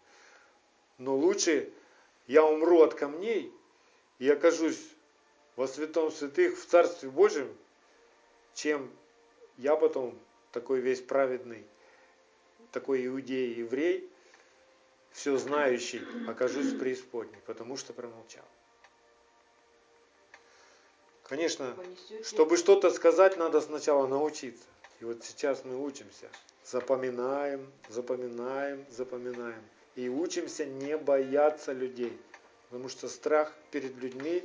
но 0.98 1.16
лучше 1.16 1.70
я 2.28 2.46
умру 2.46 2.82
от 2.82 2.94
камней 2.94 3.54
и 4.20 4.30
окажусь 4.30 4.80
во 5.58 5.68
святом 5.68 6.12
святых 6.14 6.58
в 6.58 6.66
Царстве 6.66 7.10
Божьем, 7.10 7.54
чем 8.54 8.90
я 9.58 9.76
потом 9.76 10.18
такой 10.54 10.80
весь 10.80 11.02
праведный, 11.02 11.66
такой 12.72 13.06
иудей, 13.06 13.54
еврей, 13.54 14.10
все 15.12 15.36
знающий, 15.36 16.02
окажусь 16.26 16.74
в 16.74 16.80
преисподней, 16.80 17.40
потому 17.46 17.76
что 17.76 17.92
промолчал. 17.92 18.46
Конечно, 21.24 21.74
чтобы 22.24 22.58
что-то 22.58 22.92
сказать, 22.92 23.38
надо 23.38 23.62
сначала 23.62 24.08
научиться. 24.08 24.66
И 25.00 25.06
вот 25.06 25.24
сейчас 25.24 25.64
мы 25.64 25.82
учимся. 25.84 26.30
Запоминаем, 26.66 27.72
запоминаем, 27.90 28.86
запоминаем. 28.90 29.64
И 29.96 30.10
учимся 30.10 30.66
не 30.66 30.98
бояться 30.98 31.72
людей. 31.72 32.18
Потому 32.70 32.90
что 32.90 33.08
страх 33.08 33.54
перед 33.72 33.96
людьми 33.98 34.44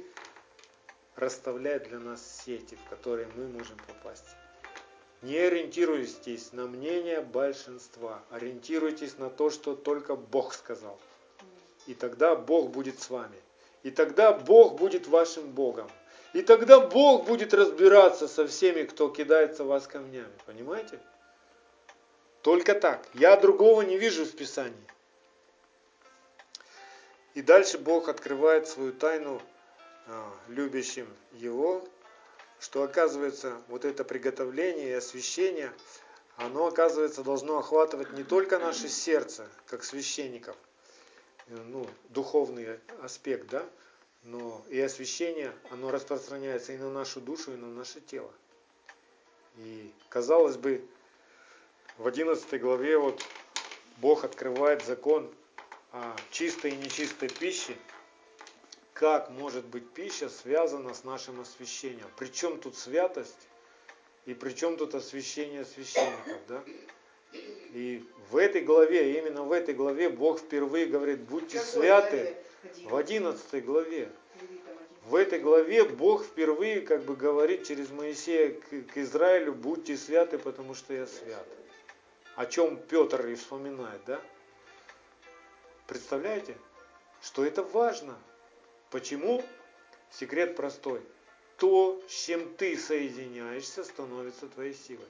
расставляет 1.16 1.88
для 1.88 1.98
нас 1.98 2.42
сети, 2.44 2.76
в 2.76 2.88
которые 2.88 3.28
мы 3.34 3.48
можем 3.48 3.76
попасть. 3.86 4.24
Не 5.22 5.36
ориентируйтесь 5.36 6.52
на 6.52 6.66
мнение 6.66 7.20
большинства. 7.20 8.22
Ориентируйтесь 8.30 9.18
на 9.18 9.30
то, 9.30 9.50
что 9.50 9.74
только 9.74 10.14
Бог 10.14 10.54
сказал. 10.54 10.98
И 11.86 11.94
тогда 11.94 12.36
Бог 12.36 12.70
будет 12.70 13.00
с 13.00 13.10
вами. 13.10 13.36
И 13.82 13.90
тогда 13.90 14.32
Бог 14.32 14.76
будет 14.76 15.08
вашим 15.08 15.50
Богом. 15.50 15.90
И 16.34 16.42
тогда 16.42 16.80
Бог 16.80 17.26
будет 17.26 17.54
разбираться 17.54 18.28
со 18.28 18.46
всеми, 18.46 18.82
кто 18.82 19.08
кидается 19.08 19.64
вас 19.64 19.86
камнями. 19.86 20.32
Понимаете? 20.46 20.98
Только 22.42 22.74
так. 22.74 23.06
Я 23.14 23.36
другого 23.36 23.82
не 23.82 23.96
вижу 23.98 24.24
в 24.24 24.36
Писании. 24.36 24.76
И 27.34 27.42
дальше 27.42 27.78
Бог 27.78 28.08
открывает 28.08 28.68
свою 28.68 28.92
тайну 28.92 29.40
а, 30.06 30.30
любящим 30.48 31.06
Его, 31.32 31.86
что 32.60 32.82
оказывается 32.82 33.56
вот 33.68 33.84
это 33.84 34.04
приготовление 34.04 34.90
и 34.90 34.92
освящение, 34.92 35.72
оно 36.36 36.66
оказывается 36.66 37.22
должно 37.22 37.58
охватывать 37.58 38.12
не 38.12 38.24
только 38.24 38.58
наше 38.58 38.88
сердце, 38.88 39.48
как 39.66 39.84
священников, 39.84 40.56
э, 41.48 41.56
ну, 41.66 41.86
духовный 42.08 42.80
аспект, 43.02 43.48
да, 43.48 43.64
но 44.28 44.62
и 44.68 44.78
освящение, 44.78 45.52
оно 45.70 45.90
распространяется 45.90 46.72
и 46.72 46.76
на 46.76 46.90
нашу 46.90 47.20
душу, 47.20 47.54
и 47.54 47.56
на 47.56 47.68
наше 47.68 48.00
тело. 48.00 48.30
И 49.56 49.90
казалось 50.10 50.56
бы, 50.56 50.84
в 51.96 52.06
11 52.06 52.60
главе 52.60 52.98
вот 52.98 53.24
Бог 53.96 54.24
открывает 54.24 54.84
закон 54.84 55.32
о 55.92 56.14
чистой 56.30 56.72
и 56.72 56.76
нечистой 56.76 57.30
пище. 57.30 57.74
Как 58.92 59.30
может 59.30 59.64
быть 59.64 59.88
пища 59.90 60.28
связана 60.28 60.92
с 60.92 61.04
нашим 61.04 61.40
освящением? 61.40 62.08
Причем 62.16 62.60
тут 62.60 62.76
святость 62.76 63.48
и 64.26 64.34
причем 64.34 64.76
тут 64.76 64.94
освящение 64.94 65.64
священников, 65.64 66.38
да? 66.48 66.62
И 67.72 68.04
в 68.30 68.36
этой 68.36 68.60
главе, 68.60 69.18
именно 69.18 69.42
в 69.42 69.52
этой 69.52 69.74
главе 69.74 70.10
Бог 70.10 70.40
впервые 70.40 70.86
говорит, 70.86 71.20
будьте 71.20 71.60
святы. 71.60 72.36
В 72.84 72.96
11 72.96 73.64
главе. 73.64 74.10
В 75.04 75.14
этой 75.14 75.38
главе 75.38 75.84
Бог 75.84 76.24
впервые 76.24 76.82
как 76.82 77.04
бы 77.04 77.16
говорит 77.16 77.66
через 77.66 77.90
Моисея 77.90 78.52
к, 78.52 78.68
к 78.92 78.98
Израилю, 78.98 79.54
будьте 79.54 79.96
святы, 79.96 80.38
потому 80.38 80.74
что 80.74 80.92
я 80.92 81.06
свят 81.06 81.46
о 82.38 82.46
чем 82.46 82.76
Петр 82.76 83.26
и 83.26 83.34
вспоминает, 83.34 84.00
да? 84.04 84.22
Представляете, 85.88 86.56
что 87.20 87.44
это 87.44 87.64
важно? 87.64 88.16
Почему? 88.90 89.44
Секрет 90.12 90.54
простой. 90.54 91.02
То, 91.56 92.00
с 92.06 92.12
чем 92.12 92.54
ты 92.54 92.78
соединяешься, 92.78 93.82
становится 93.82 94.46
твоей 94.46 94.74
силой. 94.74 95.08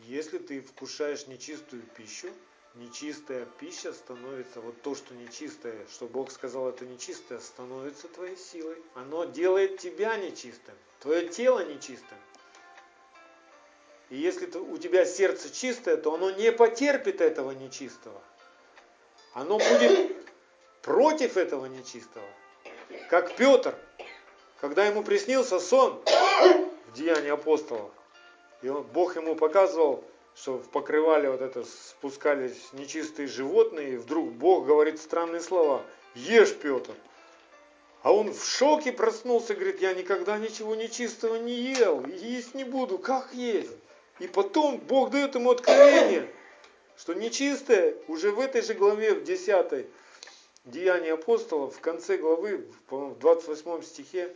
Если 0.00 0.36
ты 0.36 0.60
вкушаешь 0.60 1.26
нечистую 1.26 1.82
пищу, 1.96 2.28
нечистая 2.76 3.46
пища 3.58 3.92
становится, 3.92 4.60
вот 4.60 4.80
то, 4.82 4.94
что 4.94 5.14
нечистое, 5.14 5.86
что 5.90 6.06
Бог 6.06 6.30
сказал, 6.30 6.68
это 6.68 6.84
нечистое, 6.84 7.40
становится 7.40 8.08
твоей 8.08 8.36
силой. 8.36 8.76
Оно 8.94 9.24
делает 9.24 9.78
тебя 9.78 10.16
нечистым, 10.16 10.74
твое 11.00 11.28
тело 11.28 11.64
нечистым. 11.64 12.18
И 14.10 14.16
если 14.16 14.46
у 14.58 14.78
тебя 14.78 15.04
сердце 15.04 15.52
чистое, 15.52 15.96
то 15.96 16.14
оно 16.14 16.30
не 16.30 16.52
потерпит 16.52 17.20
этого 17.20 17.50
нечистого. 17.50 18.22
Оно 19.32 19.58
будет 19.58 20.16
против 20.82 21.36
этого 21.36 21.66
нечистого. 21.66 22.26
Как 23.10 23.34
Петр, 23.36 23.76
когда 24.60 24.86
ему 24.86 25.02
приснился 25.02 25.58
сон 25.58 26.00
в 26.04 26.92
Деянии 26.92 27.30
апостолов, 27.30 27.90
и 28.62 28.68
Бог 28.68 29.16
ему 29.16 29.34
показывал, 29.34 30.04
что 30.36 30.58
в 30.58 30.68
покрывале 30.68 31.30
вот 31.30 31.40
это 31.40 31.64
спускались 31.64 32.68
нечистые 32.72 33.26
животные, 33.26 33.94
и 33.94 33.96
вдруг 33.96 34.30
Бог 34.32 34.66
говорит 34.66 35.00
странные 35.00 35.40
слова. 35.40 35.82
Ешь, 36.14 36.54
Петр. 36.54 36.94
А 38.02 38.12
он 38.12 38.32
в 38.32 38.44
шоке 38.44 38.92
проснулся, 38.92 39.54
говорит, 39.54 39.80
я 39.80 39.94
никогда 39.94 40.38
ничего 40.38 40.74
нечистого 40.74 41.36
не 41.36 41.54
ел, 41.72 42.02
и 42.02 42.12
есть 42.12 42.54
не 42.54 42.64
буду, 42.64 42.98
как 42.98 43.32
есть? 43.32 43.72
И 44.18 44.28
потом 44.28 44.78
Бог 44.78 45.10
дает 45.10 45.34
ему 45.34 45.50
откровение, 45.50 46.30
что 46.96 47.14
нечистое 47.14 47.96
уже 48.06 48.30
в 48.30 48.38
этой 48.38 48.62
же 48.62 48.74
главе, 48.74 49.14
в 49.14 49.24
10 49.24 49.86
Деяние 50.66 51.14
апостолов, 51.14 51.76
в 51.76 51.80
конце 51.80 52.16
главы, 52.16 52.66
в 52.90 53.18
28 53.18 53.82
стихе, 53.82 54.34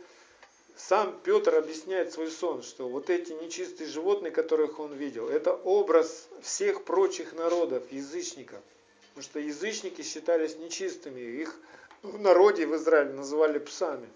сам 0.75 1.19
Петр 1.23 1.55
объясняет 1.55 2.13
свой 2.13 2.31
сон, 2.31 2.63
что 2.63 2.87
вот 2.87 3.09
эти 3.09 3.33
нечистые 3.33 3.87
животные, 3.87 4.31
которых 4.31 4.79
он 4.79 4.93
видел, 4.93 5.29
это 5.29 5.53
образ 5.53 6.27
всех 6.41 6.83
прочих 6.83 7.33
народов, 7.33 7.91
язычников. 7.91 8.61
Потому 9.09 9.23
что 9.23 9.39
язычники 9.39 10.01
считались 10.01 10.57
нечистыми, 10.57 11.19
их 11.19 11.55
в 12.01 12.19
народе 12.19 12.65
в 12.65 12.75
Израиле 12.75 13.13
называли 13.13 13.59
псами. 13.59 14.09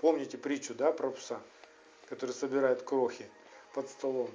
Помните 0.00 0.36
притчу, 0.36 0.74
да, 0.74 0.92
про 0.92 1.10
пса, 1.10 1.40
который 2.08 2.32
собирает 2.32 2.82
крохи 2.82 3.26
под 3.72 3.88
столом. 3.88 4.30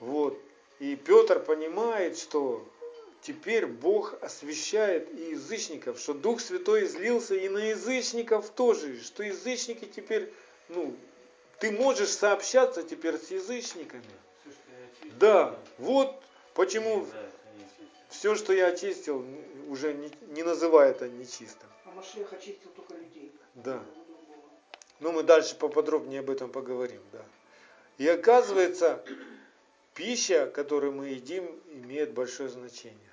Вот. 0.00 0.38
И 0.78 0.96
Петр 0.96 1.40
понимает, 1.40 2.18
что 2.18 2.66
теперь 3.22 3.66
Бог 3.66 4.14
освящает 4.20 5.08
и 5.14 5.30
язычников, 5.30 5.98
что 5.98 6.12
Дух 6.12 6.40
Святой 6.40 6.84
излился 6.84 7.34
и 7.34 7.48
на 7.48 7.70
язычников 7.70 8.50
тоже, 8.50 9.00
что 9.00 9.22
язычники 9.22 9.86
теперь, 9.86 10.32
ну, 10.68 10.94
ты 11.58 11.70
можешь 11.70 12.10
сообщаться 12.10 12.82
теперь 12.82 13.16
с 13.16 13.30
язычниками. 13.30 14.04
Да, 15.18 15.56
вот 15.78 16.20
почему 16.54 17.06
все, 18.10 18.34
что 18.34 18.52
я 18.52 18.66
очистил, 18.66 19.24
уже 19.68 19.94
не, 19.94 20.10
не 20.34 20.42
называй 20.42 20.90
это 20.90 21.08
нечистым. 21.08 21.68
А 21.84 21.90
Машех 21.92 22.32
очистил 22.32 22.70
только 22.70 22.94
людей. 22.94 23.32
Да. 23.54 23.82
Ну, 25.00 25.12
мы 25.12 25.22
дальше 25.22 25.56
поподробнее 25.56 26.20
об 26.20 26.30
этом 26.30 26.50
поговорим, 26.50 27.00
да. 27.12 27.24
И 27.98 28.08
оказывается, 28.08 29.04
пища, 29.94 30.46
которую 30.46 30.92
мы 30.92 31.08
едим, 31.08 31.44
имеет 31.68 32.12
большое 32.12 32.48
значение. 32.48 33.11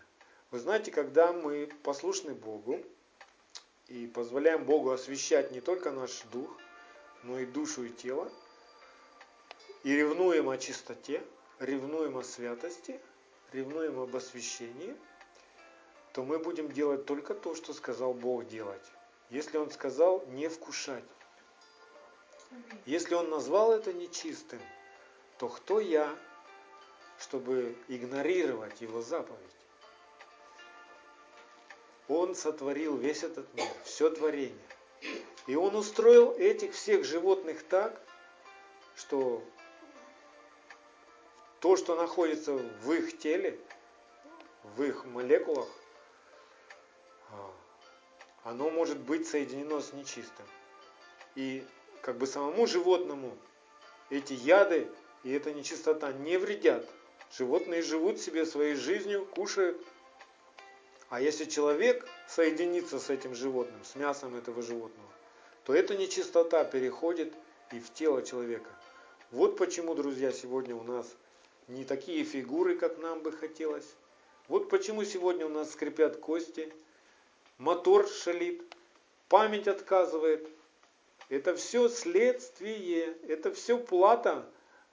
Вы 0.52 0.60
знаете, 0.60 0.91
когда 0.91 1.32
мы 1.32 1.70
послушны 1.84 2.34
Богу 2.34 2.84
и 3.88 4.08
позволяем 4.08 4.66
Богу 4.66 4.89
освещать 4.89 5.52
не 5.52 5.62
только 5.62 5.91
наш 5.91 6.24
дух, 6.32 6.50
но 7.22 7.38
и 7.38 7.45
душу 7.45 7.84
и 7.84 7.89
тело, 7.89 8.32
и 9.84 9.95
ревнуем 9.95 10.50
о 10.50 10.58
чистоте, 10.58 11.24
ревнуем 11.60 12.18
о 12.18 12.24
святости, 12.24 13.00
ревнуем 13.52 14.00
об 14.00 14.16
освящении, 14.16 14.95
то 16.14 16.24
мы 16.24 16.39
будем 16.39 16.72
делать 16.72 17.06
только 17.06 17.36
то, 17.36 17.54
что 17.54 17.72
сказал 17.74 18.16
Бог 18.16 18.47
делать. 18.47 18.86
Если 19.30 19.58
Он 19.58 19.70
сказал 19.70 20.26
не 20.30 20.50
вкушать. 20.50 21.04
Если 22.88 23.14
Он 23.14 23.30
назвал 23.30 23.72
это 23.72 23.93
нечистым, 23.93 24.60
то 25.38 25.47
кто 25.47 25.80
я, 25.80 26.18
чтобы 27.20 27.76
игнорировать 27.88 28.82
Его 28.82 29.04
заповедь? 29.04 29.59
Он 32.10 32.36
сотворил 32.36 32.97
весь 32.97 33.24
этот 33.24 33.51
мир, 33.53 33.68
все 33.86 34.10
творение. 34.10 34.57
И 35.47 35.55
Он 35.55 35.76
устроил 35.76 36.34
этих 36.34 36.74
всех 36.74 37.05
животных 37.05 37.64
так, 37.64 38.01
что 38.95 39.43
то, 41.60 41.78
что 41.78 41.95
находится 41.95 42.53
в 42.53 42.91
их 42.91 43.18
теле, 43.20 43.60
в 44.76 44.84
их 44.84 45.05
молекулах, 45.05 45.68
а, 47.32 47.51
оно 48.43 48.70
может 48.70 48.97
быть 48.97 49.28
соединено 49.28 49.80
с 49.80 49.93
нечистым. 49.93 50.45
И 51.36 51.66
как 52.01 52.18
бы 52.18 52.28
самому 52.28 52.66
животному 52.66 53.38
эти 54.10 54.34
яды 54.34 54.89
и 55.24 55.32
эта 55.32 55.53
нечистота 55.53 56.12
не 56.12 56.38
вредят. 56.38 56.89
Животные 57.32 57.84
живут 57.84 58.20
себе 58.20 58.45
своей 58.45 58.76
жизнью, 58.76 59.26
кушают. 59.26 59.80
А 61.10 61.20
если 61.20 61.45
человек 61.45 62.07
соединится 62.28 62.99
с 62.99 63.10
этим 63.10 63.34
животным, 63.34 63.84
с 63.84 63.95
мясом 63.95 64.36
этого 64.36 64.62
животного, 64.62 65.10
то 65.66 65.74
эта 65.74 65.97
нечистота 65.97 66.64
переходит 66.64 67.34
и 67.72 67.80
в 67.80 67.91
тело 67.91 68.22
человека. 68.22 68.70
Вот 69.32 69.57
почему, 69.57 69.95
друзья, 69.95 70.32
сегодня 70.32 70.76
у 70.76 70.84
нас 70.84 71.07
не 71.68 71.84
такие 71.84 72.24
фигуры, 72.24 72.78
как 72.78 72.99
нам 72.99 73.22
бы 73.22 73.32
хотелось. 73.32 73.95
Вот 74.47 74.70
почему 74.70 75.03
сегодня 75.03 75.47
у 75.47 75.49
нас 75.49 75.72
скрипят 75.72 76.18
кости, 76.18 76.72
мотор 77.57 78.07
шалит, 78.07 78.62
память 79.30 79.68
отказывает. 79.68 80.47
Это 81.30 81.55
все 81.55 81.89
следствие, 81.89 83.18
это 83.28 83.51
все 83.51 83.80
плата 83.80 84.47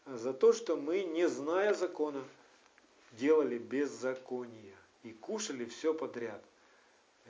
за 0.06 0.32
то, 0.32 0.54
что 0.54 0.76
мы, 0.76 1.04
не 1.04 1.28
зная 1.28 1.74
закона, 1.74 2.24
делали 3.12 3.58
беззаконие 3.58 4.75
и 5.06 5.12
кушали 5.12 5.64
все 5.64 5.94
подряд. 5.94 6.42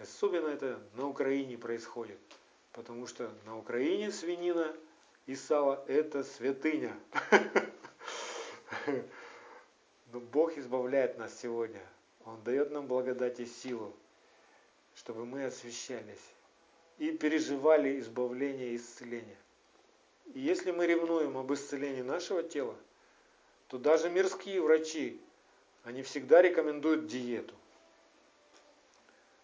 Особенно 0.01 0.49
это 0.49 0.81
на 0.95 1.09
Украине 1.09 1.59
происходит, 1.59 2.18
потому 2.72 3.07
что 3.07 3.31
на 3.45 3.59
Украине 3.59 4.11
свинина 4.11 4.74
и 5.27 5.35
сало– 5.35 5.85
это 5.89 6.24
святыня. 6.24 6.97
Но 10.12 10.20
Бог 10.20 10.57
избавляет 10.57 11.18
нас 11.18 11.39
сегодня. 11.41 11.83
Он 12.24 12.43
дает 12.43 12.70
нам 12.70 12.87
благодать 12.87 13.41
и 13.41 13.47
силу, 13.47 13.95
чтобы 14.95 15.27
мы 15.27 15.45
освящались 15.45 16.33
и 16.99 17.11
переживали 17.11 18.01
избавление 18.01 18.72
и 18.72 18.77
исцеление. 18.77 19.37
И 20.35 20.41
если 20.41 20.70
мы 20.72 20.87
ревнуем 20.87 21.37
об 21.37 21.53
исцелении 21.53 22.03
нашего 22.03 22.43
тела, 22.43 22.74
то 23.68 23.79
даже 23.79 24.09
мирские 24.11 24.62
врачи, 24.62 25.20
они 25.85 26.03
всегда 26.03 26.43
рекомендуют 26.43 27.07
диету. 27.07 27.55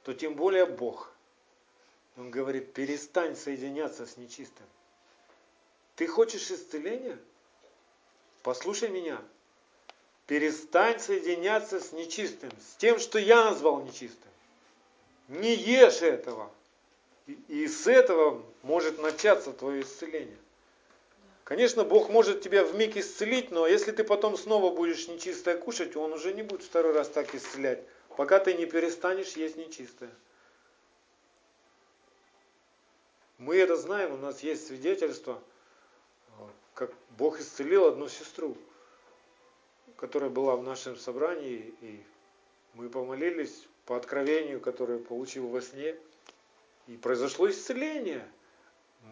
То 0.05 0.13
тем 0.13 0.35
более 0.35 0.67
Бог. 0.67 1.13
Он 2.17 2.31
говорит, 2.31 2.73
перестань 2.73 3.37
соединяться 3.37 4.07
с 4.07 4.17
нечистым. 4.17 4.67
Ты 5.97 6.07
хочешь 6.07 6.51
исцеления? 6.51 7.19
Послушай 8.43 8.89
меня. 8.89 9.21
Перестань 10.27 10.99
соединяться 11.01 11.81
с 11.81 11.93
нечистым, 11.93 12.51
с 12.51 12.77
тем, 12.77 12.99
что 12.99 13.19
я 13.19 13.45
назвал 13.45 13.83
нечистым. 13.83 14.31
Не 15.29 15.55
ешь 15.55 16.03
этого. 16.03 16.51
И, 17.49 17.67
с 17.67 17.87
этого 17.87 18.43
может 18.63 19.01
начаться 19.01 19.53
твое 19.53 19.83
исцеление. 19.83 20.37
Конечно, 21.45 21.85
Бог 21.85 22.09
может 22.09 22.41
тебя 22.41 22.65
в 22.65 22.75
миг 22.75 22.97
исцелить, 22.97 23.51
но 23.51 23.67
если 23.67 23.93
ты 23.93 24.05
потом 24.05 24.37
снова 24.37 24.75
будешь 24.75 25.09
нечистое 25.09 25.57
кушать, 25.57 25.97
Он 25.97 26.13
уже 26.13 26.33
не 26.33 26.43
будет 26.43 26.63
второй 26.63 26.93
раз 26.93 27.09
так 27.09 27.35
исцелять, 27.35 27.83
пока 28.17 28.39
ты 28.39 28.55
не 28.55 28.67
перестанешь 28.67 29.37
есть 29.37 29.57
нечистое. 29.57 30.11
Мы 33.39 33.57
это 33.57 33.77
знаем, 33.77 34.13
у 34.13 34.17
нас 34.17 34.43
есть 34.43 34.67
свидетельство, 34.67 35.43
как 36.75 36.93
Бог 37.19 37.41
исцелил 37.41 37.87
одну 37.87 38.09
сестру 38.09 38.57
которая 40.03 40.31
была 40.31 40.57
в 40.57 40.65
нашем 40.65 40.97
собрании, 40.97 41.73
и 41.81 42.03
мы 42.75 42.89
помолились 42.89 43.69
по 43.87 43.97
откровению, 43.97 44.61
которое 44.61 44.99
получил 44.99 45.47
во 45.47 45.61
сне, 45.61 45.95
и 46.89 46.97
произошло 46.97 47.49
исцеление, 47.49 48.29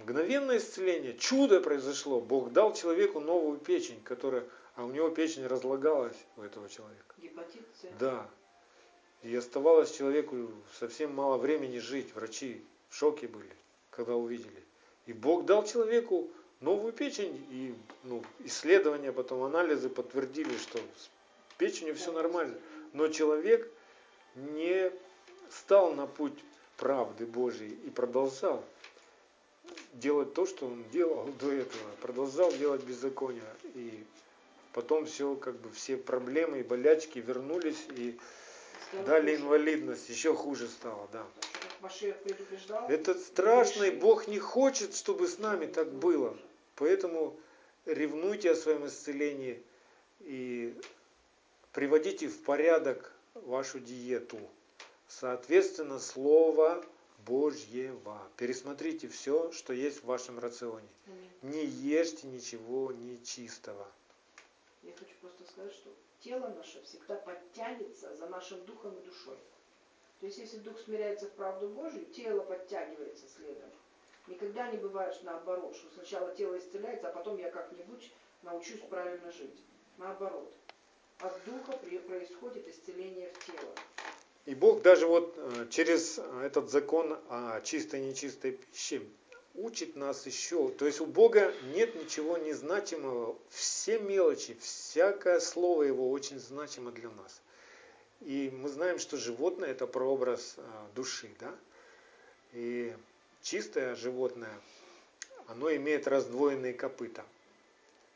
мгновенное 0.01 0.59
исцеление, 0.59 1.17
чудо 1.17 1.61
произошло. 1.61 2.21
Бог 2.21 2.53
дал 2.53 2.75
человеку 2.75 3.21
новую 3.21 3.59
печень, 3.59 4.01
которая, 4.03 4.45
а 4.75 4.85
у 4.85 4.91
него 4.91 5.11
печень 5.11 5.47
разлагалась 5.47 6.17
у 6.37 6.43
этого 6.43 6.69
человека. 6.69 7.15
Гепатит 7.19 7.63
С. 7.81 7.87
Да. 8.01 8.29
И 9.23 9.35
оставалось 9.37 9.97
человеку 9.97 10.51
совсем 10.79 11.15
мало 11.15 11.37
времени 11.37 11.79
жить. 11.79 12.15
Врачи 12.15 12.63
в 12.89 12.97
шоке 12.97 13.29
были, 13.29 13.55
когда 13.91 14.17
увидели. 14.17 14.65
И 15.07 15.13
Бог 15.13 15.45
дал 15.45 15.65
человеку 15.65 16.31
новую 16.61 16.93
печень, 16.93 17.45
и 17.51 17.75
ну, 18.05 18.23
исследования, 18.45 19.13
потом 19.13 19.43
анализы 19.43 19.89
подтвердили, 19.89 20.57
что 20.57 20.79
с 20.79 21.11
печенью 21.59 21.95
все 21.95 22.13
нормально. 22.13 22.57
Но 22.93 23.09
человек 23.09 23.71
не 24.35 24.91
стал 25.51 25.95
на 25.95 26.07
путь 26.07 26.39
правды 26.77 27.27
Божьей 27.27 27.79
и 27.85 27.91
продолжал 27.91 28.65
делать 29.93 30.35
то, 30.35 30.47
что 30.47 30.67
он 30.67 30.85
делал 30.93 31.29
до 31.41 31.53
этого, 31.53 31.91
продолжал 32.01 32.53
делать 32.53 32.83
беззаконие. 32.85 33.43
И 33.75 34.05
потом 34.73 35.07
все, 35.07 35.35
как 35.35 35.57
бы, 35.57 35.71
все 35.71 35.97
проблемы 35.97 36.61
и 36.61 36.63
болячки 36.63 37.19
вернулись 37.19 37.85
и 37.97 38.19
Стало 38.89 39.05
дали 39.05 39.33
хуже. 39.33 39.43
инвалидность, 39.43 40.09
еще 40.09 40.35
хуже 40.35 40.69
стало, 40.69 41.09
да. 41.13 41.27
Это 42.89 43.15
страшно, 43.15 43.85
и 43.85 43.91
Бог 43.91 44.29
не 44.29 44.39
хочет, 44.39 44.95
чтобы 44.95 45.29
с 45.29 45.39
нами 45.39 45.67
так 45.67 45.91
было. 45.93 46.37
Поэтому 46.77 47.37
ревнуйте 47.87 48.53
о 48.53 48.57
своем 48.57 48.87
исцелении 48.87 49.63
и 50.21 50.75
приводите 51.73 52.29
в 52.29 52.43
порядок 52.43 53.13
вашу 53.35 53.81
диету. 53.81 54.39
Соответственно, 55.09 55.99
Слово 55.99 56.85
Божьего. 57.27 58.21
Пересмотрите 58.37 59.09
все, 59.09 59.51
что 59.53 59.73
есть 59.73 60.03
в 60.03 60.05
вашем 60.05 60.39
рационе. 60.39 60.89
Не 61.43 61.65
ешьте 61.65 62.27
ничего 62.27 62.93
нечистого. 62.93 63.87
Я 64.83 64.93
хочу 64.93 65.13
просто 65.21 65.45
сказать, 65.51 65.73
что 65.73 65.91
тело 66.21 66.49
наше 66.49 66.83
всегда 66.83 67.17
подтянется 67.17 68.15
за 68.17 68.27
нашим 68.27 68.65
духом 68.65 68.97
и 68.99 69.05
душой. 69.05 69.39
То 70.21 70.27
есть, 70.27 70.39
если 70.39 70.59
дух 70.59 70.79
смиряется 70.79 71.27
в 71.27 71.33
правду 71.33 71.69
Божию, 71.69 72.05
тело 72.07 72.41
подтягивается 72.41 73.27
следом. 73.27 73.71
Никогда 74.27 74.71
не 74.71 74.77
бывает 74.77 75.19
наоборот, 75.23 75.75
что 75.75 75.91
сначала 75.95 76.35
тело 76.35 76.59
исцеляется, 76.59 77.09
а 77.09 77.13
потом 77.13 77.39
я 77.39 77.51
как-нибудь 77.51 78.13
научусь 78.43 78.81
правильно 78.89 79.33
жить. 79.33 79.59
Наоборот. 79.97 80.53
От 81.21 81.45
духа 81.45 81.73
происходит 82.07 82.69
исцеление 82.69 83.31
в 83.33 83.47
тело. 83.47 83.75
И 84.47 84.55
Бог 84.55 84.83
даже 84.83 85.07
вот 85.07 85.35
э, 85.37 85.67
через 85.71 86.19
э, 86.19 86.43
этот 86.45 86.71
закон 86.71 87.19
о 87.29 87.61
чистой 87.61 88.01
и 88.01 88.07
нечистой 88.07 88.53
пище 88.53 89.03
учит 89.61 89.97
нас 89.97 90.27
еще. 90.27 90.71
То 90.71 90.87
есть 90.87 91.01
у 91.01 91.07
Бога 91.07 91.53
нет 91.75 91.95
ничего 91.95 92.39
незначимого. 92.39 93.37
Все 93.49 93.99
мелочи, 93.99 94.57
всякое 94.61 95.41
слово 95.41 95.85
Его 95.85 96.11
очень 96.11 96.39
значимо 96.39 96.91
для 96.91 97.11
нас. 97.11 97.41
И 98.21 98.51
мы 98.53 98.69
знаем, 98.69 98.99
что 98.99 99.17
животное 99.17 99.71
это 99.71 99.87
прообраз 99.87 100.55
э, 100.57 100.63
души, 100.95 101.31
да? 101.39 101.55
И 102.53 102.95
чистое 103.43 103.95
животное, 103.95 104.53
оно 105.47 105.75
имеет 105.75 106.07
раздвоенные 106.07 106.75
копыта. 106.75 107.25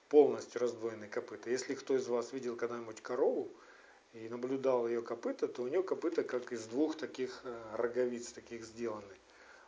Полностью 0.09 0.61
раздвоенные 0.61 1.09
копыта. 1.09 1.49
Если 1.51 1.75
кто 1.75 1.97
из 1.97 2.07
вас 2.07 2.33
видел 2.33 2.57
когда-нибудь 2.57 3.01
корову, 3.01 3.51
и 4.15 4.29
наблюдал 4.29 4.87
ее 4.87 5.03
копыта, 5.03 5.49
то 5.49 5.63
у 5.63 5.69
нее 5.69 5.83
копыта 5.83 6.23
как 6.23 6.53
из 6.53 6.67
двух 6.67 6.97
таких 6.97 7.41
э, 7.45 7.63
роговиц 7.73 8.29
таких 8.33 8.65
сделаны. 8.65 9.03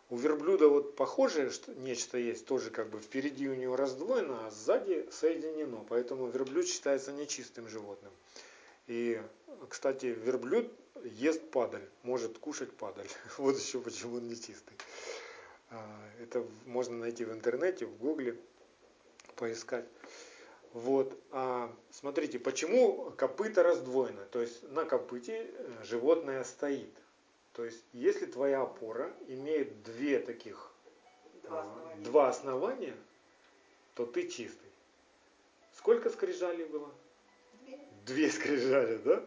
У 0.08 0.16
верблюда 0.16 0.68
вот 0.68 0.94
похожее 0.94 1.50
что, 1.50 1.74
нечто 1.74 2.16
есть, 2.16 2.46
тоже 2.46 2.70
как 2.70 2.90
бы 2.90 3.00
впереди 3.00 3.48
у 3.48 3.54
него 3.54 3.74
раздвоено, 3.74 4.46
а 4.46 4.50
сзади 4.50 5.08
соединено. 5.10 5.84
Поэтому 5.88 6.28
верблюд 6.28 6.66
считается 6.66 7.12
нечистым 7.12 7.68
животным. 7.68 8.12
И, 8.86 9.20
кстати, 9.68 10.06
верблюд 10.06 10.70
ест 11.02 11.42
падаль, 11.50 11.88
может 12.04 12.38
кушать 12.38 12.72
падаль. 12.72 13.08
Вот 13.38 13.58
еще 13.58 13.80
почему 13.80 14.16
он 14.16 14.28
нечистый. 14.28 14.76
А, 15.70 16.10
Это 16.20 16.46
можно 16.66 16.96
найти 16.96 17.24
в 17.24 17.32
интернете, 17.32 17.86
в 17.86 17.96
гугле, 17.96 18.36
поискать. 19.34 19.86
Вот, 20.72 21.18
а 21.32 21.74
смотрите, 21.90 22.38
почему 22.38 23.10
копыта 23.16 23.62
раздвоено? 23.62 24.24
То 24.26 24.42
есть 24.42 24.62
на 24.70 24.84
копыте 24.84 25.50
э, 25.50 25.84
животное 25.84 26.44
стоит. 26.44 26.94
То 27.56 27.64
есть 27.64 27.82
если 27.94 28.26
твоя 28.26 28.60
опора 28.60 29.10
имеет 29.28 29.82
две 29.82 30.18
таких, 30.18 30.70
Два 31.42 31.58
а, 31.58 31.62
основания. 31.62 32.04
два 32.04 32.28
основания, 32.28 32.96
то 33.94 34.04
ты 34.04 34.28
чистый. 34.28 34.68
Сколько 35.72 36.10
скрижалей 36.10 36.66
было? 36.66 36.92
Две. 37.62 37.78
Две 38.04 38.30
скрижали, 38.30 38.98
да? 38.98 39.24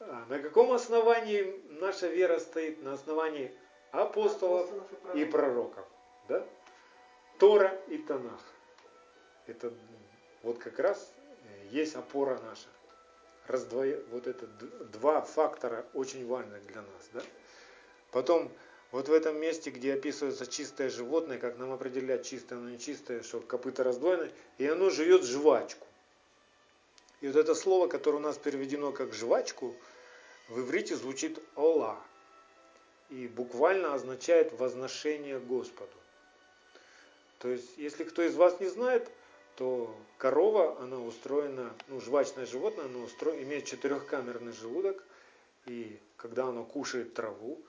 А 0.00 0.26
на 0.28 0.40
каком 0.40 0.72
основании 0.72 1.62
наша 1.80 2.08
вера 2.08 2.40
стоит? 2.40 2.82
На 2.82 2.94
основании 2.94 3.56
апостолов 3.92 4.68
Апостолов 4.68 5.14
и 5.14 5.24
пророков. 5.24 5.86
Да? 6.26 6.44
Тора 7.38 7.80
и 7.86 7.98
Танах. 7.98 8.42
Это 9.46 9.72
вот 10.42 10.58
как 10.58 10.80
раз 10.80 11.12
есть 11.70 11.94
опора 11.94 12.40
наша. 12.40 12.66
Раздвоя... 13.48 14.00
Вот 14.10 14.26
это 14.26 14.46
два 14.92 15.20
фактора 15.20 15.86
очень 15.94 16.26
важных 16.26 16.64
для 16.66 16.82
нас. 16.82 17.10
Да? 17.12 17.22
Потом 18.10 18.50
вот 18.92 19.08
в 19.08 19.12
этом 19.12 19.36
месте, 19.38 19.70
где 19.70 19.94
описывается 19.94 20.46
чистое 20.46 20.90
животное, 20.90 21.38
как 21.38 21.58
нам 21.58 21.72
определять 21.72 22.26
чистое, 22.26 22.58
но 22.58 22.70
нечистое, 22.70 23.22
что 23.22 23.40
копыта 23.40 23.82
раздвоены, 23.84 24.30
и 24.58 24.66
оно 24.66 24.90
жует 24.90 25.24
жвачку. 25.24 25.86
И 27.20 27.26
вот 27.26 27.36
это 27.36 27.54
слово, 27.54 27.88
которое 27.88 28.18
у 28.18 28.20
нас 28.20 28.36
переведено 28.36 28.92
как 28.92 29.12
жвачку, 29.12 29.74
в 30.48 30.60
иврите 30.60 30.96
звучит 30.96 31.38
ола. 31.56 31.98
И 33.10 33.28
буквально 33.28 33.94
означает 33.94 34.52
возношение 34.58 35.38
Господу. 35.38 35.92
То 37.38 37.48
есть, 37.48 37.76
если 37.76 38.04
кто 38.04 38.22
из 38.22 38.34
вас 38.34 38.60
не 38.60 38.66
знает, 38.66 39.08
то 39.56 39.94
корова, 40.18 40.78
она 40.80 40.98
устроена, 41.00 41.74
ну, 41.88 42.00
жвачное 42.00 42.46
животное, 42.46 42.84
оно 42.84 43.02
устро... 43.02 43.32
имеет 43.42 43.64
четырехкамерный 43.64 44.52
желудок, 44.52 45.02
и 45.64 45.98
когда 46.16 46.46
оно 46.46 46.64
кушает 46.64 47.14
траву, 47.14 47.60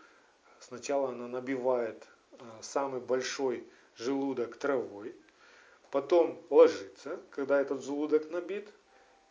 сначала 0.59 1.09
она 1.09 1.27
набивает 1.27 2.07
а, 2.39 2.59
самый 2.61 2.99
большой 3.01 3.65
желудок 3.95 4.57
травой, 4.57 5.15
потом 5.91 6.41
ложится, 6.49 7.19
когда 7.31 7.59
этот 7.59 7.83
желудок 7.83 8.29
набит, 8.29 8.69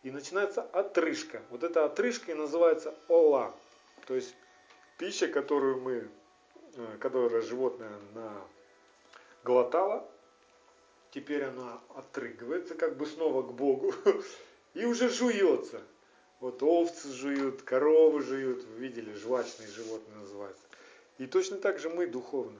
и 0.03 0.11
начинается 0.11 0.61
отрыжка. 0.61 1.41
Вот 1.49 1.63
эта 1.63 1.85
отрыжка 1.85 2.31
и 2.31 2.35
называется 2.35 2.95
ола. 3.07 3.53
То 4.05 4.15
есть 4.15 4.35
пища, 4.97 5.27
которую 5.27 5.81
мы, 5.81 6.09
э, 6.75 6.97
которое 6.99 7.41
животное 7.41 7.91
глотало, 9.43 10.07
теперь 11.17 11.45
она 11.45 11.81
отрыгивается 11.95 12.75
как 12.75 12.95
бы 12.95 13.07
снова 13.07 13.41
к 13.41 13.51
Богу 13.51 13.91
и 14.75 14.85
уже 14.85 15.09
жуется. 15.09 15.81
Вот 16.39 16.61
овцы 16.61 17.11
жуют, 17.11 17.63
коровы 17.63 18.21
жуют, 18.21 18.63
вы 18.63 18.77
видели, 18.77 19.11
жвачные 19.15 19.67
животные 19.67 20.15
называются. 20.19 20.63
И 21.17 21.25
точно 21.25 21.57
так 21.57 21.79
же 21.79 21.89
мы 21.89 22.05
духовно. 22.05 22.59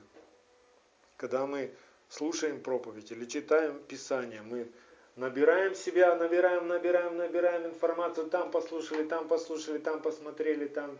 Когда 1.18 1.46
мы 1.46 1.72
слушаем 2.10 2.60
проповедь 2.60 3.12
или 3.12 3.26
читаем 3.26 3.80
Писание, 3.88 4.42
мы 4.42 4.68
набираем 5.16 5.76
себя, 5.76 6.16
набираем, 6.16 6.68
набираем, 6.68 7.16
набираем 7.16 7.68
информацию, 7.68 8.28
там 8.28 8.50
послушали, 8.50 9.04
там 9.04 9.28
послушали, 9.28 9.78
там 9.78 10.02
посмотрели, 10.02 10.66
там. 10.66 10.98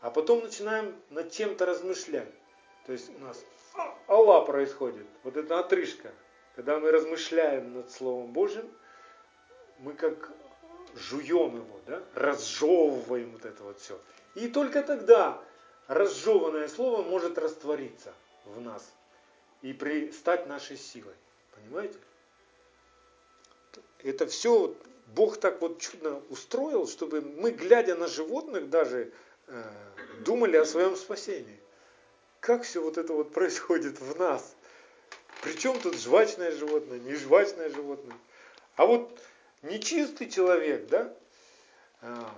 А 0.00 0.12
потом 0.12 0.44
начинаем 0.44 0.94
над 1.10 1.32
чем-то 1.32 1.66
размышлять. 1.66 2.32
То 2.86 2.92
есть 2.92 3.10
у 3.16 3.18
нас 3.18 3.44
Аллах 4.06 4.46
происходит, 4.46 5.06
вот 5.24 5.36
эта 5.36 5.58
отрыжка. 5.58 6.12
Когда 6.60 6.78
мы 6.78 6.90
размышляем 6.90 7.72
над 7.72 7.90
Словом 7.90 8.34
Божьим, 8.34 8.70
мы 9.78 9.94
как 9.94 10.30
жуем 10.94 11.56
его, 11.56 11.80
да? 11.86 12.02
разжевываем 12.14 13.30
вот 13.32 13.46
это 13.46 13.62
вот 13.62 13.80
все. 13.80 13.98
И 14.34 14.46
только 14.46 14.82
тогда 14.82 15.42
разжеванное 15.86 16.68
слово 16.68 17.00
может 17.00 17.38
раствориться 17.38 18.12
в 18.44 18.60
нас 18.60 18.92
и 19.62 19.72
при, 19.72 20.12
стать 20.12 20.48
нашей 20.48 20.76
силой. 20.76 21.14
Понимаете? 21.54 21.96
Это 24.02 24.26
все 24.26 24.76
Бог 25.06 25.38
так 25.40 25.62
вот 25.62 25.80
чудно 25.80 26.20
устроил, 26.28 26.86
чтобы 26.86 27.22
мы, 27.22 27.52
глядя 27.52 27.94
на 27.94 28.06
животных, 28.06 28.68
даже 28.68 29.12
э, 29.46 29.62
думали 30.26 30.58
о 30.58 30.66
своем 30.66 30.94
спасении. 30.94 31.58
Как 32.40 32.64
все 32.64 32.82
вот 32.82 32.98
это 32.98 33.14
вот 33.14 33.32
происходит 33.32 33.98
в 33.98 34.18
нас? 34.18 34.56
Причем 35.42 35.80
тут 35.80 35.96
жвачное 35.96 36.52
животное, 36.52 36.98
не 36.98 37.14
жвачное 37.14 37.70
животное. 37.70 38.16
А 38.76 38.86
вот 38.86 39.18
нечистый 39.62 40.28
человек, 40.28 40.86
да, 40.88 41.14
а, 42.02 42.34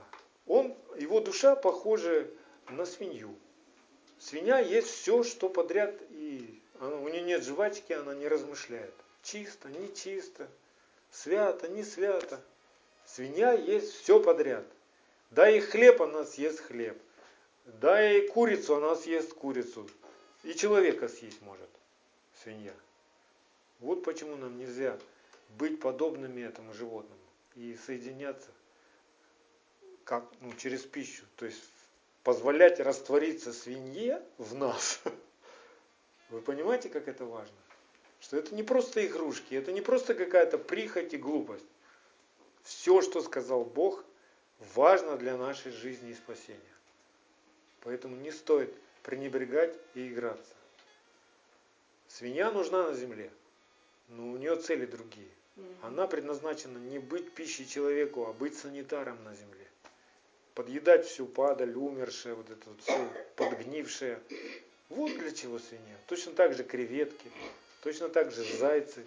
он, 0.47 0.75
его 0.97 1.21
душа 1.21 1.57
похожа 1.57 2.29
на 2.69 2.87
свинью. 2.87 3.37
Свинья 4.19 4.61
есть 4.61 4.89
все, 4.89 5.25
что 5.25 5.49
подряд, 5.49 5.95
и 6.11 6.61
она, 6.79 6.97
у 6.97 7.09
нее 7.09 7.23
нет 7.23 7.45
жвачки, 7.45 7.93
она 7.93 8.15
не 8.15 8.29
размышляет. 8.29 8.95
Чисто, 9.25 9.69
не 9.69 9.93
чисто, 9.95 10.49
свято, 11.11 11.69
не 11.69 11.83
свято. 11.83 12.41
Свинья 13.05 13.53
есть 13.53 13.93
все 13.93 14.21
подряд. 14.21 14.65
Дай 15.31 15.55
ей 15.55 15.61
хлеб, 15.61 16.03
она 16.03 16.25
съест 16.25 16.61
хлеб. 16.61 17.01
Дай 17.65 18.15
ей 18.15 18.29
курицу, 18.29 18.77
она 18.77 18.95
съест 18.95 19.33
курицу. 19.33 19.89
И 20.45 20.55
человека 20.55 21.09
съесть 21.09 21.43
может 21.43 21.69
свинья. 22.43 22.75
Вот 23.83 24.05
почему 24.05 24.37
нам 24.37 24.57
нельзя 24.57 24.97
быть 25.59 25.81
подобными 25.81 26.41
этому 26.41 26.73
животному 26.73 27.21
и 27.57 27.77
соединяться 27.85 28.49
как, 30.05 30.25
ну, 30.41 30.53
через 30.55 30.83
пищу. 30.83 31.25
То 31.37 31.47
есть 31.47 31.63
позволять 32.23 32.79
раствориться 32.79 33.53
свинье 33.53 34.23
в 34.39 34.55
нас. 34.55 35.01
Вы 36.31 36.41
понимаете, 36.41 36.89
как 36.89 37.09
это 37.09 37.25
важно? 37.25 37.57
Что 38.21 38.37
это 38.37 38.55
не 38.55 38.63
просто 38.63 39.05
игрушки, 39.05 39.55
это 39.55 39.73
не 39.73 39.81
просто 39.81 40.15
какая-то 40.15 40.59
прихоть 40.59 41.13
и 41.13 41.17
глупость. 41.17 41.67
Все, 42.63 43.03
что 43.03 43.21
сказал 43.21 43.65
Бог, 43.65 44.05
важно 44.75 45.17
для 45.17 45.37
нашей 45.37 45.73
жизни 45.73 46.11
и 46.11 46.15
спасения. 46.15 46.61
Поэтому 47.81 48.15
не 48.15 48.31
стоит 48.31 48.73
пренебрегать 49.03 49.75
и 49.95 50.07
играться. 50.07 50.55
Свинья 52.07 52.53
нужна 52.53 52.89
на 52.89 52.95
земле, 52.95 53.33
но 54.09 54.31
у 54.31 54.37
нее 54.37 54.57
цели 54.57 54.87
другие. 54.87 55.31
Она 55.83 56.07
предназначена 56.07 56.79
не 56.79 56.99
быть 56.99 57.33
пищей 57.33 57.69
человеку, 57.69 58.27
а 58.27 58.33
быть 58.33 58.57
санитаром 58.59 59.23
на 59.25 59.35
земле. 59.35 59.67
Подъедать 60.55 61.07
всю 61.07 61.27
падаль, 61.27 61.75
умершее, 61.75 62.35
вот 62.35 62.51
это 62.51 62.69
вот 62.69 62.81
все 62.83 63.09
подгнившее. 63.37 64.21
Вот 64.89 65.17
для 65.19 65.33
чего 65.33 65.59
свинья. 65.59 65.97
Точно 66.07 66.33
так 66.33 66.55
же 66.55 66.65
креветки, 66.65 67.31
точно 67.83 68.09
так 68.09 68.31
же 68.31 68.45
зайцы, 68.59 69.05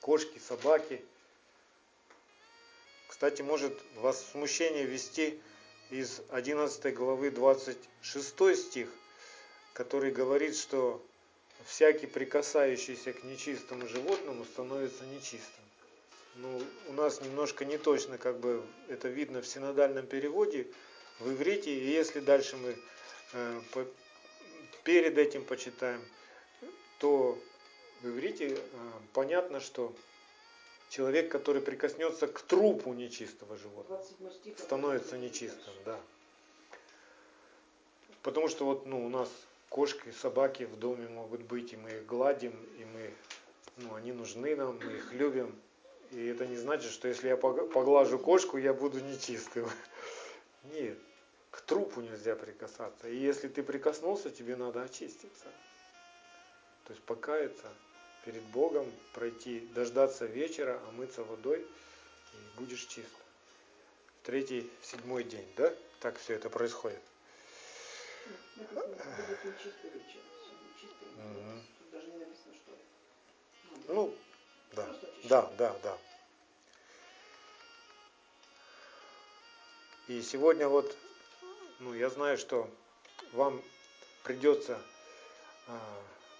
кошки, 0.00 0.38
собаки. 0.38 1.02
Кстати, 3.08 3.40
может 3.40 3.78
вас 3.96 4.30
смущение 4.32 4.84
ввести 4.84 5.40
из 5.90 6.20
11 6.28 6.94
главы 6.94 7.30
26 7.30 8.56
стих, 8.56 8.88
который 9.72 10.10
говорит, 10.10 10.56
что 10.56 11.02
всякий 11.66 12.06
прикасающийся 12.06 13.12
к 13.12 13.24
нечистому 13.24 13.86
животному 13.86 14.44
становится 14.44 15.04
нечистым. 15.06 15.64
Ну, 16.36 16.62
у 16.88 16.92
нас 16.92 17.20
немножко 17.20 17.64
не 17.64 17.78
точно, 17.78 18.16
как 18.16 18.38
бы 18.38 18.62
это 18.88 19.08
видно 19.08 19.42
в 19.42 19.46
синодальном 19.46 20.06
переводе, 20.06 20.66
в 21.18 21.30
иврите, 21.30 21.74
и 21.74 21.86
если 21.86 22.20
дальше 22.20 22.56
мы 22.56 22.74
э, 23.34 23.60
по, 23.72 23.86
перед 24.82 25.18
этим 25.18 25.44
почитаем, 25.44 26.02
то 26.98 27.38
в 28.00 28.08
иврите 28.08 28.56
э, 28.56 28.58
понятно, 29.12 29.60
что 29.60 29.94
человек, 30.88 31.30
который 31.30 31.60
прикоснется 31.60 32.26
к 32.26 32.40
трупу 32.40 32.94
нечистого 32.94 33.56
животного, 33.58 34.02
становится 34.58 35.18
нечистым, 35.18 35.74
да. 35.84 36.00
Потому 38.22 38.48
что 38.48 38.64
вот 38.64 38.86
ну, 38.86 39.04
у 39.04 39.08
нас 39.08 39.28
кошки, 39.72 40.10
собаки 40.10 40.64
в 40.64 40.78
доме 40.78 41.08
могут 41.08 41.40
быть, 41.42 41.72
и 41.72 41.76
мы 41.76 41.90
их 41.90 42.06
гладим, 42.06 42.52
и 42.78 42.84
мы, 42.84 43.10
ну, 43.78 43.94
они 43.94 44.12
нужны 44.12 44.54
нам, 44.54 44.76
мы 44.76 44.92
их 44.92 45.12
любим. 45.14 45.58
И 46.10 46.26
это 46.26 46.46
не 46.46 46.56
значит, 46.56 46.92
что 46.92 47.08
если 47.08 47.28
я 47.28 47.38
поглажу 47.38 48.18
кошку, 48.18 48.58
я 48.58 48.74
буду 48.74 49.00
нечистым. 49.00 49.66
Нет, 50.74 50.98
к 51.50 51.62
трупу 51.62 52.02
нельзя 52.02 52.36
прикасаться. 52.36 53.08
И 53.08 53.16
если 53.16 53.48
ты 53.48 53.62
прикоснулся, 53.62 54.30
тебе 54.30 54.56
надо 54.56 54.82
очиститься. 54.82 55.46
То 56.84 56.92
есть 56.92 57.02
покаяться 57.04 57.66
перед 58.26 58.42
Богом, 58.42 58.84
пройти, 59.14 59.60
дождаться 59.74 60.26
вечера, 60.26 60.82
омыться 60.90 61.24
водой, 61.24 61.60
и 61.60 62.58
будешь 62.58 62.84
чист. 62.84 63.16
В 64.20 64.26
третий, 64.26 64.70
в 64.82 64.86
седьмой 64.86 65.24
день, 65.24 65.46
да? 65.56 65.72
Так 66.00 66.18
все 66.18 66.34
это 66.34 66.50
происходит. 66.50 67.00
Ну, 73.88 74.14
да, 74.72 74.88
да, 75.24 75.52
да, 75.58 75.76
да. 75.82 75.98
И 80.08 80.22
сегодня 80.22 80.68
вот, 80.68 80.96
ну, 81.80 81.94
я 81.94 82.10
знаю, 82.10 82.38
что 82.38 82.70
вам 83.32 83.62
придется, 84.24 84.80
а, 85.68 85.80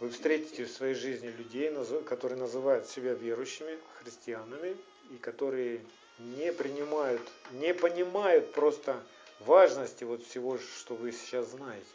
вы 0.01 0.11
встретите 0.11 0.65
в 0.65 0.71
своей 0.71 0.95
жизни 0.95 1.29
людей, 1.29 1.73
которые 2.05 2.39
называют 2.39 2.89
себя 2.89 3.15
верующими, 3.15 3.79
христианами, 4.01 4.77
и 5.11 5.17
которые 5.17 5.81
не 6.19 6.53
принимают, 6.53 7.23
не 7.53 7.75
понимают 7.75 8.53
просто 8.53 9.03
важности 9.47 10.05
вот 10.05 10.25
всего, 10.25 10.59
что 10.59 10.95
вы 10.95 11.13
сейчас 11.13 11.49
знаете. 11.49 11.87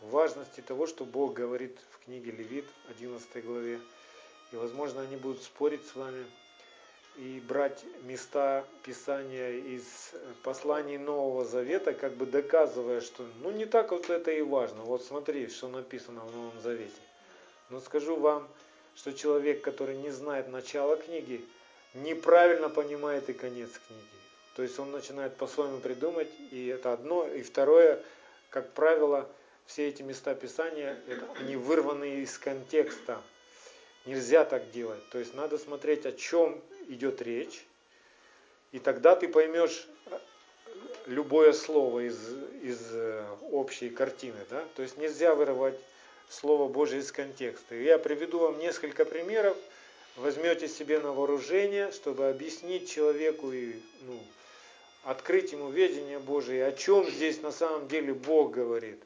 Важности 0.00 0.60
того, 0.60 0.86
что 0.86 1.04
Бог 1.04 1.34
говорит 1.34 1.78
в 1.90 2.04
книге 2.04 2.32
Левит, 2.32 2.66
11 2.90 3.44
главе. 3.44 3.80
И, 4.52 4.56
возможно, 4.56 5.02
они 5.02 5.16
будут 5.16 5.42
спорить 5.42 5.86
с 5.86 5.96
вами 5.96 6.24
и 7.16 7.40
брать 7.46 7.84
места 8.02 8.64
Писания 8.82 9.50
из 9.50 9.84
посланий 10.42 10.98
Нового 10.98 11.44
Завета, 11.44 11.92
как 11.92 12.14
бы 12.14 12.26
доказывая, 12.26 13.00
что 13.00 13.24
ну 13.40 13.52
не 13.52 13.66
так 13.66 13.92
вот 13.92 14.10
это 14.10 14.32
и 14.32 14.42
важно. 14.42 14.82
Вот 14.82 15.04
смотри, 15.04 15.48
что 15.48 15.68
написано 15.68 16.20
в 16.20 16.34
Новом 16.34 16.60
Завете. 16.60 16.92
Но 17.70 17.80
скажу 17.80 18.16
вам, 18.16 18.48
что 18.96 19.12
человек, 19.12 19.62
который 19.62 19.96
не 19.96 20.10
знает 20.10 20.48
начала 20.48 20.96
книги, 20.96 21.44
неправильно 21.94 22.68
понимает 22.68 23.28
и 23.30 23.32
конец 23.32 23.70
книги. 23.86 24.23
То 24.54 24.62
есть 24.62 24.78
он 24.78 24.92
начинает 24.92 25.36
по-своему 25.36 25.80
придумать, 25.80 26.28
и 26.50 26.66
это 26.68 26.92
одно. 26.92 27.26
И 27.26 27.42
второе, 27.42 28.02
как 28.50 28.72
правило, 28.72 29.28
все 29.66 29.88
эти 29.88 30.02
места 30.02 30.34
Писания, 30.34 30.98
это, 31.08 31.26
они 31.40 31.56
вырваны 31.56 32.22
из 32.22 32.38
контекста. 32.38 33.20
Нельзя 34.06 34.44
так 34.44 34.70
делать. 34.70 35.00
То 35.10 35.18
есть 35.18 35.34
надо 35.34 35.58
смотреть, 35.58 36.06
о 36.06 36.12
чем 36.12 36.62
идет 36.88 37.22
речь, 37.22 37.64
и 38.72 38.78
тогда 38.78 39.16
ты 39.16 39.28
поймешь 39.28 39.86
любое 41.06 41.52
слово 41.52 42.08
из, 42.08 42.18
из 42.62 42.80
э, 42.92 43.24
общей 43.50 43.90
картины. 43.90 44.38
Да? 44.50 44.64
То 44.76 44.82
есть 44.82 44.96
нельзя 44.98 45.34
вырывать 45.34 45.78
Слово 46.28 46.68
Божье 46.68 47.00
из 47.00 47.12
контекста. 47.12 47.74
Я 47.74 47.98
приведу 47.98 48.38
вам 48.38 48.58
несколько 48.58 49.04
примеров, 49.04 49.56
возьмете 50.16 50.68
себе 50.68 50.98
на 50.98 51.12
вооружение, 51.12 51.92
чтобы 51.92 52.28
объяснить 52.28 52.90
человеку 52.90 53.52
и 53.52 53.74
ну, 54.02 54.18
открыть 55.04 55.52
ему 55.52 55.70
ведение 55.70 56.18
Божие, 56.18 56.66
о 56.66 56.72
чем 56.72 57.08
здесь 57.08 57.42
на 57.42 57.52
самом 57.52 57.88
деле 57.88 58.14
Бог 58.14 58.52
говорит. 58.52 59.02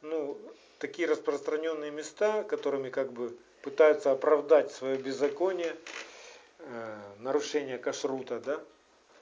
Ну, 0.00 0.38
такие 0.78 1.08
распространенные 1.08 1.90
места, 1.90 2.44
которыми 2.44 2.88
как 2.88 3.12
бы 3.12 3.36
пытаются 3.62 4.12
оправдать 4.12 4.72
свое 4.72 4.96
беззаконие, 4.96 5.76
э, 6.60 7.00
нарушение 7.18 7.78
кашрута, 7.78 8.38
да. 8.40 8.60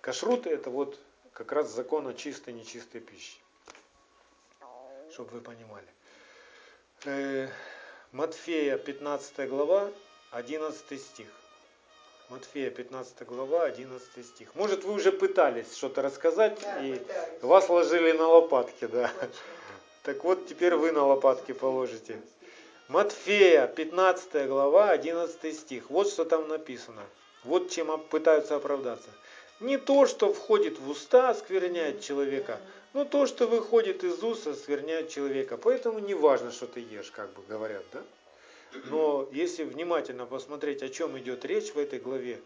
Кашрут 0.02 0.46
это 0.46 0.70
вот 0.70 0.98
как 1.32 1.50
раз 1.52 1.70
закон 1.70 2.06
о 2.06 2.14
чистой 2.14 2.50
и 2.50 2.58
нечистой 2.58 3.00
пище. 3.00 3.38
Чтобы 5.10 5.30
вы 5.30 5.40
понимали. 5.40 5.86
Э, 7.04 7.48
Матфея 8.12 8.76
15 8.76 9.48
глава, 9.48 9.90
11 10.30 11.00
стих. 11.00 11.28
Матфея 12.28 12.70
15 12.70 13.24
глава, 13.24 13.62
11 13.64 14.26
стих. 14.26 14.52
Может, 14.56 14.82
вы 14.82 14.94
уже 14.94 15.12
пытались 15.12 15.76
что-то 15.76 16.02
рассказать, 16.02 16.58
да, 16.60 16.84
и 16.84 16.94
пытались. 16.94 17.42
вас 17.42 17.68
ложили 17.68 18.10
на 18.12 18.26
лопатки, 18.26 18.86
да. 18.86 19.12
Так 20.02 20.24
вот, 20.24 20.46
теперь 20.48 20.74
вы 20.74 20.90
на 20.90 21.06
лопатки 21.06 21.52
положите. 21.52 22.20
Матфея, 22.88 23.68
15 23.68 24.48
глава, 24.48 24.90
11 24.90 25.56
стих. 25.56 25.88
Вот 25.88 26.08
что 26.08 26.24
там 26.24 26.48
написано. 26.48 27.02
Вот 27.44 27.70
чем 27.70 27.96
пытаются 28.00 28.56
оправдаться. 28.56 29.08
Не 29.60 29.78
то, 29.78 30.06
что 30.06 30.32
входит 30.32 30.80
в 30.80 30.90
уста, 30.90 31.30
оскверняет 31.30 32.00
человека, 32.00 32.58
но 32.92 33.04
то, 33.04 33.26
что 33.26 33.46
выходит 33.46 34.02
из 34.02 34.20
уст, 34.24 34.48
оскверняет 34.48 35.10
человека. 35.10 35.56
Поэтому 35.56 36.00
не 36.00 36.14
важно, 36.14 36.50
что 36.50 36.66
ты 36.66 36.80
ешь, 36.80 37.12
как 37.12 37.32
бы 37.34 37.42
говорят, 37.48 37.84
да? 37.92 38.02
Но 38.84 39.28
если 39.32 39.64
внимательно 39.64 40.26
посмотреть, 40.26 40.82
о 40.82 40.88
чем 40.88 41.18
идет 41.18 41.44
речь 41.44 41.72
в 41.72 41.78
этой 41.78 41.98
главе, 41.98 42.40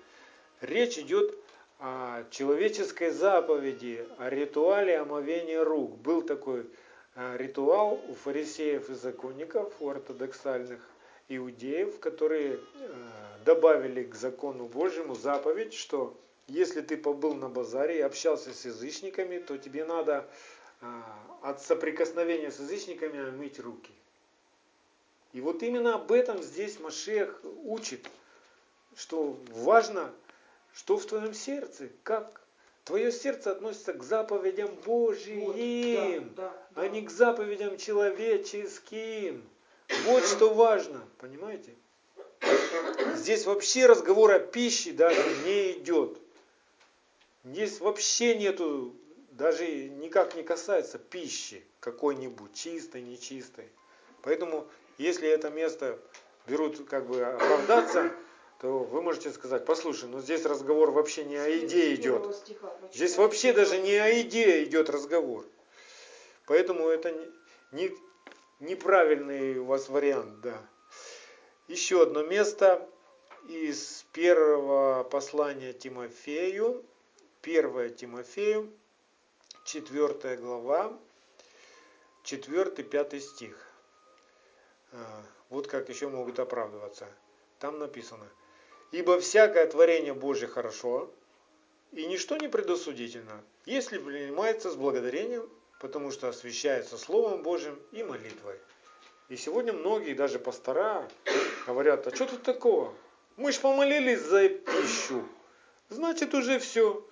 речь 0.60 0.98
идет 0.98 1.34
о 1.78 2.24
человеческой 2.30 3.10
заповеди, 3.10 4.06
о 4.18 4.28
ритуале 4.28 4.98
омовения 4.98 5.64
рук. 5.64 5.96
Был 5.98 6.22
такой 6.22 6.66
а, 7.14 7.36
ритуал 7.36 8.00
у 8.08 8.14
фарисеев 8.14 8.90
и 8.90 8.94
законников, 8.94 9.72
у 9.80 9.88
ортодоксальных 9.88 10.80
иудеев, 11.28 11.98
которые 11.98 12.58
а, 12.58 13.44
добавили 13.44 14.04
к 14.04 14.14
закону 14.14 14.66
Божьему 14.66 15.14
заповедь, 15.14 15.72
что 15.72 16.18
если 16.46 16.82
ты 16.82 16.96
побыл 16.96 17.34
на 17.34 17.48
базаре 17.48 17.98
и 17.98 18.02
общался 18.02 18.52
с 18.52 18.64
язычниками, 18.64 19.38
то 19.38 19.56
тебе 19.56 19.84
надо 19.84 20.28
а, 20.82 21.02
от 21.42 21.62
соприкосновения 21.62 22.50
с 22.50 22.58
язычниками 22.58 23.30
мыть 23.30 23.58
руки. 23.58 23.92
И 25.32 25.40
вот 25.40 25.62
именно 25.62 25.94
об 25.94 26.10
этом 26.10 26.42
здесь 26.42 26.80
Машех 26.80 27.40
учит, 27.64 28.08
что 28.96 29.38
важно, 29.50 30.12
что 30.72 30.96
в 30.96 31.06
твоем 31.06 31.34
сердце, 31.34 31.88
как 32.02 32.40
твое 32.84 33.12
сердце 33.12 33.52
относится 33.52 33.92
к 33.92 34.02
заповедям 34.02 34.74
Божьим, 34.84 35.44
вот, 35.44 35.56
да, 35.56 36.42
да, 36.42 36.66
да. 36.74 36.82
а 36.82 36.88
не 36.88 37.02
к 37.02 37.10
заповедям 37.10 37.78
человеческим. 37.78 39.48
Вот 40.06 40.24
что 40.24 40.52
важно, 40.52 41.00
понимаете? 41.18 41.74
Здесь 43.14 43.44
вообще 43.46 43.86
разговор 43.86 44.32
о 44.32 44.40
пище 44.40 44.92
даже 44.92 45.22
не 45.44 45.72
идет. 45.72 46.18
Здесь 47.44 47.80
вообще 47.80 48.34
нету, 48.36 48.94
даже 49.32 49.66
никак 49.66 50.34
не 50.34 50.42
касается 50.42 50.98
пищи 50.98 51.64
какой-нибудь, 51.80 52.54
чистой, 52.54 53.02
нечистой. 53.02 53.68
Поэтому 54.22 54.68
если 54.98 55.28
это 55.28 55.50
место 55.50 55.98
берут 56.46 56.88
как 56.88 57.06
бы 57.06 57.22
оправдаться, 57.22 58.12
то 58.60 58.80
вы 58.80 59.00
можете 59.00 59.30
сказать, 59.30 59.64
послушай, 59.64 60.08
ну 60.08 60.20
здесь 60.20 60.44
разговор 60.44 60.90
вообще 60.90 61.24
не 61.24 61.36
о 61.36 61.58
идее 61.58 61.94
идет. 61.94 62.36
Здесь 62.92 63.16
вообще 63.16 63.52
даже 63.52 63.78
не 63.78 63.96
о 63.96 64.20
идее 64.20 64.64
идет 64.64 64.90
разговор. 64.90 65.46
Поэтому 66.46 66.88
это 66.88 67.14
не, 67.72 67.90
неправильный 68.58 69.58
у 69.58 69.64
вас 69.64 69.88
вариант, 69.88 70.40
да. 70.40 70.60
Еще 71.68 72.02
одно 72.02 72.22
место 72.22 72.86
из 73.48 74.04
первого 74.12 75.04
послания 75.04 75.72
4-5 82.24 83.20
стих. 83.20 83.69
А, 84.92 85.22
Вот 85.48 85.66
как 85.66 85.88
еще 85.88 86.08
могут 86.08 86.38
оправдываться. 86.38 87.06
Там 87.58 87.78
написано. 87.78 88.26
Ибо 88.92 89.20
всякое 89.20 89.66
творение 89.66 90.14
Божье 90.14 90.48
хорошо, 90.48 91.10
и 91.92 92.06
ничто 92.06 92.36
не 92.36 92.48
предосудительно, 92.48 93.42
если 93.66 93.98
принимается 93.98 94.70
с 94.70 94.76
благодарением, 94.76 95.48
потому 95.80 96.10
что 96.10 96.28
освящается 96.28 96.98
Словом 96.98 97.42
Божьим 97.42 97.78
и 97.92 98.02
молитвой. 98.02 98.58
И 99.28 99.36
сегодня 99.36 99.72
многие, 99.72 100.14
даже 100.14 100.38
пастора, 100.38 101.08
говорят, 101.66 102.06
а 102.06 102.14
что 102.14 102.26
тут 102.26 102.42
такого? 102.42 102.92
Мы 103.36 103.52
ж 103.52 103.60
помолились 103.60 104.20
за 104.20 104.48
пищу, 104.48 105.24
значит 105.88 106.34
уже 106.34 106.58
все. 106.58 107.06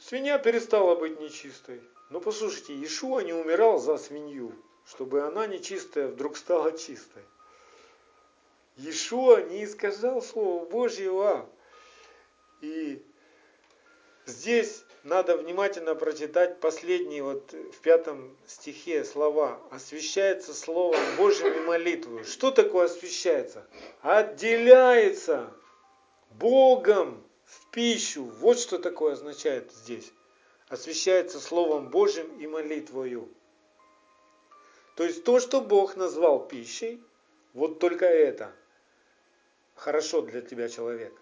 Свинья 0.00 0.38
перестала 0.38 0.94
быть 0.96 1.20
нечистой. 1.20 1.80
Но 2.10 2.20
послушайте, 2.20 2.74
Иешуа 2.74 3.20
не 3.20 3.32
умирал 3.32 3.78
за 3.78 3.96
свинью, 3.96 4.52
чтобы 4.86 5.22
она 5.22 5.46
нечистая 5.46 6.08
вдруг 6.08 6.36
стала 6.36 6.72
чистой. 6.72 7.22
Иешуа 8.76 9.42
не 9.42 9.64
искажал 9.64 10.20
Слово 10.20 10.64
Божьего. 10.64 11.48
И 12.60 13.04
здесь 14.26 14.84
надо 15.04 15.36
внимательно 15.36 15.94
прочитать 15.94 16.60
последние 16.60 17.22
вот 17.22 17.52
в 17.52 17.80
пятом 17.80 18.36
стихе 18.46 19.04
слова. 19.04 19.60
Освящается 19.70 20.52
Словом 20.54 21.00
Божьим 21.16 21.52
и 21.52 21.60
молитвою. 21.60 22.24
Что 22.24 22.50
такое 22.50 22.86
освящается? 22.86 23.66
Отделяется 24.02 25.52
Богом 26.30 27.22
в 27.44 27.70
пищу. 27.70 28.24
Вот 28.24 28.58
что 28.58 28.78
такое 28.78 29.12
означает 29.12 29.70
здесь. 29.72 30.12
Освящается 30.68 31.38
Словом 31.38 31.90
Божьим 31.90 32.38
и 32.40 32.46
молитвою. 32.46 33.28
То 34.94 35.04
есть 35.04 35.24
то, 35.24 35.40
что 35.40 35.60
Бог 35.60 35.96
назвал 35.96 36.46
пищей, 36.46 37.02
вот 37.52 37.78
только 37.78 38.06
это 38.06 38.52
хорошо 39.74 40.22
для 40.22 40.40
тебя 40.40 40.68
человек. 40.68 41.12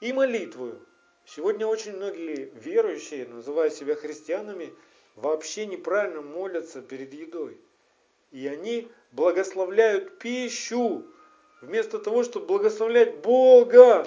И 0.00 0.12
молитвою. 0.12 0.80
Сегодня 1.24 1.66
очень 1.66 1.96
многие 1.96 2.50
верующие, 2.54 3.26
называя 3.26 3.70
себя 3.70 3.96
христианами, 3.96 4.72
вообще 5.16 5.66
неправильно 5.66 6.22
молятся 6.22 6.80
перед 6.80 7.12
едой. 7.12 7.60
И 8.30 8.46
они 8.46 8.90
благословляют 9.12 10.18
пищу, 10.18 11.04
вместо 11.60 11.98
того, 11.98 12.22
чтобы 12.22 12.46
благословлять 12.46 13.16
Бога, 13.18 14.06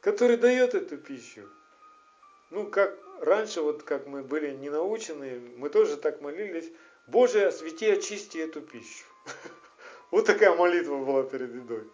который 0.00 0.36
дает 0.36 0.74
эту 0.74 0.98
пищу. 0.98 1.48
Ну, 2.50 2.66
как 2.68 2.98
раньше, 3.20 3.62
вот 3.62 3.82
как 3.82 4.06
мы 4.06 4.22
были 4.22 4.50
не 4.50 4.70
научены, 4.70 5.40
мы 5.56 5.70
тоже 5.70 5.96
так 5.96 6.20
молились, 6.20 6.70
Боже, 7.06 7.46
освети, 7.46 7.90
очисти 7.90 8.38
эту 8.38 8.60
пищу. 8.60 9.04
Вот 10.10 10.24
такая 10.24 10.54
молитва 10.54 10.96
была 10.96 11.22
перед 11.22 11.54
едой. 11.54 11.86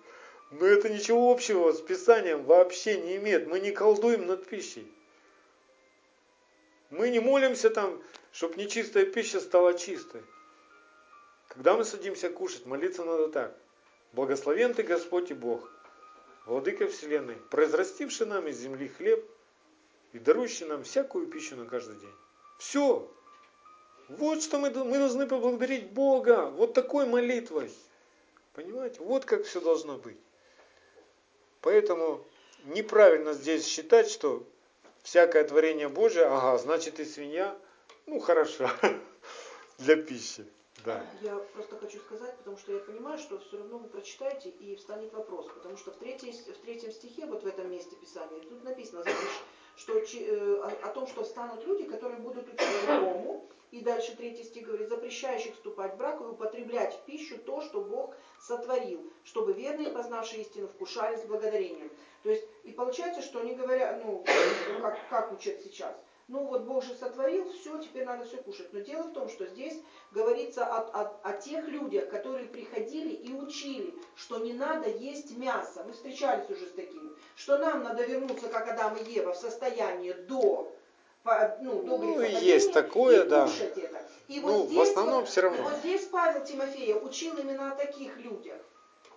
Но 0.53 0.66
это 0.66 0.89
ничего 0.89 1.33
общего 1.33 1.72
с 1.72 1.81
Писанием 1.81 2.45
вообще 2.45 3.01
не 3.01 3.16
имеет. 3.16 3.49
Мы 3.49 3.59
не 3.59 3.72
колдуем 3.72 4.27
над 4.27 4.47
пищей. 4.47 4.87
Мы 6.91 7.11
не 7.11 7.18
молимся 7.18 7.70
там, 7.70 8.01
чтобы 8.31 8.55
нечистая 8.55 9.05
пища 9.05 9.41
стала 9.41 9.75
чистой. 9.75 10.22
Когда 11.49 11.75
мы 11.77 11.85
садимся 11.85 12.31
кушать, 12.31 12.66
молиться 12.66 13.03
надо 13.05 13.29
так. 13.29 13.57
Благословен 14.12 14.75
ты 14.75 14.85
Господь 14.85 15.33
и 15.33 15.35
Бог, 15.35 15.68
Владыка 16.47 16.87
Вселенной, 16.87 17.37
произрастивший 17.51 18.29
нам 18.29 18.47
из 18.47 18.59
земли 18.59 18.87
хлеб 18.87 19.29
и 20.15 20.19
дарующий 20.21 20.65
нам 20.67 20.85
всякую 20.85 21.27
пищу 21.27 21.57
на 21.57 21.67
каждый 21.67 21.97
день. 21.97 22.15
Все. 22.59 23.11
Вот 24.09 24.43
что 24.43 24.59
мы, 24.59 24.71
мы 24.71 24.99
должны 24.99 25.27
поблагодарить 25.27 25.91
Бога. 25.91 26.47
Вот 26.51 26.73
такой 26.73 27.05
молитвой. 27.05 27.71
Понимаете? 28.55 29.01
Вот 29.01 29.25
как 29.25 29.45
все 29.45 29.61
должно 29.61 29.97
быть. 29.97 30.17
Поэтому 31.62 32.25
неправильно 32.65 33.33
здесь 33.33 33.67
считать, 33.67 34.09
что 34.09 34.47
всякое 35.03 35.43
творение 35.45 35.89
Божие, 35.89 36.27
ага, 36.27 36.59
значит 36.59 37.01
и 37.01 37.05
свинья, 37.05 37.57
ну 38.07 38.21
хорошо, 38.21 38.71
для 39.79 39.97
пищи. 39.97 40.47
Да. 40.85 41.05
Я 41.23 41.37
просто 41.55 41.77
хочу 41.79 41.99
сказать, 41.99 42.37
потому 42.37 42.57
что 42.59 42.73
я 42.73 42.79
понимаю, 42.79 43.19
что 43.19 43.41
все 43.41 43.57
равно 43.57 43.79
вы 43.79 43.89
прочитаете 43.89 44.51
и 44.51 44.77
встанет 44.77 45.12
вопрос. 45.12 45.47
Потому 45.47 45.77
что 45.77 45.91
в, 45.91 45.97
третьей, 45.97 46.33
в 46.33 46.59
третьем 46.59 46.93
стихе, 46.93 47.27
вот 47.27 47.43
в 47.43 47.47
этом 47.47 47.71
месте 47.71 47.97
Писания, 47.97 48.39
тут 48.41 48.62
написано, 48.62 49.03
знаешь, 49.03 49.43
что, 49.77 49.99
э, 49.99 50.57
о, 50.83 50.89
том, 50.89 51.07
что 51.07 51.25
встанут 51.25 51.64
люди, 51.66 51.85
которые 51.85 52.18
будут 52.20 52.47
учить 52.49 52.87
другому, 52.87 53.49
и 53.70 53.81
дальше 53.81 54.16
третий 54.16 54.45
стих 54.45 54.66
говорит, 54.66 54.89
запрещающих 54.89 55.55
вступать 55.55 55.95
в 55.95 55.97
брак 55.97 56.20
и 56.20 56.25
употреблять 56.25 56.95
в 56.95 57.01
пищу 57.07 57.39
то, 57.39 57.61
что 57.61 57.81
Бог 57.81 58.14
сотворил, 58.41 59.03
чтобы 59.25 59.53
верные, 59.53 59.91
познавшие 59.91 60.43
истину, 60.43 60.68
вкушали 60.68 61.16
с 61.16 61.25
благодарением. 61.25 61.91
То 62.22 62.31
есть, 62.31 62.45
и 62.62 62.70
получается, 62.70 63.20
что 63.20 63.41
они 63.41 63.55
говорят, 63.55 64.05
ну, 64.05 64.25
как, 64.81 65.09
как 65.11 65.33
учат 65.33 65.61
сейчас, 65.62 65.97
ну 66.29 66.45
вот 66.47 66.62
Бог 66.62 66.83
же 66.85 66.95
сотворил, 66.95 67.51
все, 67.53 67.79
теперь 67.79 68.05
надо 68.05 68.25
все 68.25 68.39
кушать. 68.39 68.72
Но 68.72 68.81
дело 68.81 69.03
в 69.03 69.12
том, 69.12 69.29
что 69.29 69.47
здесь 69.47 69.79
говорится 70.12 70.64
о, 70.64 70.79
о, 70.81 71.20
о 71.22 71.33
тех 71.35 71.68
людях, 71.68 72.09
которые 72.09 72.47
приходили 72.47 73.14
и 73.14 73.33
учили, 73.35 73.95
что 74.16 74.39
не 74.39 74.53
надо 74.55 74.89
есть 74.89 75.37
мясо. 75.37 75.85
Мы 75.87 75.93
встречались 75.93 76.49
уже 76.49 76.66
с 76.66 76.72
такими. 76.72 77.11
Что 77.37 77.59
нам 77.59 77.83
надо 77.83 78.05
вернуться, 78.05 78.49
как 78.49 78.68
Адам 78.70 78.97
и 78.97 79.12
Ева, 79.12 79.33
в 79.33 79.37
состояние 79.37 80.14
до 80.14 80.75
ну, 81.61 81.83
до 81.83 81.97
Ну, 81.99 82.20
есть 82.20 82.72
такое, 82.72 83.25
и 83.25 83.29
да. 83.29 83.49
это. 83.61 84.03
И 84.29 84.41
Ну, 84.41 84.59
вот 84.59 84.66
в 84.66 84.70
здесь, 84.70 84.89
основном 84.91 85.20
вот, 85.20 85.29
всё 85.29 85.41
равно. 85.43 85.62
вот 85.62 85.79
здесь 85.79 86.05
Павел 86.07 86.45
Тимофея 86.45 86.97
учил 86.97 87.37
именно 87.37 87.72
о 87.72 87.77
таких 87.77 88.18
людях. 88.18 88.61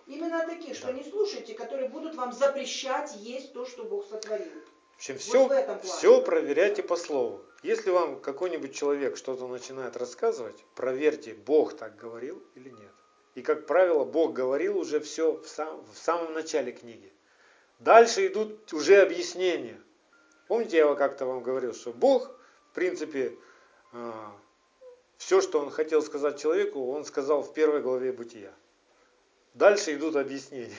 Именно 0.06 0.42
о 0.42 0.46
таких, 0.46 0.74
что 0.74 0.86
Да. 0.86 0.92
не 0.94 1.04
слушайте, 1.04 1.52
которые 1.54 1.90
будут 1.90 2.14
вам 2.14 2.32
запрещать 2.32 3.14
есть 3.16 3.52
то, 3.52 3.66
что 3.66 3.84
Бог 3.84 4.06
сотворил. 4.06 4.62
В 4.98 5.00
общем, 5.00 5.14
Вот 5.14 5.22
все, 5.22 5.46
в 5.46 5.52
этом 5.52 5.78
плане. 5.78 5.88
все 5.96 6.20
проверяйте 6.22 6.82
по 6.82 6.96
слову. 6.96 7.40
Если 7.62 7.90
вам 7.90 8.20
какой-нибудь 8.20 8.74
человек 8.74 9.16
что-то 9.16 9.46
начинает 9.46 9.96
рассказывать, 9.96 10.64
проверьте, 10.74 11.34
Бог 11.34 11.76
так 11.76 11.96
говорил 11.96 12.42
или 12.56 12.70
нет. 12.70 12.92
И, 13.36 13.42
как 13.42 13.66
правило, 13.66 14.04
Бог 14.04 14.32
говорил 14.32 14.76
уже 14.76 14.98
все 14.98 15.32
в, 15.36 15.46
сам- 15.46 15.84
в 15.92 15.96
самом 15.96 16.32
начале 16.34 16.72
книги. 16.72 17.12
Дальше 17.78 18.26
идут 18.26 18.72
уже 18.72 19.00
объяснения. 19.00 19.80
Помните, 20.48 20.78
я 20.78 20.92
как-то 20.96 21.26
вам 21.26 21.44
говорил, 21.44 21.74
что 21.74 21.92
Бог, 21.92 22.36
в 22.72 22.74
принципе, 22.74 23.36
все, 25.16 25.40
что 25.40 25.60
Он 25.60 25.70
хотел 25.70 26.02
сказать 26.02 26.40
человеку, 26.42 26.90
Он 26.90 27.04
сказал 27.04 27.42
в 27.42 27.52
первой 27.54 27.82
главе 27.82 28.10
Бытия. 28.12 28.52
Дальше 29.54 29.94
идут 29.94 30.16
объяснения. 30.16 30.74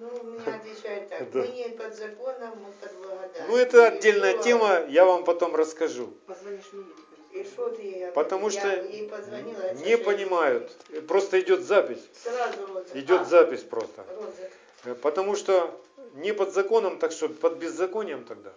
Ну, 0.00 0.22
меня 0.24 0.56
отвечают 0.56 1.08
так. 1.08 1.30
Да. 1.30 1.40
Мы 1.40 1.46
не 1.48 1.68
под 1.70 1.94
законом, 1.94 2.58
мы 2.64 2.72
под 2.80 2.92
благодатью. 2.96 3.44
Ну, 3.48 3.56
это 3.56 3.78
И 3.78 3.96
отдельная 3.96 4.32
что- 4.34 4.42
тема, 4.42 4.84
я 4.88 5.04
вам 5.04 5.24
потом 5.24 5.54
расскажу. 5.54 6.12
Позвонишь 6.26 6.64
мне 6.72 6.84
теперь. 6.84 7.40
И 7.40 7.44
что 7.44 7.68
ты 7.70 7.82
ей 7.82 8.10
Потому 8.12 8.46
ответил? 8.48 8.68
что 8.68 8.76
Я 8.76 8.82
ей 8.82 9.08
позвонила, 9.08 9.74
не 9.74 9.96
понимают. 9.96 10.70
Просто 11.08 11.40
идет 11.40 11.62
запись. 11.62 12.02
Сразу 12.22 12.66
розыск. 12.66 12.94
Идет 12.96 13.20
А, 13.22 13.24
запись 13.24 13.62
просто. 13.62 14.04
розыск. 14.10 14.50
Э, 14.84 14.94
Потому 14.94 15.34
что 15.36 15.80
не 16.14 16.32
под 16.34 16.52
законом, 16.52 16.98
так 16.98 17.12
что 17.12 17.28
под 17.30 17.56
беззаконием 17.56 18.24
тогда. 18.24 18.52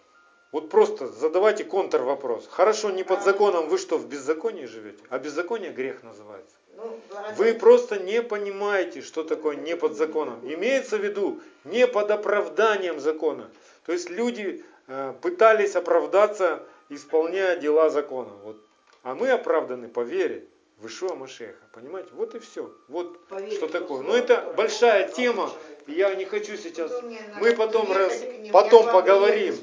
Вот 0.56 0.70
просто 0.70 1.08
задавайте 1.08 1.66
контрвопрос. 1.66 2.48
Хорошо, 2.50 2.90
не 2.90 3.04
под 3.04 3.24
законом, 3.24 3.68
вы 3.68 3.78
что, 3.78 3.98
в 3.98 4.08
беззаконии 4.08 4.68
живете? 4.68 5.04
А 5.10 5.20
беззаконие 5.20 5.72
грех 5.72 6.02
называется. 6.02 6.56
Ну. 6.78 6.98
Вы 7.36 7.56
просто 7.56 8.00
не 8.00 8.22
понимаете, 8.22 9.02
что 9.02 9.26
такое 9.26 9.58
не 9.58 9.76
под 9.76 9.98
законом. 9.98 10.40
Имеется 10.44 10.98
в 10.98 11.04
виду 11.04 11.42
не 11.66 11.86
под 11.88 12.10
оправданием 12.10 13.02
закона. 13.02 13.50
То 13.86 13.92
есть 13.92 14.10
люди 14.10 14.64
э, 14.88 15.14
пытались 15.22 15.76
оправдаться, 15.76 16.64
исполняя 16.88 17.58
дела 17.58 17.90
закона. 17.90 18.32
Вот. 18.46 18.56
А 19.04 19.14
мы 19.14 19.32
оправданы 19.32 19.90
по 19.90 20.04
вере 20.04 20.46
в 20.80 20.88
Ишуа 20.88 21.16
Машеха. 21.16 21.66
Понимаете? 21.74 22.12
Вот 22.14 22.34
и 22.34 22.40
все. 22.40 22.74
Вот 22.88 23.26
Поверить 23.28 23.58
что 23.58 23.68
такое. 23.68 24.04
Но 24.04 24.16
это 24.16 24.36
которое 24.36 24.54
большая 24.54 25.10
тема. 25.10 25.52
Я 25.88 26.14
не 26.16 26.26
хочу 26.26 26.58
сейчас. 26.58 26.92
Мы 27.40 27.54
потом 27.56 27.92
раз- 27.92 28.24
потом 28.52 28.86
поговорим. 28.92 29.56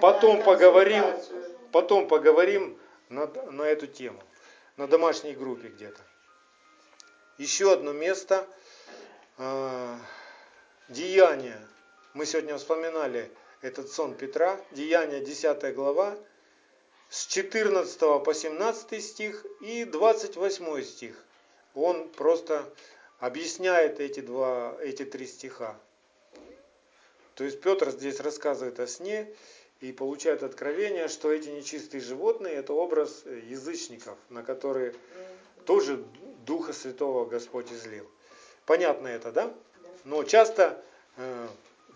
Потом 0.00 0.42
поговорим. 0.42 1.04
Потом 1.72 2.08
поговорим 2.08 2.78
на, 3.08 3.26
на 3.26 3.62
эту 3.62 3.86
тему. 3.86 4.20
На 4.76 4.86
домашней 4.88 5.34
группе 5.34 5.68
где-то. 5.68 6.00
Еще 7.38 7.72
одно 7.72 7.92
место. 7.92 8.46
э, 9.38 9.96
Деяния. 10.88 11.60
Мы 12.14 12.26
сегодня 12.26 12.56
вспоминали 12.58 13.30
этот 13.62 13.90
сон 13.90 14.14
Петра. 14.14 14.60
Деяния 14.72 15.20
10 15.20 15.74
глава. 15.74 16.16
С 17.10 17.26
14 17.26 17.98
по 18.24 18.34
17 18.34 19.00
стих 19.04 19.44
и 19.60 19.84
28 19.84 20.82
стих. 20.82 21.16
Он 21.74 22.08
просто 22.08 22.64
объясняет 23.24 24.00
эти, 24.00 24.20
два, 24.20 24.76
эти 24.82 25.02
три 25.04 25.26
стиха. 25.26 25.80
То 27.34 27.44
есть 27.44 27.58
Петр 27.62 27.90
здесь 27.90 28.20
рассказывает 28.20 28.78
о 28.80 28.86
сне, 28.86 29.34
и 29.80 29.92
получают 29.92 30.42
откровение, 30.42 31.08
что 31.08 31.32
эти 31.32 31.48
нечистые 31.48 32.00
животные 32.02 32.54
это 32.54 32.74
образ 32.74 33.24
язычников, 33.48 34.16
на 34.28 34.42
которые 34.42 34.94
тоже 35.64 36.04
Духа 36.46 36.72
Святого 36.74 37.24
Господь 37.24 37.72
излил. 37.72 38.06
Понятно 38.66 39.08
это, 39.08 39.32
да? 39.32 39.54
Но 40.04 40.22
часто 40.24 40.82
э, 41.16 41.48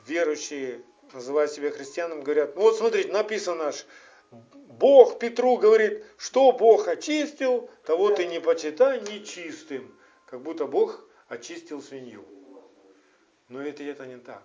верующие, 0.06 0.82
называя 1.12 1.46
себя 1.46 1.70
христианами, 1.70 2.22
говорят, 2.22 2.56
ну 2.56 2.62
вот 2.62 2.78
смотрите, 2.78 3.12
написано 3.12 3.72
ж, 3.72 3.84
Бог 4.30 5.18
Петру 5.18 5.58
говорит, 5.58 6.04
что 6.16 6.52
Бог 6.52 6.88
очистил, 6.88 7.70
того 7.84 8.10
ты 8.10 8.26
не 8.26 8.40
почитай 8.40 9.00
нечистым. 9.02 9.94
Как 10.26 10.40
будто 10.42 10.66
Бог 10.66 11.07
очистил 11.28 11.82
свинью. 11.82 12.24
Но 13.48 13.62
это, 13.62 13.82
это 13.82 14.06
не 14.06 14.18
так. 14.18 14.42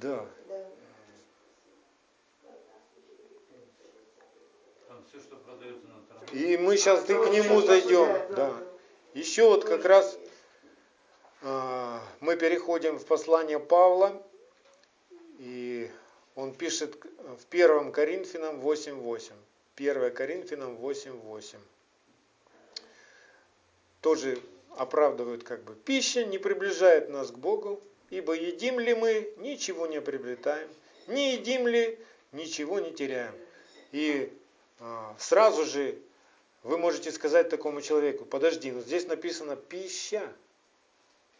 Да. 0.00 0.26
Все. 0.46 0.68
И 6.32 6.56
мы 6.58 6.76
сейчас 6.76 7.08
и 7.08 7.14
к 7.14 7.30
нему 7.30 7.60
зайдем. 7.62 8.34
Да. 8.34 8.54
Еще 9.14 9.48
вот 9.48 9.64
как 9.64 9.84
раз 9.84 10.18
а, 11.42 12.02
мы 12.20 12.36
переходим 12.36 12.98
в 12.98 13.06
послание 13.06 13.58
Павла, 13.58 14.22
и 15.38 15.90
он 16.34 16.54
пишет 16.54 16.96
в 16.96 17.46
1 17.50 17.92
Коринфянам 17.92 18.60
8.8. 18.60 19.32
1 19.76 20.14
Коринфянам 20.14 20.76
8.8. 20.76 21.56
Тоже 24.00 24.38
оправдывают 24.78 25.44
как 25.44 25.64
бы. 25.64 25.74
Пища 25.74 26.24
не 26.24 26.38
приближает 26.38 27.08
нас 27.08 27.30
к 27.30 27.36
Богу, 27.36 27.80
ибо 28.10 28.32
едим 28.32 28.78
ли 28.78 28.94
мы, 28.94 29.32
ничего 29.38 29.86
не 29.86 30.00
приобретаем, 30.00 30.68
не 31.08 31.34
едим 31.34 31.66
ли, 31.66 31.98
ничего 32.32 32.78
не 32.78 32.92
теряем. 32.92 33.34
И 33.92 34.32
а, 34.80 35.14
сразу 35.18 35.64
же 35.64 35.98
вы 36.62 36.78
можете 36.78 37.10
сказать 37.12 37.48
такому 37.48 37.82
человеку, 37.82 38.24
подожди, 38.24 38.70
но 38.70 38.80
здесь 38.80 39.06
написано 39.06 39.56
пища. 39.56 40.32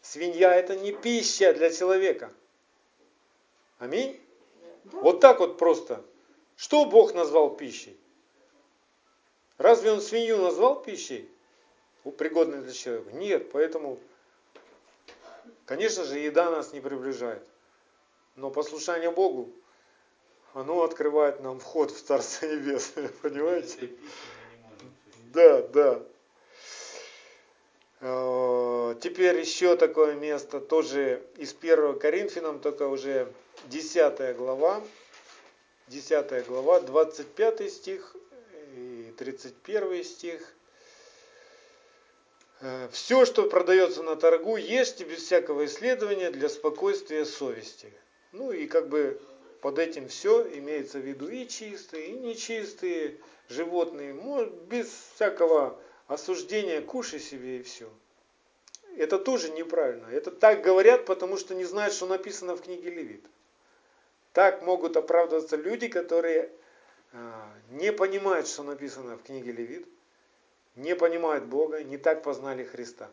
Свинья 0.01 0.55
это 0.55 0.75
не 0.75 0.91
пища 0.91 1.53
для 1.53 1.71
человека. 1.71 2.31
Аминь. 3.79 4.19
Вот 4.85 5.19
так 5.19 5.39
вот 5.39 5.57
просто. 5.57 6.03
Что 6.55 6.85
Бог 6.85 7.13
назвал 7.13 7.55
пищей? 7.55 7.97
Разве 9.57 9.91
он 9.91 10.01
свинью 10.01 10.37
назвал 10.37 10.81
пищей? 10.81 11.29
Пригодной 12.11 12.61
для 12.61 12.73
человека? 12.73 13.11
Нет, 13.11 13.51
поэтому, 13.51 13.99
конечно 15.65 16.03
же, 16.03 16.19
еда 16.19 16.49
нас 16.49 16.73
не 16.73 16.81
приближает. 16.81 17.45
Но 18.35 18.51
послушание 18.51 19.11
Богу, 19.11 19.49
оно 20.53 20.83
открывает 20.83 21.41
нам 21.41 21.59
вход 21.59 21.91
в 21.91 22.01
Царство 22.01 22.45
Небесное, 22.45 23.09
понимаете? 23.21 23.89
Да, 25.33 25.61
да. 25.61 26.01
Э, 28.01 28.59
Теперь 29.01 29.39
еще 29.39 29.77
такое 29.77 30.15
место, 30.15 30.59
тоже 30.59 31.23
из 31.37 31.55
1 31.59 31.99
Коринфянам, 31.99 32.59
только 32.59 32.87
уже 32.87 33.31
10 33.67 34.35
глава, 34.35 34.83
10 35.87 36.47
глава, 36.47 36.81
25 36.81 37.71
стих 37.71 38.15
и 38.75 39.13
31 39.17 40.03
стих. 40.03 40.53
Все, 42.91 43.25
что 43.25 43.49
продается 43.49 44.03
на 44.03 44.17
торгу, 44.17 44.57
ешьте 44.57 45.05
без 45.05 45.23
всякого 45.23 45.65
исследования 45.65 46.29
для 46.29 46.49
спокойствия 46.49 47.25
совести. 47.25 47.93
Ну 48.33 48.51
и 48.51 48.67
как 48.67 48.89
бы 48.89 49.21
под 49.61 49.79
этим 49.79 50.09
все 50.09 50.45
имеется 50.57 50.99
в 50.99 51.05
виду 51.05 51.29
и 51.29 51.47
чистые, 51.47 52.07
и 52.07 52.11
нечистые 52.11 53.17
животные. 53.47 54.13
Без 54.67 54.87
всякого 55.15 55.79
осуждения 56.07 56.81
кушай 56.81 57.19
себе 57.19 57.59
и 57.59 57.63
все. 57.63 57.89
Это 58.97 59.19
тоже 59.19 59.51
неправильно. 59.51 60.07
Это 60.07 60.29
так 60.29 60.61
говорят, 60.61 61.05
потому 61.05 61.37
что 61.37 61.55
не 61.55 61.63
знают, 61.63 61.93
что 61.93 62.07
написано 62.07 62.55
в 62.55 62.61
книге 62.61 62.89
Левит. 62.89 63.25
Так 64.33 64.63
могут 64.63 64.97
оправдываться 64.97 65.55
люди, 65.55 65.87
которые 65.87 66.51
а, 67.13 67.49
не 67.69 67.93
понимают, 67.93 68.47
что 68.47 68.63
написано 68.63 69.15
в 69.15 69.23
книге 69.23 69.53
Левит, 69.53 69.87
не 70.75 70.95
понимают 70.95 71.45
Бога, 71.45 71.83
не 71.83 71.97
так 71.97 72.23
познали 72.23 72.63
Христа. 72.63 73.11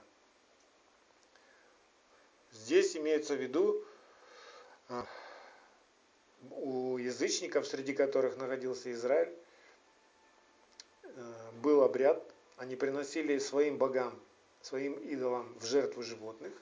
Здесь 2.53 2.97
имеется 2.97 3.35
в 3.35 3.41
виду 3.41 3.85
а, 4.89 5.07
у 6.51 6.97
язычников, 6.97 7.67
среди 7.67 7.93
которых 7.93 8.37
находился 8.37 8.93
Израиль, 8.93 9.33
а, 11.05 11.53
был 11.63 11.83
обряд, 11.83 12.23
они 12.57 12.77
приносили 12.77 13.39
своим 13.39 13.77
богам, 13.77 14.19
своим 14.63 14.95
идолам 14.95 15.55
в 15.61 15.65
жертву 15.67 16.03
животных. 16.03 16.53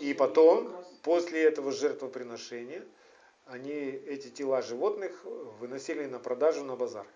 И 0.00 0.14
потом, 0.14 0.72
после 1.02 1.42
этого 1.42 1.72
жертвоприношения, 1.72 2.84
они 3.46 3.72
эти 3.72 4.28
тела 4.28 4.62
животных 4.62 5.24
выносили 5.24 6.06
на 6.06 6.18
продажу 6.20 6.64
на 6.64 6.76
базар. 6.76 7.06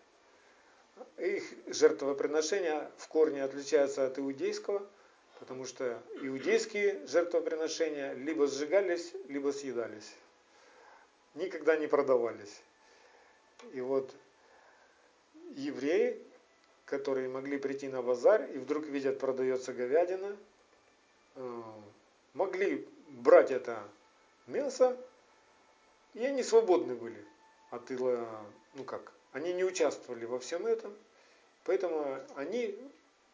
Их 1.19 1.45
жертвоприношения 1.67 2.91
в 2.99 3.09
корне 3.09 3.43
отличаются 3.43 4.07
от 4.07 4.19
иудейского, 4.19 4.87
потому 5.39 5.65
что 5.65 6.03
иудейские 6.21 7.07
жертвоприношения 7.07 8.15
либо 8.15 8.47
сжигались, 8.47 9.13
либо 9.29 9.51
съедались. 9.51 10.15
Никогда 11.35 11.77
не 11.77 11.87
продавались. 11.87 12.63
И 13.73 13.81
вот 13.81 14.15
евреи, 15.57 16.23
которые 16.85 17.29
могли 17.29 17.59
прийти 17.59 17.89
на 17.89 18.03
базар 18.03 18.45
и 18.45 18.59
вдруг 18.59 18.87
видят, 18.87 19.19
продается 19.19 19.73
говядина, 19.73 20.37
э, 21.37 21.63
могли 22.35 22.87
брать 23.09 23.51
это 23.51 23.83
мясо, 24.47 24.97
и 26.13 26.25
они 26.25 26.43
свободны 26.43 26.95
были 26.95 27.25
от 27.71 27.91
ила, 27.91 28.29
ну 28.75 28.85
как, 28.85 29.14
они 29.35 29.53
не 29.53 29.65
участвовали 29.65 30.25
во 30.25 30.39
всем 30.39 30.65
этом, 30.65 30.95
поэтому 31.65 32.21
они 32.37 32.79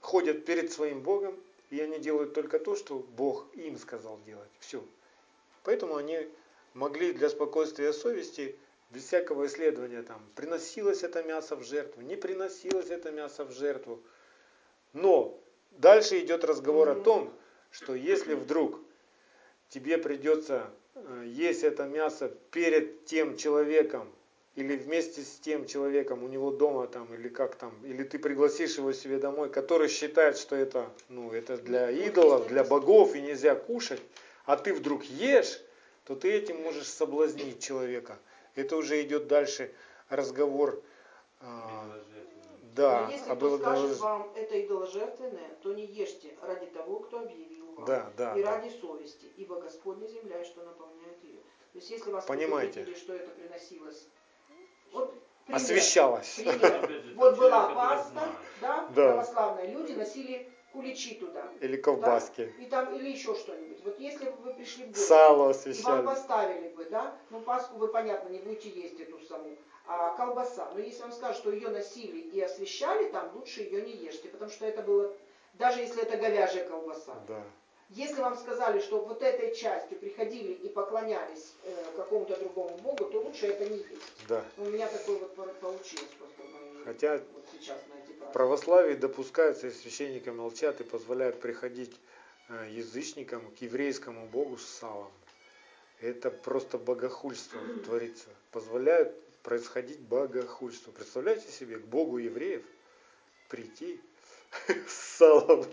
ходят 0.00 0.46
перед 0.46 0.72
своим 0.72 1.02
Богом, 1.02 1.38
и 1.68 1.78
они 1.78 1.98
делают 1.98 2.34
только 2.34 2.58
то, 2.58 2.74
что 2.74 2.98
Бог 3.16 3.46
им 3.54 3.78
сказал 3.78 4.18
делать. 4.24 4.50
Все. 4.58 4.82
Поэтому 5.62 5.96
они 5.96 6.26
могли 6.72 7.12
для 7.12 7.28
спокойствия 7.28 7.92
совести, 7.92 8.56
без 8.90 9.04
всякого 9.04 9.46
исследования, 9.46 10.02
там, 10.02 10.20
приносилось 10.34 11.02
это 11.02 11.22
мясо 11.22 11.54
в 11.54 11.62
жертву, 11.62 12.00
не 12.00 12.16
приносилось 12.16 12.88
это 12.88 13.12
мясо 13.12 13.44
в 13.44 13.52
жертву. 13.52 14.02
Но 14.94 15.38
дальше 15.72 16.18
идет 16.18 16.44
разговор 16.44 16.88
о 16.88 16.94
том, 16.94 17.32
что 17.70 17.94
если 17.94 18.34
вдруг 18.34 18.80
тебе 19.68 19.98
придется 19.98 20.70
э, 20.94 21.24
есть 21.26 21.62
это 21.62 21.84
мясо 21.84 22.34
перед 22.50 23.04
тем 23.04 23.36
человеком, 23.36 24.10
или 24.56 24.76
вместе 24.76 25.22
с 25.22 25.38
тем 25.38 25.66
человеком 25.66 26.24
у 26.24 26.28
него 26.28 26.50
дома 26.50 26.86
там, 26.86 27.12
или 27.14 27.28
как 27.28 27.56
там, 27.56 27.74
или 27.84 28.02
ты 28.02 28.18
пригласишь 28.18 28.78
его 28.78 28.92
себе 28.92 29.18
домой, 29.18 29.48
который 29.48 29.88
считает, 29.88 30.36
что 30.36 30.56
это, 30.56 30.90
ну, 31.08 31.32
это 31.32 31.56
для 31.56 31.90
идолов, 31.90 32.48
для 32.48 32.64
богов 32.64 33.14
и 33.14 33.20
нельзя 33.20 33.54
кушать, 33.54 34.00
а 34.44 34.56
ты 34.56 34.74
вдруг 34.74 35.04
ешь, 35.04 35.60
то 36.04 36.16
ты 36.16 36.32
этим 36.32 36.60
можешь 36.62 36.88
соблазнить 36.88 37.62
человека. 37.62 38.18
Это 38.56 38.76
уже 38.76 39.00
идет 39.02 39.28
дальше 39.28 39.70
разговор, 40.08 40.82
а, 41.40 42.00
да, 42.74 43.06
Но 43.06 43.12
если 43.12 43.30
об 43.30 43.38
кто 43.38 43.58
скажет 43.58 43.98
вам, 43.98 44.32
это 44.34 44.64
идоложертвенное, 44.64 45.50
то 45.62 45.72
не 45.72 45.86
ешьте 45.86 46.36
ради 46.42 46.66
того, 46.66 47.00
кто 47.00 47.20
объявил 47.20 47.72
вам. 47.72 47.84
Да, 47.84 48.12
да, 48.16 48.34
и 48.36 48.42
да. 48.42 48.56
ради 48.56 48.70
совести, 48.70 49.26
ибо 49.36 49.60
Господня 49.60 50.06
земля, 50.06 50.44
что 50.44 50.62
наполняет 50.62 51.22
ее. 51.22 51.40
То 51.72 51.78
есть 51.78 51.90
если 51.90 52.10
вас 52.10 52.24
Понимаете. 52.26 52.84
предупредили, 52.84 53.04
что 53.04 53.14
это 53.14 53.30
приносилось, 53.30 54.08
вот 54.92 55.14
пример, 55.46 55.62
освещалось. 55.62 56.34
пример. 56.34 56.90
Же, 56.90 57.14
Вот 57.16 57.36
была 57.36 58.02
знает. 58.10 58.30
да, 58.60 58.88
Да. 58.94 59.08
православные 59.08 59.72
люди 59.72 59.92
носили 59.92 60.50
куличи 60.72 61.16
туда. 61.16 61.48
Или 61.60 61.76
ковбаски. 61.76 62.52
И 62.58 62.66
там, 62.66 62.94
или 62.94 63.10
еще 63.10 63.34
что-нибудь. 63.34 63.84
Вот 63.84 63.98
если 63.98 64.26
бы 64.30 64.36
вы 64.42 64.54
пришли 64.54 64.84
в 64.84 64.88
гости, 64.88 65.00
Сало 65.00 65.34
и 65.34 65.38
вам 65.38 65.50
освещали. 65.50 66.06
поставили 66.06 66.68
бы, 66.68 66.84
да, 66.84 67.16
ну 67.30 67.40
Пасху 67.40 67.76
вы, 67.78 67.88
понятно, 67.88 68.28
не 68.28 68.38
будете 68.38 68.68
есть 68.68 69.00
эту 69.00 69.18
саму, 69.26 69.56
а 69.86 70.14
колбаса. 70.16 70.70
Но 70.72 70.78
если 70.78 71.02
вам 71.02 71.12
скажут, 71.12 71.38
что 71.38 71.50
ее 71.50 71.68
носили 71.70 72.18
и 72.20 72.40
освещали 72.40 73.10
там, 73.10 73.30
лучше 73.34 73.62
ее 73.62 73.82
не 73.82 73.92
ешьте, 73.92 74.28
потому 74.28 74.50
что 74.50 74.64
это 74.66 74.82
было, 74.82 75.12
даже 75.54 75.80
если 75.80 76.02
это 76.02 76.16
говяжья 76.16 76.64
колбаса. 76.64 77.14
Да. 77.26 77.42
Если 77.90 78.20
вам 78.20 78.36
сказали, 78.36 78.78
что 78.80 79.04
вот 79.04 79.20
этой 79.20 79.52
частью 79.54 79.98
приходили 79.98 80.52
и 80.52 80.68
поклонялись 80.68 81.54
э, 81.64 81.84
какому-то 81.96 82.36
другому 82.36 82.76
богу, 82.78 83.04
то 83.06 83.20
лучше 83.20 83.46
это 83.48 83.68
не 83.68 83.78
есть. 83.78 84.26
Да. 84.28 84.44
У 84.58 84.64
меня 84.66 84.86
такое 84.88 85.18
вот 85.18 85.34
по- 85.34 85.42
получилось 85.42 86.08
просто 86.18 86.42
Хотя 86.84 87.20
вот 87.34 87.44
сейчас 87.52 87.78
на 87.88 87.98
эти 88.00 88.12
праздники. 88.12 88.32
допускается, 88.94 89.66
и 89.66 89.70
священники 89.72 90.28
молчат 90.28 90.80
и 90.80 90.84
позволяют 90.84 91.40
приходить 91.40 91.94
э, 92.48 92.68
язычникам 92.70 93.42
к 93.50 93.60
еврейскому 93.60 94.26
богу 94.26 94.56
с 94.56 94.66
салом. 94.66 95.12
это 96.00 96.30
просто 96.30 96.78
богохульство 96.78 97.60
творится. 97.84 98.28
Позволяют 98.52 99.12
происходить 99.42 99.98
богохульство. 99.98 100.92
Представляете 100.92 101.50
себе, 101.50 101.78
к 101.78 101.86
Богу 101.86 102.18
евреев 102.18 102.62
прийти 103.48 104.00
с 104.86 105.16
салом. 105.18 105.66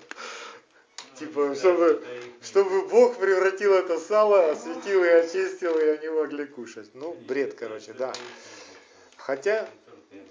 Типа, 1.19 1.56
чтобы, 1.56 2.03
чтобы 2.41 2.88
Бог 2.88 3.18
превратил 3.18 3.73
это 3.73 3.99
сало, 3.99 4.52
осветил 4.52 5.03
и 5.03 5.07
очистил, 5.07 5.77
и 5.77 5.85
они 5.85 6.10
могли 6.10 6.45
кушать. 6.45 6.89
Ну, 6.94 7.14
бред, 7.27 7.56
короче, 7.56 7.94
да. 7.94 8.14
Хотя 9.18 9.68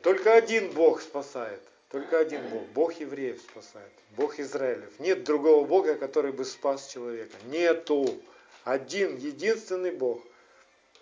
только 0.02 0.34
один 0.34 0.70
Бог 0.70 1.00
спасает. 1.00 1.60
Только 1.90 2.18
один 2.18 2.46
Бог. 2.48 2.62
Бог 2.68 2.92
евреев 3.00 3.40
спасает. 3.40 3.90
Бог 4.16 4.38
Израилев. 4.38 4.90
Нет 4.98 5.24
другого 5.24 5.64
Бога, 5.66 5.94
который 5.94 6.32
бы 6.32 6.44
спас 6.44 6.88
человека. 6.88 7.36
Нету. 7.46 8.20
Один, 8.64 9.16
единственный 9.16 9.92
Бог. 9.92 10.22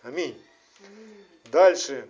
Аминь. 0.03 0.41
Дальше. 1.51 2.09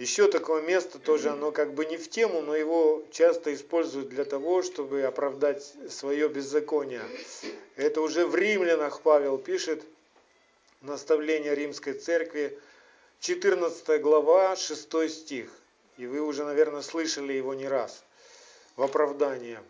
Еще 0.00 0.28
такое 0.28 0.62
место 0.62 0.98
тоже, 0.98 1.28
оно 1.28 1.52
как 1.52 1.74
бы 1.74 1.84
не 1.84 1.98
в 1.98 2.08
тему, 2.08 2.40
но 2.40 2.56
его 2.56 3.04
часто 3.12 3.52
используют 3.52 4.08
для 4.08 4.24
того, 4.24 4.62
чтобы 4.62 5.02
оправдать 5.02 5.74
свое 5.90 6.26
беззаконие. 6.30 7.02
Это 7.76 8.00
уже 8.00 8.24
в 8.26 8.34
римлянах 8.34 9.02
Павел 9.02 9.36
пишет, 9.36 9.84
наставление 10.80 11.54
римской 11.54 11.92
церкви, 11.92 12.58
14 13.20 14.00
глава, 14.00 14.56
6 14.56 15.10
стих. 15.10 15.50
И 15.98 16.06
вы 16.06 16.22
уже, 16.22 16.46
наверное, 16.46 16.80
слышали 16.80 17.34
его 17.34 17.52
не 17.52 17.68
раз. 17.68 18.02
В 18.76 18.82
оправдание. 18.82 19.62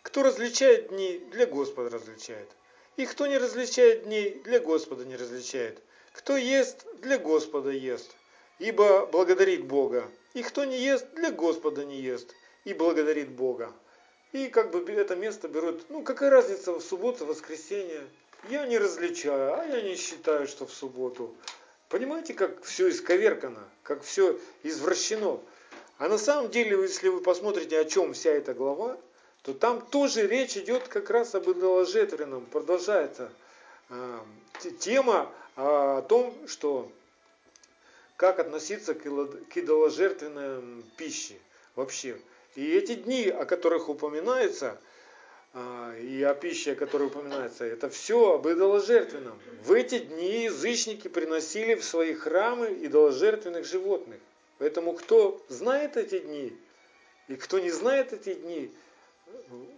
Кто 0.00 0.22
различает 0.22 0.88
дни, 0.88 1.18
для 1.32 1.44
Господа 1.44 1.90
различает. 1.90 2.48
И 2.96 3.04
кто 3.04 3.26
не 3.26 3.36
различает 3.36 4.04
дней, 4.04 4.40
для 4.42 4.58
Господа 4.58 5.04
не 5.04 5.16
различает. 5.16 5.78
Кто 6.14 6.38
ест, 6.38 6.86
для 7.02 7.18
Господа 7.18 7.68
ест 7.68 8.10
ибо 8.58 9.06
благодарит 9.06 9.64
Бога. 9.64 10.08
И 10.34 10.42
кто 10.42 10.64
не 10.64 10.78
ест, 10.78 11.06
для 11.14 11.30
Господа 11.30 11.84
не 11.84 12.00
ест, 12.00 12.34
и 12.64 12.74
благодарит 12.74 13.30
Бога. 13.30 13.72
И 14.32 14.48
как 14.48 14.70
бы 14.70 14.80
это 14.92 15.16
место 15.16 15.48
берут, 15.48 15.88
ну 15.88 16.02
какая 16.02 16.30
разница 16.30 16.72
в 16.72 16.80
субботу, 16.80 17.24
в 17.24 17.28
воскресенье. 17.28 18.06
Я 18.50 18.66
не 18.66 18.78
различаю, 18.78 19.54
а 19.54 19.64
я 19.64 19.80
не 19.80 19.96
считаю, 19.96 20.46
что 20.46 20.66
в 20.66 20.72
субботу. 20.72 21.34
Понимаете, 21.88 22.34
как 22.34 22.62
все 22.64 22.90
исковеркано, 22.90 23.64
как 23.82 24.02
все 24.02 24.38
извращено. 24.62 25.40
А 25.98 26.08
на 26.08 26.18
самом 26.18 26.50
деле, 26.50 26.80
если 26.82 27.08
вы 27.08 27.20
посмотрите, 27.20 27.78
о 27.78 27.84
чем 27.84 28.12
вся 28.12 28.30
эта 28.30 28.54
глава, 28.54 28.98
то 29.42 29.54
там 29.54 29.80
тоже 29.80 30.26
речь 30.26 30.56
идет 30.56 30.88
как 30.88 31.08
раз 31.08 31.34
об 31.34 31.48
идоложертвенном. 31.48 32.46
Продолжается 32.46 33.30
э, 33.88 34.18
тема 34.80 35.30
о 35.54 36.02
том, 36.02 36.34
что 36.46 36.90
как 38.16 38.38
относиться 38.38 38.94
к 38.94 39.56
идоложертвенной 39.56 40.82
пище 40.96 41.34
вообще. 41.74 42.16
И 42.54 42.66
эти 42.72 42.94
дни, 42.94 43.28
о 43.28 43.44
которых 43.44 43.88
упоминается, 43.88 44.80
а, 45.52 45.94
и 45.98 46.22
о 46.22 46.34
пище, 46.34 46.72
о 46.72 46.76
которой 46.76 47.08
упоминается, 47.08 47.64
это 47.64 47.90
все 47.90 48.34
об 48.34 48.48
идоложертвенном. 48.48 49.38
В 49.64 49.72
эти 49.72 49.98
дни 49.98 50.44
язычники 50.44 51.08
приносили 51.08 51.74
в 51.74 51.84
свои 51.84 52.14
храмы 52.14 52.68
идоложертвенных 52.82 53.64
животных. 53.66 54.18
Поэтому 54.58 54.94
кто 54.94 55.42
знает 55.48 55.96
эти 55.98 56.18
дни, 56.18 56.56
и 57.28 57.36
кто 57.36 57.58
не 57.58 57.70
знает 57.70 58.14
эти 58.14 58.34
дни, 58.34 58.70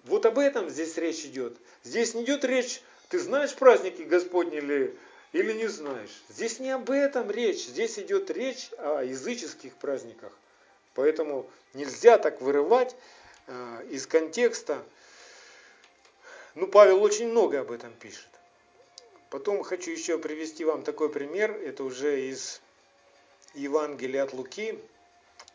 вот 0.04 0.24
об 0.26 0.38
этом 0.38 0.68
здесь 0.68 0.96
речь 0.96 1.24
идет. 1.24 1.56
Здесь 1.82 2.14
не 2.14 2.22
идет 2.22 2.44
речь, 2.44 2.80
ты 3.08 3.18
знаешь 3.18 3.54
праздники 3.54 4.02
Господни 4.02 4.60
ли 4.60 4.94
или 5.32 5.52
не 5.52 5.66
знаешь. 5.66 6.22
Здесь 6.28 6.58
не 6.58 6.70
об 6.70 6.90
этом 6.90 7.30
речь, 7.30 7.66
здесь 7.66 7.98
идет 7.98 8.30
речь 8.30 8.70
о 8.78 9.02
языческих 9.02 9.74
праздниках. 9.76 10.32
Поэтому 10.94 11.48
нельзя 11.74 12.18
так 12.18 12.40
вырывать 12.40 12.96
э, 13.46 13.86
из 13.90 14.06
контекста. 14.06 14.82
Ну, 16.54 16.66
Павел 16.66 17.02
очень 17.02 17.28
много 17.28 17.60
об 17.60 17.70
этом 17.70 17.92
пишет. 17.92 18.28
Потом 19.30 19.62
хочу 19.62 19.90
еще 19.90 20.18
привести 20.18 20.64
вам 20.64 20.82
такой 20.82 21.10
пример. 21.10 21.52
Это 21.52 21.84
уже 21.84 22.28
из 22.28 22.60
Евангелия 23.54 24.24
от 24.24 24.32
Луки, 24.32 24.78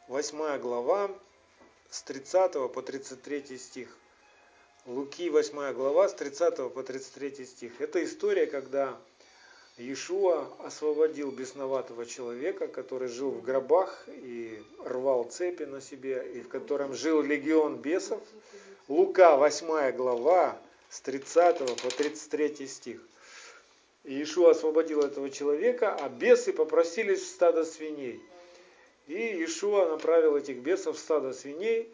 8 0.08 0.60
глава, 0.60 1.12
с 1.90 2.04
30 2.04 2.72
по 2.72 2.82
33 2.82 3.58
стих. 3.58 3.98
Луки 4.86 5.30
8 5.30 5.74
глава, 5.74 6.08
с 6.08 6.14
30 6.14 6.74
по 6.74 6.84
33 6.84 7.45
стих. 7.45 7.82
Это 7.82 8.04
история, 8.04 8.45
когда 8.45 8.98
Иешуа 9.78 10.48
освободил 10.60 11.32
бесноватого 11.32 12.06
человека, 12.06 12.68
который 12.68 13.08
жил 13.08 13.32
в 13.32 13.41
гробах 13.41 14.04
и 14.08 14.62
рвал 14.86 15.24
цепи 15.24 15.64
на 15.64 15.82
себе, 15.82 16.32
и 16.36 16.41
в 16.41 16.48
котором 16.48 16.94
жил 16.94 17.24
легион 17.24 17.78
бесов. 17.78 18.22
Лука 18.88 19.36
8 19.36 19.91
глава 19.95 20.56
с 20.90 21.02
30 21.02 21.82
по 21.82 21.90
33 21.90 22.68
стих. 22.68 23.02
Иешуа 24.04 24.52
освободил 24.52 25.02
этого 25.02 25.32
человека, 25.32 25.95
а 25.95 26.08
бесы 26.08 26.54
попросились 26.54 27.22
в 27.22 27.28
стадо 27.28 27.66
свиней. 27.66 28.22
И 29.08 29.16
Иешуа 29.16 29.90
направил 29.90 30.36
этих 30.36 30.58
бесов 30.58 30.98
в 30.98 31.00
стадо 31.00 31.34
свиней, 31.34 31.91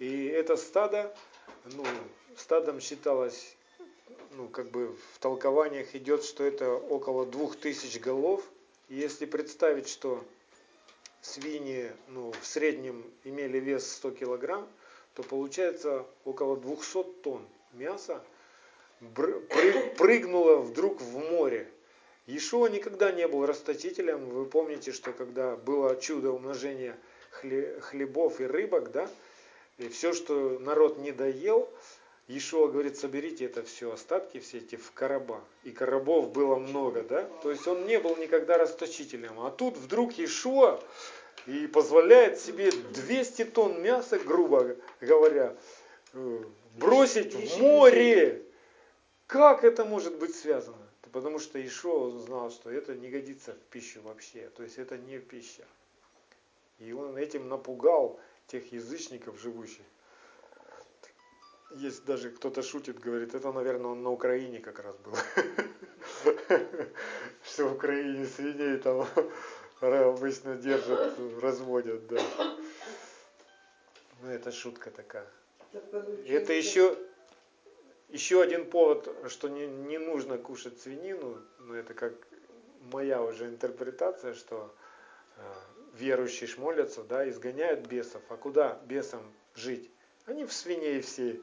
и 0.00 0.26
это 0.26 0.56
стадо, 0.56 1.14
ну, 1.66 1.84
стадом 2.36 2.80
считалось 2.80 3.54
ну, 4.30 4.48
как 4.48 4.70
бы 4.70 4.96
в 5.14 5.18
толкованиях 5.18 5.94
идет, 5.94 6.24
что 6.24 6.44
это 6.44 6.72
около 6.72 7.26
двух 7.26 7.56
тысяч 7.56 8.00
голов. 8.00 8.42
И 8.88 8.96
если 8.96 9.26
представить, 9.26 9.88
что 9.88 10.24
свиньи 11.20 11.92
ну, 12.08 12.32
в 12.32 12.46
среднем 12.46 13.04
имели 13.24 13.58
вес 13.58 13.90
100 13.92 14.10
килограмм, 14.12 14.68
то 15.14 15.22
получается 15.22 16.06
около 16.24 16.56
200 16.56 17.04
тонн 17.22 17.46
мяса 17.72 18.22
прыгнуло 19.96 20.56
вдруг 20.56 21.00
в 21.00 21.18
море. 21.18 21.68
Ишуа 22.26 22.68
никогда 22.68 23.10
не 23.10 23.26
был 23.26 23.46
расточителем. 23.46 24.28
Вы 24.28 24.44
помните, 24.44 24.92
что 24.92 25.12
когда 25.12 25.56
было 25.56 25.96
чудо 25.96 26.30
умножения 26.30 26.96
хлебов 27.30 28.40
и 28.40 28.44
рыбок, 28.44 28.92
да, 28.92 29.10
и 29.78 29.88
все, 29.88 30.12
что 30.12 30.58
народ 30.58 30.98
не 30.98 31.12
доел, 31.12 31.68
Ишуа 32.36 32.68
говорит, 32.68 32.96
соберите 32.96 33.44
это 33.46 33.64
все, 33.64 33.92
остатки 33.92 34.38
все 34.38 34.58
эти 34.58 34.76
в 34.76 34.92
короба. 34.92 35.42
И 35.64 35.72
коробов 35.72 36.30
было 36.30 36.56
много, 36.56 37.02
да? 37.02 37.24
То 37.42 37.50
есть 37.50 37.66
он 37.66 37.86
не 37.86 37.98
был 37.98 38.16
никогда 38.16 38.56
расточителем. 38.56 39.40
А 39.40 39.50
тут 39.50 39.76
вдруг 39.76 40.16
Ишуа 40.18 40.80
и 41.46 41.66
позволяет 41.66 42.38
себе 42.38 42.70
200 42.70 43.46
тонн 43.46 43.82
мяса, 43.82 44.18
грубо 44.20 44.76
говоря, 45.00 45.56
э, 46.12 46.44
бросить 46.76 47.34
в 47.34 47.58
море. 47.58 48.42
Как 49.26 49.64
это 49.64 49.84
может 49.84 50.16
быть 50.16 50.36
связано? 50.36 50.88
Потому 51.10 51.40
что 51.40 51.60
Ишуа 51.64 52.16
знал, 52.18 52.52
что 52.52 52.70
это 52.70 52.94
не 52.94 53.08
годится 53.08 53.54
в 53.54 53.72
пищу 53.72 54.02
вообще. 54.02 54.48
То 54.56 54.62
есть 54.62 54.78
это 54.78 54.96
не 54.96 55.18
пища. 55.18 55.66
И 56.78 56.92
он 56.92 57.16
этим 57.16 57.48
напугал 57.48 58.20
тех 58.46 58.72
язычников 58.72 59.40
живущих 59.40 59.84
есть 61.72 62.04
даже 62.04 62.30
кто-то 62.30 62.62
шутит, 62.62 62.98
говорит, 62.98 63.34
это, 63.34 63.52
наверное, 63.52 63.92
он 63.92 64.02
на 64.02 64.10
Украине 64.10 64.60
как 64.60 64.80
раз 64.80 64.96
был. 64.98 65.14
Что 67.44 67.68
в 67.68 67.74
Украине 67.74 68.26
свиней 68.26 68.78
там 68.78 69.06
обычно 69.80 70.56
держат, 70.56 71.16
разводят, 71.40 72.06
да. 72.08 72.20
Ну, 74.22 74.28
это 74.30 74.52
шутка 74.52 74.90
такая. 74.90 75.26
Это 76.26 76.52
еще, 76.52 76.96
еще 78.08 78.42
один 78.42 78.68
повод, 78.68 79.08
что 79.28 79.48
не, 79.48 79.66
не 79.66 79.98
нужно 79.98 80.36
кушать 80.36 80.80
свинину, 80.80 81.40
но 81.60 81.76
это 81.76 81.94
как 81.94 82.12
моя 82.92 83.22
уже 83.22 83.46
интерпретация, 83.46 84.34
что 84.34 84.74
э, 85.36 85.40
верующие 85.94 86.50
молятся, 86.58 87.04
да, 87.04 87.28
изгоняют 87.28 87.86
бесов. 87.86 88.22
А 88.28 88.36
куда 88.36 88.80
бесам 88.86 89.22
жить? 89.54 89.90
Они 90.26 90.44
в 90.44 90.52
свиней 90.52 91.00
все 91.00 91.40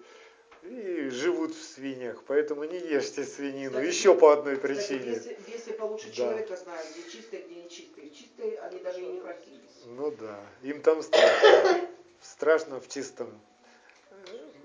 и 0.64 1.10
живут 1.10 1.54
в 1.54 1.64
свиньях, 1.64 2.24
поэтому 2.26 2.64
не 2.64 2.78
ешьте 2.78 3.24
свинину. 3.24 3.72
Кстати, 3.72 3.88
Еще 3.88 4.16
по 4.16 4.34
одной 4.34 4.58
причине. 4.58 5.16
Кстати, 5.16 5.38
бесы, 5.46 5.52
бесы 5.52 5.74
получше 5.74 6.08
да. 6.08 6.14
человека 6.14 6.56
знают, 6.58 6.88
где 6.92 7.10
чистые, 7.10 7.44
где 7.44 7.56
нечистые. 7.64 8.10
Чистые 8.10 8.60
они 8.60 8.80
даже 8.80 9.02
и 9.02 9.06
не 9.06 9.20
просились. 9.22 9.84
Ну 9.86 10.12
да, 10.12 10.40
им 10.64 10.82
там 10.82 11.02
страшно. 11.02 11.90
Страшно 12.22 12.80
в 12.80 12.88
чистом 12.90 13.30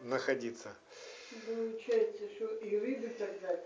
находиться. 0.05 0.75
Получается, 1.47 2.29
что 2.37 2.47
и 2.57 2.77
рыбы 2.79 3.09
тогда 3.19 3.61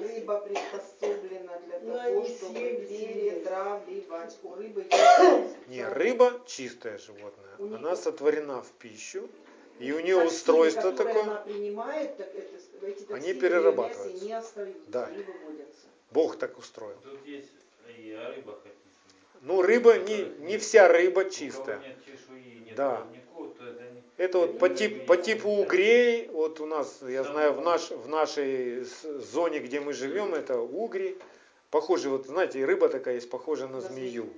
Рыба 0.00 0.40
приспособлена 0.40 1.58
для 1.66 1.80
Но 1.80 1.94
того, 1.94 2.26
чтобы 2.26 2.86
перетравливать. 2.88 4.38
У 4.42 4.54
рыбы 4.54 4.86
есть... 4.90 5.68
Не, 5.68 5.86
рыба 5.88 6.40
чистое 6.46 6.98
животное. 6.98 7.56
Она 7.58 7.96
сотворена 7.96 8.62
в 8.62 8.70
пищу 8.72 9.28
и 9.78 9.92
у 9.92 10.00
нее 10.00 10.24
устройство 10.24 10.92
такое. 10.92 11.22
Она 11.22 11.36
принимает, 11.36 12.16
так 12.16 12.32
это, 12.34 12.86
эти 12.86 13.12
они 13.12 13.34
перерабатываются. 13.34 14.24
Не 14.24 14.32
остаются, 14.32 14.80
да. 14.88 15.06
они 15.06 15.24
выводятся. 15.24 15.86
Бог 16.12 16.38
так 16.38 16.58
устроил. 16.58 16.96
Тут 17.02 17.26
есть 17.26 17.50
и 17.98 18.12
о 18.12 18.30
рыбах 18.30 18.58
описано. 18.58 19.40
Ну, 19.40 19.62
рыба, 19.62 19.98
не, 19.98 20.24
не 20.40 20.58
вся 20.58 20.88
рыба 20.88 21.28
чистая. 21.28 21.78
У 21.78 21.80
кого 21.80 21.88
нет 21.88 22.04
чешуи, 22.04 22.64
нет 22.64 22.76
Да. 22.76 22.96
то 22.98 23.06
это 24.22 24.38
вот 24.38 24.58
по, 24.58 24.68
тип, 24.68 25.06
по 25.06 25.16
типу 25.16 25.48
угрей, 25.50 26.28
вот 26.28 26.60
у 26.60 26.66
нас, 26.66 27.00
я 27.02 27.24
знаю, 27.24 27.54
в, 27.54 27.60
наш, 27.60 27.90
в 27.90 28.08
нашей 28.08 28.84
зоне, 29.02 29.58
где 29.58 29.80
мы 29.80 29.92
живем, 29.92 30.32
это 30.34 30.60
угри. 30.60 31.18
Похоже, 31.70 32.08
вот 32.08 32.26
знаете, 32.26 32.60
и 32.60 32.64
рыба 32.64 32.88
такая 32.88 33.16
есть, 33.16 33.28
похожа 33.28 33.66
на 33.66 33.80
змею. 33.80 34.32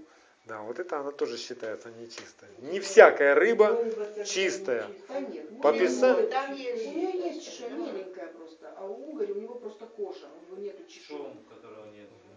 Да, 0.46 0.62
вот 0.62 0.78
это 0.78 1.00
она 1.00 1.10
тоже 1.10 1.36
считается 1.36 1.90
нечистой. 1.90 2.48
Не 2.58 2.80
всякая 2.80 3.34
рыба 3.34 3.78
чистая. 4.24 4.86
Да 5.08 5.20
нет, 5.20 5.60
По 5.60 5.72
писанию- 5.72 6.22
ну, 6.24 6.30
там 6.30 6.54
есть, 6.54 6.86
у 6.86 6.90
нее 6.90 7.12
есть 7.26 7.44
чешуя 7.44 7.70
меленькая 7.70 8.28
просто, 8.28 8.72
а 8.78 8.86
у 8.86 9.10
угоря 9.10 9.34
у 9.34 9.38
него 9.40 9.54
просто 9.56 9.86
кожа, 9.86 10.26
у 10.40 10.54
него 10.54 10.62
нету 10.64 10.82
чешуи. 10.88 11.18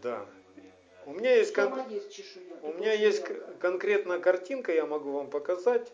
Да. 0.03 0.26
У 1.06 1.14
меня 1.14 1.36
есть, 1.36 1.53
кон- 1.53 1.69
Сама 1.69 1.86
есть 1.90 2.11
чешуя. 2.11 2.44
у 2.61 2.74
меня 2.74 2.91
есть 2.94 3.24
конкретная 3.60 4.19
картинка, 4.19 4.74
я 4.74 4.86
могу 4.86 5.11
вам 5.11 5.30
показать. 5.30 5.91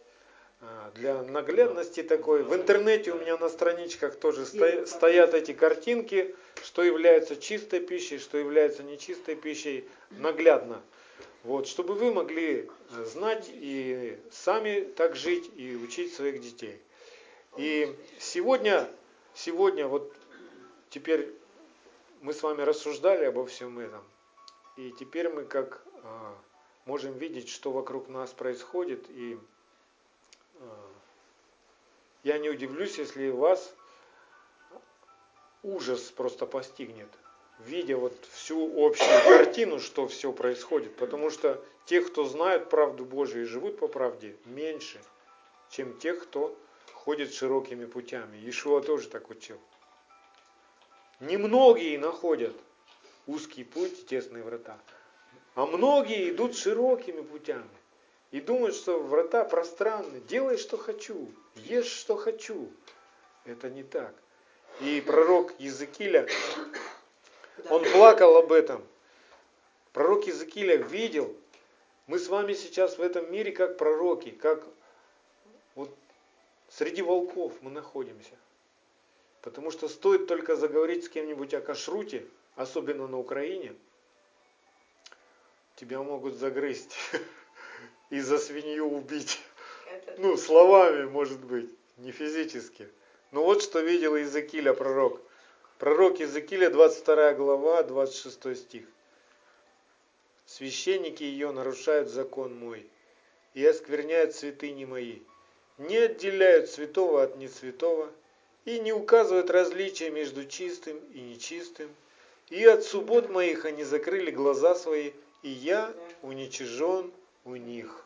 А, 0.65 0.91
Для 0.95 1.22
наглядности 1.23 2.03
такой. 2.03 2.44
В 2.44 2.56
интернете 2.56 3.11
у 3.11 3.19
меня 3.19 3.38
на 3.38 3.49
страничках 3.49 4.15
тоже 4.15 4.45
сто- 4.45 4.85
стоят 4.85 5.34
эти 5.34 5.53
картинки, 5.53 6.35
что 6.64 6.84
является 6.84 7.35
чистой 7.35 7.80
пищей, 7.80 8.18
что 8.18 8.38
является 8.38 8.84
нечистой 8.84 9.35
пищей, 9.35 9.88
наглядно. 10.11 10.81
Вот, 11.44 11.68
чтобы 11.68 11.95
вы 11.95 12.14
могли 12.14 12.69
э, 12.95 13.06
знать 13.06 13.49
и 13.52 14.18
сами 14.31 14.81
так 14.95 15.15
жить, 15.15 15.52
и 15.57 15.76
учить 15.76 16.14
своих 16.14 16.40
детей. 16.40 16.80
И 17.57 17.94
сегодня, 18.19 18.90
сегодня 19.35 19.88
вот 19.88 20.15
теперь 20.90 21.34
мы 22.22 22.34
с 22.34 22.41
вами 22.41 22.61
рассуждали 22.61 23.26
обо 23.26 23.45
всем 23.45 23.77
этом. 23.80 24.02
И 24.77 24.94
теперь 24.98 25.30
мы 25.30 25.44
как 25.44 25.84
а, 26.03 26.35
можем 26.85 27.18
видеть, 27.18 27.49
что 27.49 27.72
вокруг 27.72 28.07
нас 28.07 28.31
происходит. 28.31 29.06
И 29.10 29.38
я 32.24 32.38
не 32.38 32.50
удивлюсь, 32.50 32.98
если 32.98 33.30
вас 33.30 33.74
ужас 35.62 36.02
просто 36.12 36.45
постигнет, 36.45 37.10
видя 37.60 37.98
вот 37.98 38.14
всю 38.32 38.86
общую 38.86 39.24
картину, 39.24 39.80
что 39.80 40.08
все 40.08 40.32
происходит. 40.32 40.95
Потому 40.95 41.30
что 41.30 41.64
тех, 41.86 42.08
кто 42.08 42.26
знают 42.26 42.70
правду 42.70 43.06
Божию 43.06 43.44
и 43.44 43.48
живут 43.48 43.78
по 43.78 43.88
правде, 43.88 44.36
меньше, 44.45 45.02
чем 45.70 45.98
тех, 46.00 46.24
кто 46.24 46.58
ходит 46.94 47.34
широкими 47.34 47.86
путями. 47.86 48.38
Иешуа 48.38 48.82
тоже 48.82 49.10
так 49.10 49.30
учил. 49.30 49.60
Немногие 51.20 52.00
находят 52.00 52.56
узкий 53.28 53.64
путь 53.64 54.00
и 54.00 54.04
тесные 54.04 54.44
врата, 54.44 54.78
а 55.56 55.66
многие 55.66 56.30
идут 56.30 56.56
широкими 56.56 57.22
путями 57.22 57.70
и 58.34 58.41
думают, 58.41 58.76
что 58.76 58.99
врата 58.99 59.45
пространны. 59.45 60.19
Делай, 60.22 60.57
что 60.57 60.76
хочу, 60.76 61.31
ешь, 61.53 61.85
что 61.85 62.18
хочу. 62.18 62.68
Это 63.45 63.69
не 63.69 63.84
так. 63.84 64.15
И 64.81 65.01
пророк 65.01 65.53
Иезекииля, 65.60 66.27
Да. 67.57 67.76
он 67.76 67.84
плакал 67.91 68.35
об 68.38 68.51
этом. 68.51 68.84
Пророк 69.91 70.26
Иезекииля 70.26 70.77
видел, 70.77 71.38
мы 72.07 72.18
с 72.18 72.27
вами 72.27 72.53
сейчас 72.53 72.97
в 72.97 73.03
этом 73.03 73.31
мире 73.31 73.51
как 73.51 73.77
пророки, 73.77 74.31
как 74.31 74.64
вот 75.76 75.95
среди 76.69 77.03
волков 77.03 77.53
мы 77.61 77.69
находимся. 77.69 78.35
Потому 79.43 79.69
что 79.69 79.88
стоит 79.88 80.26
только 80.26 80.55
заговорить 80.55 81.05
с 81.05 81.10
кем-нибудь 81.10 81.53
о 81.53 81.61
кашруте, 81.61 82.26
особенно 82.55 83.05
на 83.05 83.19
Украине, 83.19 83.76
тебя 85.76 86.01
могут 86.01 86.34
загрызть 86.34 86.95
и 88.14 88.19
за 88.19 88.38
свинью 88.38 88.85
убить. 88.91 89.40
Ну, 90.19 90.38
словами, 90.38 91.06
может 91.06 91.40
быть, 91.40 91.68
не 91.98 92.11
физически. 92.11 92.88
Но 93.31 93.44
вот 93.44 93.64
что 93.64 93.80
видел 93.80 94.15
Иезекииля 94.15 94.73
пророк. 94.73 95.19
Пророк 95.80 96.19
Иезекииля, 96.19 96.69
22 96.69 97.34
глава, 97.34 97.81
26 97.81 98.56
стих. 98.56 98.85
Священники 100.45 101.23
ее 101.23 101.52
нарушают 101.52 102.10
закон 102.10 102.56
мой 102.56 102.85
и 103.56 103.65
оскверняют 103.65 104.35
святыни 104.35 104.85
мои, 104.85 105.18
не 105.80 105.98
отделяют 105.98 106.69
святого 106.69 107.23
от 107.23 107.38
несвятого 107.38 108.11
и 108.65 108.80
не 108.80 108.94
указывают 108.94 109.49
различия 109.49 110.11
между 110.11 110.45
чистым 110.45 110.99
и 111.15 111.19
нечистым. 111.19 111.90
И 112.52 112.64
от 112.64 112.84
суббот 112.84 113.31
моих 113.31 113.65
они 113.65 113.84
закрыли 113.84 114.30
глаза 114.30 114.76
свои, 114.76 115.14
и 115.41 115.49
я 115.49 115.91
уничижен 116.22 117.11
у 117.45 117.56
них. 117.56 118.03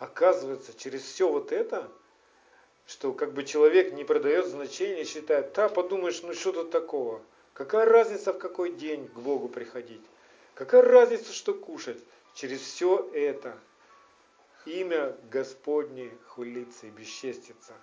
Оказывается, 0.00 0.72
через 0.76 1.02
все 1.02 1.28
вот 1.28 1.52
это, 1.52 1.86
что 2.86 3.12
как 3.12 3.34
бы 3.34 3.44
человек 3.44 3.92
не 3.92 4.02
продает 4.02 4.46
значения, 4.46 5.04
считает, 5.04 5.52
да, 5.52 5.68
подумаешь, 5.68 6.22
ну 6.22 6.32
что 6.32 6.52
тут 6.52 6.70
такого? 6.70 7.20
Какая 7.52 7.84
разница 7.84 8.32
в 8.32 8.38
какой 8.38 8.72
день 8.72 9.06
к 9.08 9.18
Богу 9.18 9.48
приходить? 9.48 10.00
Какая 10.54 10.80
разница, 10.80 11.34
что 11.34 11.52
кушать? 11.52 11.98
Через 12.34 12.60
все 12.60 13.10
это 13.12 13.58
имя 14.64 15.14
Господне 15.30 16.10
хулится 16.28 16.86
и 16.86 16.90
бесчестится. 16.90 17.74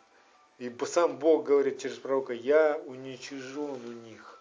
И 0.58 0.76
сам 0.86 1.20
Бог 1.20 1.46
говорит 1.46 1.78
через 1.78 1.98
пророка, 1.98 2.34
я 2.34 2.82
уничижен 2.88 3.80
у 3.86 3.92
них. 3.92 4.40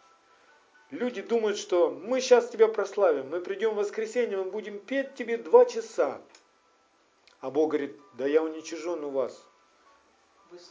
Люди 0.91 1.21
думают, 1.21 1.59
что 1.59 1.91
мы 1.91 2.23
сейчас 2.23 2.49
тебя 2.49 2.69
прославим, 2.69 3.29
мы 3.29 3.41
придем 3.41 3.75
в 3.75 3.77
воскресенье, 3.77 4.39
мы 4.39 4.45
будем 4.51 4.79
петь 4.79 5.15
тебе 5.15 5.37
два 5.37 5.67
часа. 5.67 6.23
А 7.47 7.51
Бог 7.51 7.69
говорит, 7.71 7.95
да 8.15 8.27
я 8.27 8.43
уничижен 8.43 9.05
у 9.05 9.11
вас. 9.11 9.41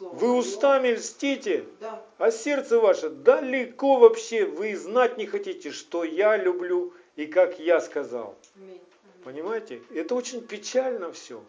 Вы, 0.01 0.35
устами 0.35 0.89
льстите, 0.89 1.63
Да. 1.79 2.05
а 2.17 2.31
сердце 2.31 2.81
ваше 2.81 3.07
далеко 3.07 3.97
вообще, 3.97 4.43
вы 4.43 4.75
знать 4.75 5.17
не 5.17 5.25
хотите, 5.25 5.71
что 5.71 6.03
я 6.03 6.35
люблю 6.35 6.93
и 7.15 7.27
как 7.27 7.59
я 7.59 7.79
сказал. 7.79 8.35
Аминь. 8.57 8.81
Аминь. 9.05 9.23
Понимаете? 9.23 9.81
Это 9.91 10.15
очень 10.15 10.45
печально 10.45 11.13
все. 11.13 11.41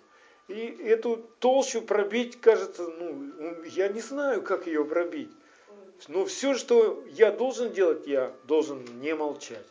И 0.47 0.55
эту 0.55 1.17
толщу 1.41 1.83
пробить, 1.83 2.41
кажется, 2.41 2.87
ну, 2.87 3.65
я 3.65 3.89
не 3.89 4.03
знаю, 4.03 4.43
как 4.43 4.69
ее 4.69 4.85
пробить. 4.85 5.33
Но 6.07 6.25
все, 6.25 6.55
что 6.55 7.03
я 7.09 7.33
должен 7.33 7.73
делать, 7.73 8.07
я 8.07 8.33
должен 8.45 8.85
не 9.01 9.13
молчать. 9.13 9.67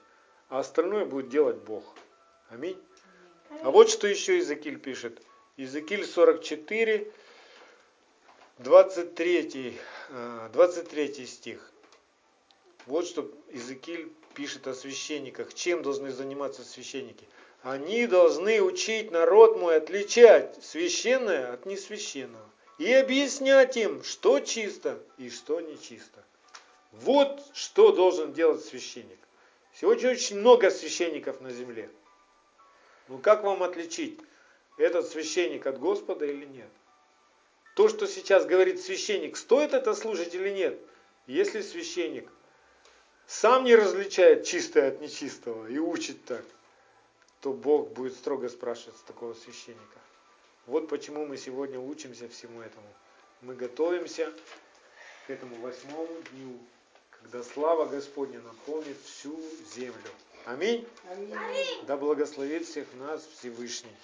А 0.50 0.60
остальное 0.60 1.06
будет 1.06 1.30
делать 1.30 1.60
Бог. 1.60 1.86
Аминь. 2.50 2.78
А 3.62 3.72
вот 3.72 3.90
что 3.90 4.06
еще 4.06 4.34
Иезекииль 4.34 4.80
пишет. 4.80 5.22
Иезекииль 5.58 6.06
44, 6.06 7.08
23, 8.58 9.80
э, 10.10 10.50
23 10.52 11.26
стих. 11.26 11.72
Вот 12.86 13.08
что 13.08 13.32
Иезекииль 13.52 14.12
пишет 14.34 14.68
о 14.68 14.74
священниках. 14.74 15.54
Чем 15.54 15.82
должны 15.82 16.12
заниматься 16.12 16.66
священники? 16.66 17.26
Они 17.64 18.06
должны 18.06 18.62
учить 18.62 19.12
народ 19.12 19.58
мой 19.58 19.78
отличать 19.78 20.62
священное 20.62 21.54
от 21.54 21.66
несвященного. 21.66 22.46
И 22.78 22.92
объяснять 22.92 23.78
им, 23.78 24.04
что 24.04 24.42
чисто 24.42 25.02
и 25.18 25.30
что 25.30 25.62
нечисто. 25.62 26.24
Вот 26.92 27.42
что 27.54 27.94
должен 27.94 28.34
делать 28.34 28.64
священник. 28.64 29.20
Сегодня 29.74 30.12
очень 30.12 30.38
много 30.38 30.70
священников 30.70 31.40
на 31.40 31.52
земле. 31.52 31.90
Ну 33.08 33.20
как 33.20 33.44
вам 33.44 33.64
отличить, 33.64 34.20
этот 34.78 35.08
священник 35.08 35.66
от 35.68 35.80
Господа 35.80 36.26
или 36.26 36.46
нет? 36.46 36.70
То, 37.76 37.90
что 37.90 38.08
сейчас 38.08 38.46
говорит 38.46 38.82
священник, 38.82 39.38
стоит 39.38 39.74
это 39.74 39.94
слушать 39.94 40.34
или 40.34 40.50
нет? 40.50 40.80
Если 41.28 41.62
священник 41.62 42.30
сам 43.28 43.64
не 43.64 43.76
различает 43.76 44.46
чистое 44.46 44.90
от 44.90 45.02
нечистого 45.02 45.68
и 45.68 45.78
учит 45.78 46.24
так, 46.26 46.44
то 47.42 47.54
Бог 47.54 47.90
будет 47.92 48.14
строго 48.14 48.50
спрашивать 48.50 48.98
с 48.98 49.02
такого 49.02 49.34
священника. 49.34 50.00
Вот 50.68 50.88
почему 50.88 51.26
мы 51.26 51.38
сегодня 51.38 51.80
учимся 51.80 52.28
всему 52.30 52.62
этому. 52.62 52.88
Мы 53.42 53.56
готовимся 53.56 54.34
к 55.28 55.30
этому 55.30 55.56
восьмому 55.58 56.22
дню, 56.32 56.58
когда 57.22 57.44
слава 57.44 57.86
Господня 57.86 58.40
наполнит 58.42 58.98
всю 59.04 59.40
землю. 59.76 60.10
Аминь. 60.46 60.88
Аминь. 61.10 61.86
Да 61.86 61.98
благословит 61.98 62.66
всех 62.66 62.88
нас 62.96 63.28
Всевышний. 63.38 63.96